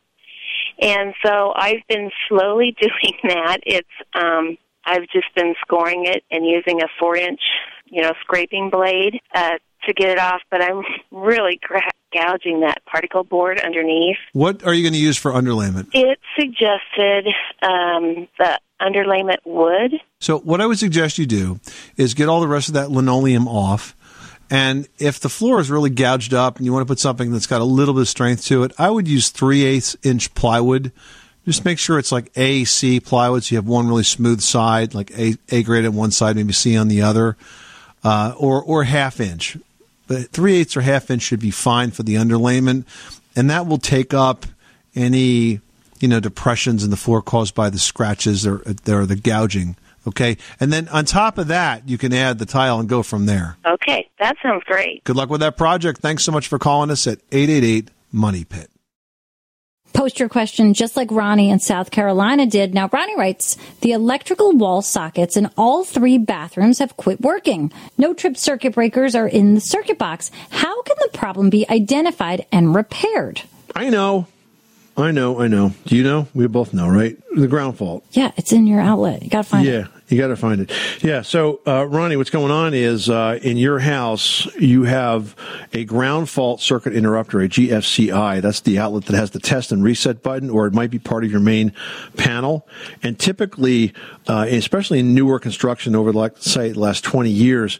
And 0.79 1.13
so 1.23 1.53
I've 1.55 1.85
been 1.87 2.09
slowly 2.27 2.75
doing 2.81 3.17
that. 3.23 3.59
It's 3.65 3.87
um 4.13 4.57
I've 4.85 5.07
just 5.13 5.33
been 5.35 5.53
scoring 5.61 6.05
it 6.05 6.23
and 6.31 6.45
using 6.45 6.81
a 6.81 6.87
four 6.99 7.15
inch, 7.15 7.41
you 7.85 8.01
know, 8.01 8.13
scraping 8.21 8.69
blade 8.69 9.19
uh, 9.35 9.57
to 9.85 9.93
get 9.93 10.09
it 10.09 10.19
off. 10.19 10.41
But 10.49 10.61
I'm 10.63 10.81
really 11.11 11.59
gra- 11.61 11.81
gouging 12.13 12.61
that 12.61 12.83
particle 12.85 13.23
board 13.23 13.59
underneath. 13.59 14.17
What 14.33 14.63
are 14.65 14.73
you 14.73 14.83
going 14.83 14.93
to 14.93 14.99
use 14.99 15.17
for 15.17 15.31
underlayment? 15.31 15.89
It 15.93 16.19
suggested 16.35 17.27
um, 17.61 18.27
the 18.39 18.59
underlayment 18.81 19.37
wood. 19.45 19.93
So 20.19 20.39
what 20.39 20.61
I 20.61 20.65
would 20.65 20.79
suggest 20.79 21.17
you 21.17 21.25
do 21.25 21.59
is 21.97 22.13
get 22.13 22.27
all 22.27 22.41
the 22.41 22.47
rest 22.47 22.67
of 22.67 22.73
that 22.73 22.89
linoleum 22.91 23.47
off. 23.47 23.95
And 24.51 24.89
if 24.99 25.17
the 25.21 25.29
floor 25.29 25.61
is 25.61 25.71
really 25.71 25.89
gouged 25.89 26.33
up 26.33 26.57
and 26.57 26.65
you 26.65 26.73
want 26.73 26.85
to 26.85 26.91
put 26.91 26.99
something 26.99 27.31
that's 27.31 27.47
got 27.47 27.61
a 27.61 27.65
little 27.65 27.93
bit 27.93 28.01
of 28.01 28.09
strength 28.09 28.45
to 28.47 28.63
it, 28.63 28.73
I 28.77 28.89
would 28.89 29.07
use 29.07 29.29
3 29.29 29.63
eighths 29.63 29.95
inch 30.03 30.33
plywood. 30.35 30.91
Just 31.45 31.63
make 31.63 31.79
sure 31.79 31.97
it's 31.97 32.11
like 32.11 32.29
A, 32.35 32.65
C 32.65 32.99
plywood 32.99 33.45
so 33.45 33.53
you 33.53 33.57
have 33.57 33.65
one 33.65 33.87
really 33.87 34.03
smooth 34.03 34.41
side, 34.41 34.93
like 34.93 35.09
A, 35.17 35.37
A 35.49 35.63
grade 35.63 35.85
on 35.85 35.95
one 35.95 36.11
side, 36.11 36.35
maybe 36.35 36.51
C 36.51 36.77
on 36.77 36.89
the 36.89 37.01
other, 37.01 37.37
uh, 38.03 38.33
or, 38.37 38.61
or 38.61 38.83
half 38.83 39.21
inch. 39.21 39.57
But 40.07 40.31
3 40.31 40.57
eighths 40.57 40.75
or 40.75 40.81
half 40.81 41.09
inch 41.09 41.21
should 41.21 41.39
be 41.39 41.51
fine 41.51 41.91
for 41.91 42.03
the 42.03 42.15
underlayment. 42.15 42.83
And 43.37 43.49
that 43.49 43.65
will 43.65 43.77
take 43.77 44.13
up 44.13 44.45
any, 44.95 45.61
you 46.01 46.09
know, 46.09 46.19
depressions 46.19 46.83
in 46.83 46.89
the 46.89 46.97
floor 46.97 47.21
caused 47.21 47.55
by 47.55 47.69
the 47.69 47.79
scratches 47.79 48.45
or, 48.45 48.55
or 48.57 49.05
the 49.05 49.15
gouging. 49.15 49.77
Okay. 50.07 50.37
And 50.59 50.73
then 50.73 50.87
on 50.89 51.05
top 51.05 51.37
of 51.37 51.47
that, 51.47 51.87
you 51.87 51.97
can 51.97 52.13
add 52.13 52.39
the 52.39 52.45
tile 52.45 52.79
and 52.79 52.89
go 52.89 53.03
from 53.03 53.25
there. 53.25 53.57
Okay. 53.65 54.09
That 54.19 54.35
sounds 54.41 54.63
great. 54.63 55.03
Good 55.03 55.15
luck 55.15 55.29
with 55.29 55.41
that 55.41 55.57
project. 55.57 56.01
Thanks 56.01 56.23
so 56.23 56.31
much 56.31 56.47
for 56.47 56.57
calling 56.59 56.89
us 56.89 57.05
at 57.07 57.19
888 57.31 57.89
Money 58.11 58.43
Pit. 58.43 58.69
Post 59.93 60.19
your 60.19 60.29
question 60.29 60.73
just 60.73 60.95
like 60.95 61.11
Ronnie 61.11 61.49
in 61.49 61.59
South 61.59 61.91
Carolina 61.91 62.45
did. 62.45 62.73
Now, 62.73 62.89
Ronnie 62.91 63.17
writes, 63.17 63.57
the 63.81 63.91
electrical 63.91 64.53
wall 64.53 64.81
sockets 64.81 65.35
in 65.35 65.49
all 65.57 65.83
three 65.83 66.17
bathrooms 66.17 66.79
have 66.79 66.95
quit 66.97 67.19
working. 67.19 67.71
No 67.97 68.13
trip 68.13 68.37
circuit 68.37 68.73
breakers 68.73 69.15
are 69.15 69.27
in 69.27 69.53
the 69.53 69.61
circuit 69.61 69.97
box. 69.97 70.31
How 70.49 70.81
can 70.83 70.95
the 71.01 71.17
problem 71.17 71.49
be 71.49 71.69
identified 71.69 72.45
and 72.51 72.73
repaired? 72.73 73.41
I 73.75 73.89
know. 73.89 74.27
I 74.97 75.11
know, 75.11 75.39
I 75.39 75.47
know. 75.47 75.73
Do 75.85 75.95
you 75.95 76.03
know? 76.03 76.27
We 76.33 76.47
both 76.47 76.73
know, 76.73 76.87
right? 76.87 77.17
The 77.35 77.47
ground 77.47 77.77
fault. 77.77 78.03
Yeah, 78.11 78.31
it's 78.35 78.51
in 78.51 78.67
your 78.67 78.81
outlet. 78.81 79.23
You 79.23 79.29
got 79.29 79.43
to 79.43 79.49
find 79.49 79.65
yeah. 79.65 79.79
it. 79.79 79.87
You 80.11 80.17
got 80.17 80.27
to 80.27 80.35
find 80.35 80.59
it. 80.59 80.71
Yeah. 81.01 81.21
So, 81.21 81.61
uh, 81.65 81.87
Ronnie, 81.87 82.17
what's 82.17 82.29
going 82.29 82.51
on 82.51 82.73
is 82.73 83.09
uh, 83.09 83.39
in 83.41 83.55
your 83.55 83.79
house, 83.79 84.45
you 84.57 84.83
have 84.83 85.37
a 85.71 85.85
ground 85.85 86.29
fault 86.29 86.59
circuit 86.59 86.93
interrupter, 86.93 87.39
a 87.39 87.47
GFCI. 87.47 88.41
That's 88.41 88.59
the 88.59 88.77
outlet 88.77 89.05
that 89.05 89.15
has 89.15 89.31
the 89.31 89.39
test 89.39 89.71
and 89.71 89.81
reset 89.81 90.21
button, 90.21 90.49
or 90.49 90.67
it 90.67 90.73
might 90.73 90.91
be 90.91 90.99
part 90.99 91.23
of 91.23 91.31
your 91.31 91.39
main 91.39 91.71
panel. 92.17 92.67
And 93.01 93.17
typically, 93.17 93.93
uh, 94.27 94.47
especially 94.49 94.99
in 94.99 95.13
newer 95.13 95.39
construction 95.39 95.95
over, 95.95 96.11
like, 96.11 96.37
say, 96.39 96.73
the 96.73 96.79
last 96.79 97.05
20 97.05 97.29
years, 97.29 97.79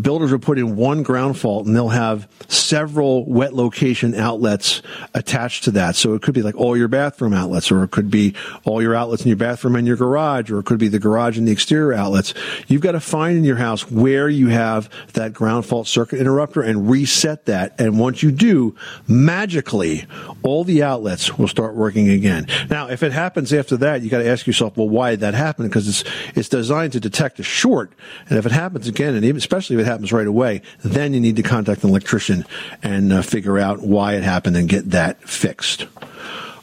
builders 0.00 0.32
will 0.32 0.38
put 0.38 0.58
in 0.58 0.76
one 0.76 1.02
ground 1.02 1.36
fault 1.36 1.66
and 1.66 1.76
they'll 1.76 1.90
have 1.90 2.26
several 2.48 3.26
wet 3.26 3.52
location 3.52 4.14
outlets 4.14 4.80
attached 5.12 5.64
to 5.64 5.72
that. 5.72 5.94
So 5.94 6.14
it 6.14 6.22
could 6.22 6.32
be 6.32 6.42
like 6.42 6.54
all 6.54 6.74
your 6.74 6.88
bathroom 6.88 7.34
outlets, 7.34 7.70
or 7.70 7.84
it 7.84 7.90
could 7.90 8.10
be 8.10 8.34
all 8.64 8.80
your 8.80 8.94
outlets 8.94 9.22
in 9.22 9.28
your 9.28 9.36
bathroom 9.36 9.76
and 9.76 9.86
your 9.86 9.96
garage, 9.96 10.50
or 10.50 10.60
it 10.60 10.64
could 10.64 10.78
be 10.78 10.88
the 10.88 10.98
garage 10.98 11.36
and 11.36 11.46
the 11.46 11.52
outlets. 11.72 12.34
You've 12.68 12.80
got 12.80 12.92
to 12.92 13.00
find 13.00 13.36
in 13.36 13.44
your 13.44 13.56
house 13.56 13.90
where 13.90 14.28
you 14.28 14.48
have 14.48 14.88
that 15.14 15.32
ground 15.32 15.66
fault 15.66 15.86
circuit 15.86 16.20
interrupter 16.20 16.62
and 16.62 16.88
reset 16.88 17.46
that. 17.46 17.78
And 17.80 17.98
once 17.98 18.22
you 18.22 18.30
do, 18.30 18.74
magically, 19.06 20.06
all 20.42 20.64
the 20.64 20.82
outlets 20.82 21.36
will 21.38 21.48
start 21.48 21.74
working 21.74 22.08
again. 22.08 22.46
Now, 22.70 22.88
if 22.88 23.02
it 23.02 23.12
happens 23.12 23.52
after 23.52 23.76
that, 23.78 24.02
you 24.02 24.10
got 24.10 24.18
to 24.18 24.28
ask 24.28 24.46
yourself, 24.46 24.76
well, 24.76 24.88
why 24.88 25.10
did 25.12 25.20
that 25.20 25.34
happen? 25.34 25.66
Because 25.66 25.88
it's 25.88 26.04
it's 26.34 26.48
designed 26.48 26.92
to 26.92 27.00
detect 27.00 27.38
a 27.40 27.42
short, 27.42 27.92
and 28.28 28.38
if 28.38 28.46
it 28.46 28.52
happens 28.52 28.88
again, 28.88 29.14
and 29.14 29.24
even 29.24 29.36
especially 29.36 29.76
if 29.76 29.82
it 29.82 29.86
happens 29.86 30.12
right 30.12 30.26
away, 30.26 30.62
then 30.82 31.14
you 31.14 31.20
need 31.20 31.36
to 31.36 31.42
contact 31.42 31.84
an 31.84 31.90
electrician 31.90 32.44
and 32.82 33.12
uh, 33.12 33.22
figure 33.22 33.58
out 33.58 33.82
why 33.82 34.14
it 34.14 34.22
happened 34.22 34.56
and 34.56 34.68
get 34.68 34.90
that 34.90 35.22
fixed. 35.28 35.86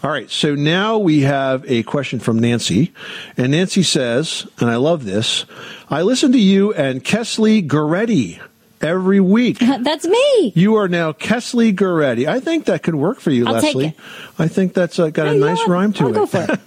All 0.03 0.11
right, 0.11 0.29
so 0.29 0.53
now 0.53 0.97
we 0.97 1.21
have 1.21 1.63
a 1.65 1.81
question 1.83 2.19
from 2.19 2.37
Nancy. 2.37 2.93
And 3.37 3.53
Nancy 3.53 3.83
says, 3.83 4.45
and 4.59 4.69
I 4.69 4.75
love 4.75 5.05
this 5.05 5.45
I 5.89 6.01
listen 6.01 6.33
to 6.33 6.39
you 6.39 6.73
and 6.73 7.01
Kesley 7.01 7.65
Goretti 7.65 8.41
every 8.83 9.19
week. 9.19 9.59
That's 9.79 10.05
me. 10.05 10.51
You 10.55 10.75
are 10.75 10.87
now 10.87 11.13
Kesley 11.13 11.73
Goretti. 11.73 12.27
I 12.27 12.39
think 12.39 12.65
that 12.65 12.83
could 12.83 12.95
work 12.95 13.19
for 13.19 13.31
you, 13.31 13.47
I'll 13.47 13.53
Leslie. 13.53 13.95
I 14.37 14.47
think 14.47 14.73
that's 14.73 14.97
uh, 14.99 15.09
got 15.09 15.27
a 15.27 15.35
nice 15.35 15.67
rhyme 15.67 15.93
to 15.93 16.03
I'll 16.03 16.09
it. 16.09 16.13
go 16.13 16.25
for 16.25 16.45
it. 16.49 16.59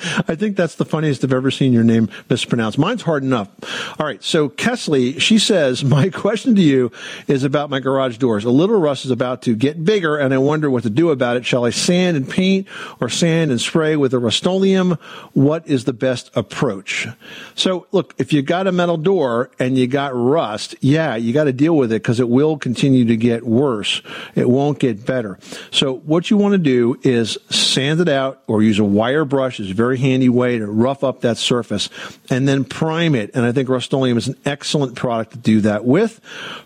I 0.28 0.34
think 0.34 0.56
that's 0.56 0.74
the 0.74 0.84
funniest 0.84 1.24
I've 1.24 1.32
ever 1.32 1.50
seen 1.50 1.72
your 1.72 1.84
name 1.84 2.08
mispronounced. 2.28 2.78
Mine's 2.78 3.02
hard 3.02 3.22
enough. 3.22 3.48
All 3.98 4.06
right. 4.06 4.22
So 4.22 4.48
Kesley, 4.48 5.20
she 5.20 5.38
says, 5.38 5.84
my 5.96 6.10
question 6.10 6.54
to 6.56 6.62
you 6.62 6.92
is 7.26 7.44
about 7.44 7.70
my 7.70 7.80
garage 7.80 8.18
doors. 8.18 8.44
A 8.44 8.50
little 8.50 8.78
rust 8.78 9.04
is 9.04 9.10
about 9.10 9.42
to 9.42 9.54
get 9.54 9.84
bigger 9.84 10.16
and 10.16 10.34
I 10.34 10.38
wonder 10.38 10.70
what 10.70 10.82
to 10.82 10.90
do 10.90 11.10
about 11.10 11.36
it. 11.36 11.46
Shall 11.46 11.64
I 11.64 11.70
sand 11.70 12.16
and 12.16 12.28
paint 12.28 12.66
or 13.00 13.08
sand 13.08 13.50
and 13.50 13.60
spray 13.60 13.96
with 13.96 14.12
a 14.14 14.18
Rust-Oleum? 14.18 14.98
What 15.32 15.66
is 15.66 15.84
the 15.84 15.92
best 15.92 16.30
approach? 16.36 17.08
So 17.54 17.86
look, 17.92 18.14
if 18.18 18.32
you 18.32 18.42
got 18.42 18.66
a 18.66 18.72
metal 18.72 18.96
door 18.96 19.50
and 19.58 19.78
you 19.78 19.86
got 19.86 20.12
rust, 20.14 20.74
yeah, 20.80 21.16
you 21.16 21.32
got 21.32 21.45
to 21.46 21.52
deal 21.52 21.76
with 21.76 21.92
it 21.92 22.02
because 22.02 22.20
it 22.20 22.28
will 22.28 22.58
continue 22.58 23.04
to 23.06 23.16
get 23.16 23.44
worse. 23.44 24.02
It 24.34 24.48
won't 24.48 24.78
get 24.78 25.06
better. 25.06 25.38
So 25.70 25.94
what 25.94 26.30
you 26.30 26.36
want 26.36 26.52
to 26.52 26.58
do 26.58 26.98
is 27.02 27.38
sand 27.50 28.00
it 28.00 28.08
out 28.08 28.42
or 28.46 28.62
use 28.62 28.78
a 28.78 28.84
wire 28.84 29.24
brush 29.24 29.60
is 29.60 29.70
a 29.70 29.74
very 29.74 29.98
handy 29.98 30.28
way 30.28 30.58
to 30.58 30.66
rough 30.66 31.04
up 31.04 31.22
that 31.22 31.36
surface 31.36 31.88
and 32.30 32.46
then 32.48 32.64
prime 32.64 33.14
it. 33.14 33.30
And 33.34 33.44
I 33.44 33.52
think 33.52 33.68
Rust-Oleum 33.68 34.18
is 34.18 34.28
an 34.28 34.36
excellent 34.44 34.96
product 34.96 35.32
to 35.32 35.38
do 35.38 35.60
that 35.62 35.84
with. 35.84 36.20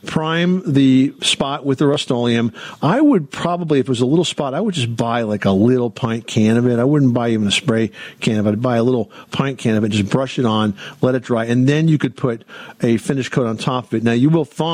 Prime 0.07 0.63
the 0.73 1.15
spot 1.23 1.65
with 1.65 1.79
the 1.79 1.87
Rust-Oleum. 1.87 2.53
I 2.83 3.01
would 3.01 3.31
probably, 3.31 3.79
if 3.81 3.87
it 3.87 3.89
was 3.89 4.01
a 4.01 4.07
little 4.07 4.25
spot, 4.25 4.55
I 4.55 4.61
would 4.61 4.75
just 4.75 4.95
buy 4.97 5.23
like 5.23 5.45
a 5.45 5.51
little 5.51 5.91
pint 5.91 6.27
can 6.27 6.57
of 6.57 6.67
it. 6.67 6.79
I 6.79 6.85
wouldn't 6.85 7.15
buy 7.15 7.31
even 7.31 7.47
a 7.47 7.53
spray 7.53 7.91
can 8.21 8.39
of 8.39 8.47
it. 8.47 8.51
I'd 8.51 8.63
buy 8.63 8.77
a 8.77 8.83
little 8.83 9.11
pint 9.31 9.59
can 9.59 9.77
of 9.77 9.85
it, 9.85 9.91
just 9.91 10.11
brush 10.11 10.39
it 10.39 10.45
on, 10.45 10.77
let 11.01 11.15
it 11.15 11.23
dry, 11.23 11.45
and 11.45 11.69
then 11.69 11.89
you 11.89 11.99
could 11.99 12.17
put 12.17 12.45
a 12.83 12.97
finish 12.97 13.29
coat 13.29 13.47
on 13.47 13.57
top 13.57 13.87
of 13.87 13.95
it. 13.95 14.03
Now 14.03 14.13
you 14.13 14.31
will 14.31 14.45
find 14.45 14.70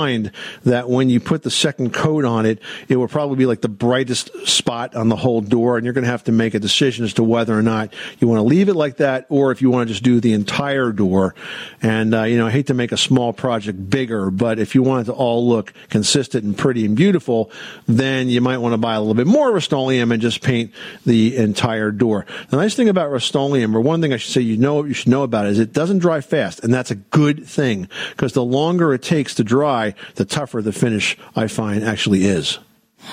that 0.65 0.89
when 0.89 1.09
you 1.11 1.21
put 1.21 1.43
the 1.43 1.51
second 1.51 1.93
coat 1.95 2.25
on 2.25 2.47
it, 2.47 2.61
it 2.89 2.97
will 2.97 3.09
probably 3.09 3.37
be 3.37 3.47
like 3.47 3.61
the 3.61 3.69
brightest 3.69 4.31
spot 4.47 4.95
on 4.95 5.09
the 5.09 5.17
whole 5.17 5.41
door, 5.41 5.77
and 5.77 5.85
you're 5.85 5.95
going 5.95 6.05
to 6.05 6.11
have 6.11 6.25
to 6.25 6.33
make 6.33 6.55
a 6.55 6.59
decision 6.59 7.05
as 7.05 7.15
to 7.15 7.23
whether 7.23 7.57
or 7.57 7.63
not 7.63 7.93
you 8.19 8.29
want 8.29 8.39
to 8.39 8.43
leave 8.43 8.69
it 8.69 8.75
like 8.75 8.99
that 8.99 9.27
or 9.29 9.53
if 9.53 9.63
you 9.63 9.71
want 9.71 9.89
to 9.89 9.93
just 9.93 10.03
do 10.03 10.21
the 10.21 10.33
entire 10.33 10.93
door. 10.93 11.35
And, 11.83 12.15
uh, 12.15 12.23
you 12.25 12.37
know, 12.37 12.47
I 12.47 12.51
hate 12.51 12.67
to 12.69 12.75
make 12.75 12.93
a 12.93 12.97
small 12.97 13.33
project 13.33 13.91
bigger, 13.91 14.31
but 14.31 14.59
if 14.59 14.75
you 14.75 14.83
want 14.83 15.03
it 15.03 15.13
to 15.13 15.17
all 15.17 15.47
look 15.49 15.73
consistent 15.89 16.45
and 16.45 16.57
pretty 16.57 16.85
and 16.85 16.97
beautiful, 16.97 17.51
then 17.87 18.29
you 18.29 18.41
might 18.41 18.59
want 18.59 18.73
to 18.73 18.79
buy 18.79 18.95
a 18.95 19.01
little 19.01 19.15
bit 19.15 19.27
more 19.27 19.53
Rust-Oleum 19.53 20.13
and 20.13 20.23
just 20.23 20.43
paint 20.43 20.73
the 21.05 21.37
entire 21.37 21.91
door. 21.91 22.27
The 22.49 22.57
nice 22.57 22.75
thing 22.75 22.89
about 22.89 23.11
Rust-Oleum, 23.11 23.77
or 23.77 23.81
one 23.81 24.01
thing 24.01 24.13
I 24.13 24.17
should 24.17 24.33
say 24.33 24.41
you 24.41 24.57
know 24.57 24.85
you 24.85 24.95
should 24.95 25.09
know 25.09 25.23
about 25.23 25.47
it, 25.47 25.51
is 25.51 25.59
it 25.59 25.73
doesn't 25.73 25.99
dry 25.99 26.21
fast, 26.21 26.61
and 26.65 26.73
that's 26.73 26.91
a 26.91 26.97
good 26.97 27.47
thing 27.47 27.89
because 28.11 28.33
the 28.33 28.45
longer 28.45 28.93
it 28.95 29.03
takes 29.03 29.35
to 29.37 29.45
dry, 29.45 29.76
the 30.15 30.25
tougher 30.25 30.63
the 30.63 30.73
finish 30.73 31.17
I 31.35 31.47
find 31.47 31.85
actually 31.85 32.25
is. 32.25 32.59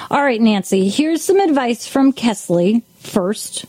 All 0.09 0.23
right, 0.23 0.41
Nancy, 0.41 0.89
here's 0.89 1.23
some 1.23 1.39
advice 1.39 1.87
from 1.87 2.13
Kesley. 2.13 2.81
First, 2.99 3.65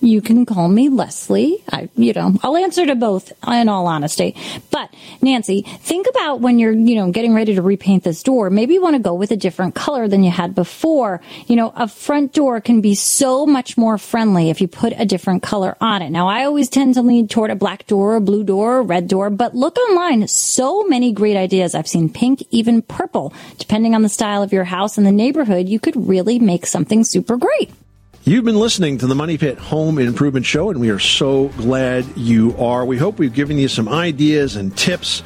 you 0.00 0.20
can 0.20 0.46
call 0.46 0.68
me 0.68 0.88
Leslie. 0.88 1.62
I, 1.70 1.88
you 1.96 2.12
know, 2.12 2.34
I'll 2.42 2.56
answer 2.56 2.86
to 2.86 2.94
both 2.94 3.32
in 3.46 3.68
all 3.68 3.86
honesty. 3.86 4.36
But 4.70 4.92
Nancy, 5.20 5.62
think 5.62 6.06
about 6.08 6.40
when 6.40 6.58
you're, 6.58 6.72
you 6.72 6.94
know, 6.94 7.10
getting 7.10 7.34
ready 7.34 7.54
to 7.54 7.62
repaint 7.62 8.04
this 8.04 8.22
door. 8.22 8.50
Maybe 8.50 8.74
you 8.74 8.82
want 8.82 8.96
to 8.96 9.02
go 9.02 9.14
with 9.14 9.30
a 9.30 9.36
different 9.36 9.74
color 9.74 10.08
than 10.08 10.22
you 10.22 10.30
had 10.30 10.54
before. 10.54 11.20
You 11.46 11.56
know, 11.56 11.72
a 11.74 11.88
front 11.88 12.32
door 12.32 12.60
can 12.60 12.80
be 12.80 12.94
so 12.94 13.46
much 13.46 13.76
more 13.76 13.98
friendly 13.98 14.50
if 14.50 14.60
you 14.60 14.68
put 14.68 14.92
a 14.96 15.04
different 15.04 15.42
color 15.42 15.76
on 15.80 16.02
it. 16.02 16.10
Now, 16.10 16.28
I 16.28 16.44
always 16.44 16.68
tend 16.68 16.94
to 16.94 17.02
lean 17.02 17.28
toward 17.28 17.50
a 17.50 17.56
black 17.56 17.86
door, 17.86 18.16
a 18.16 18.20
blue 18.20 18.44
door, 18.44 18.78
a 18.78 18.82
red 18.82 19.08
door, 19.08 19.30
but 19.30 19.54
look 19.54 19.76
online. 19.78 20.26
So 20.28 20.84
many 20.84 21.12
great 21.12 21.36
ideas. 21.36 21.74
I've 21.74 21.88
seen 21.88 22.08
pink, 22.08 22.44
even 22.50 22.82
purple. 22.82 23.32
Depending 23.58 23.94
on 23.94 24.02
the 24.02 24.08
style 24.08 24.42
of 24.42 24.52
your 24.52 24.64
house 24.64 24.96
and 24.96 25.06
the 25.06 25.12
neighborhood, 25.12 25.68
you 25.68 25.80
could 25.80 26.08
really 26.08 26.38
make 26.38 26.66
something 26.66 27.04
super 27.04 27.36
great. 27.36 27.70
You've 28.24 28.44
been 28.44 28.58
listening 28.58 28.98
to 28.98 29.06
the 29.06 29.14
Money 29.14 29.38
Pit 29.38 29.58
Home 29.58 29.98
Improvement 29.98 30.44
Show, 30.44 30.68
and 30.68 30.80
we 30.80 30.90
are 30.90 30.98
so 30.98 31.48
glad 31.56 32.04
you 32.14 32.54
are. 32.58 32.84
We 32.84 32.98
hope 32.98 33.18
we've 33.18 33.32
given 33.32 33.56
you 33.56 33.68
some 33.68 33.88
ideas 33.88 34.56
and 34.56 34.76
tips 34.76 35.22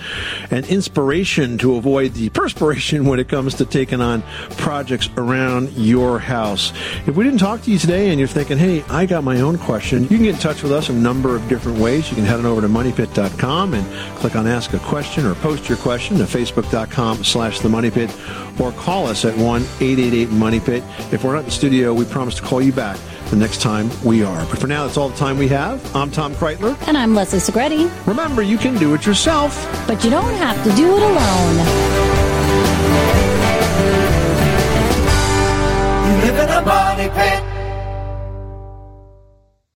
and 0.52 0.64
inspiration 0.66 1.58
to 1.58 1.74
avoid 1.76 2.12
the 2.12 2.28
perspiration 2.28 3.04
when 3.08 3.18
it 3.18 3.28
comes 3.28 3.54
to 3.54 3.64
taking 3.64 4.00
on 4.00 4.22
projects 4.56 5.08
around 5.16 5.72
your 5.72 6.20
house. 6.20 6.72
If 7.06 7.16
we 7.16 7.24
didn't 7.24 7.40
talk 7.40 7.62
to 7.62 7.72
you 7.72 7.78
today 7.78 8.10
and 8.10 8.20
you're 8.20 8.28
thinking, 8.28 8.56
hey, 8.56 8.82
I 8.88 9.06
got 9.06 9.24
my 9.24 9.40
own 9.40 9.58
question, 9.58 10.02
you 10.02 10.08
can 10.10 10.22
get 10.22 10.34
in 10.36 10.40
touch 10.40 10.62
with 10.62 10.70
us 10.70 10.88
a 10.88 10.92
number 10.92 11.34
of 11.34 11.48
different 11.48 11.78
ways. 11.78 12.08
You 12.08 12.14
can 12.14 12.24
head 12.24 12.38
on 12.38 12.46
over 12.46 12.60
to 12.60 12.68
moneypit.com 12.68 13.74
and 13.74 14.16
click 14.18 14.36
on 14.36 14.46
Ask 14.46 14.74
a 14.74 14.78
Question 14.78 15.26
or 15.26 15.34
post 15.36 15.68
your 15.68 15.78
question 15.78 16.18
to 16.18 16.24
facebook.com 16.24 17.24
slash 17.24 17.58
the 17.60 17.68
money 17.68 17.90
pit 17.90 18.14
or 18.60 18.70
call 18.72 19.06
us 19.06 19.24
at 19.24 19.36
1 19.36 19.62
888 19.62 20.30
Money 20.30 20.60
Pit. 20.60 20.84
If 21.10 21.24
we're 21.24 21.32
not 21.32 21.40
in 21.40 21.44
the 21.46 21.50
studio, 21.50 21.94
we 21.94 22.04
promise 22.04 22.36
to 22.36 22.42
call 22.42 22.60
you 22.62 22.72
back 22.82 22.98
the 23.30 23.36
next 23.36 23.62
time 23.62 23.88
we 24.04 24.24
are. 24.24 24.44
But 24.46 24.58
for 24.58 24.66
now, 24.66 24.84
that's 24.84 24.96
all 24.96 25.08
the 25.08 25.16
time 25.16 25.38
we 25.38 25.46
have. 25.48 25.78
I'm 25.94 26.10
Tom 26.10 26.34
Kraeutler. 26.34 26.76
And 26.88 26.98
I'm 26.98 27.14
Leslie 27.14 27.38
Segrete. 27.38 27.88
Remember, 28.06 28.42
you 28.42 28.58
can 28.58 28.76
do 28.76 28.92
it 28.94 29.06
yourself, 29.06 29.52
but 29.86 30.02
you 30.02 30.10
don't 30.10 30.34
have 30.34 30.58
to 30.64 30.70
do 30.74 30.96
it 30.96 31.02
alone. 31.10 31.56
You 36.06 36.14
live 36.24 36.38
in 36.44 36.48
a 36.50 36.62
money 36.62 37.08
pit. 37.10 37.51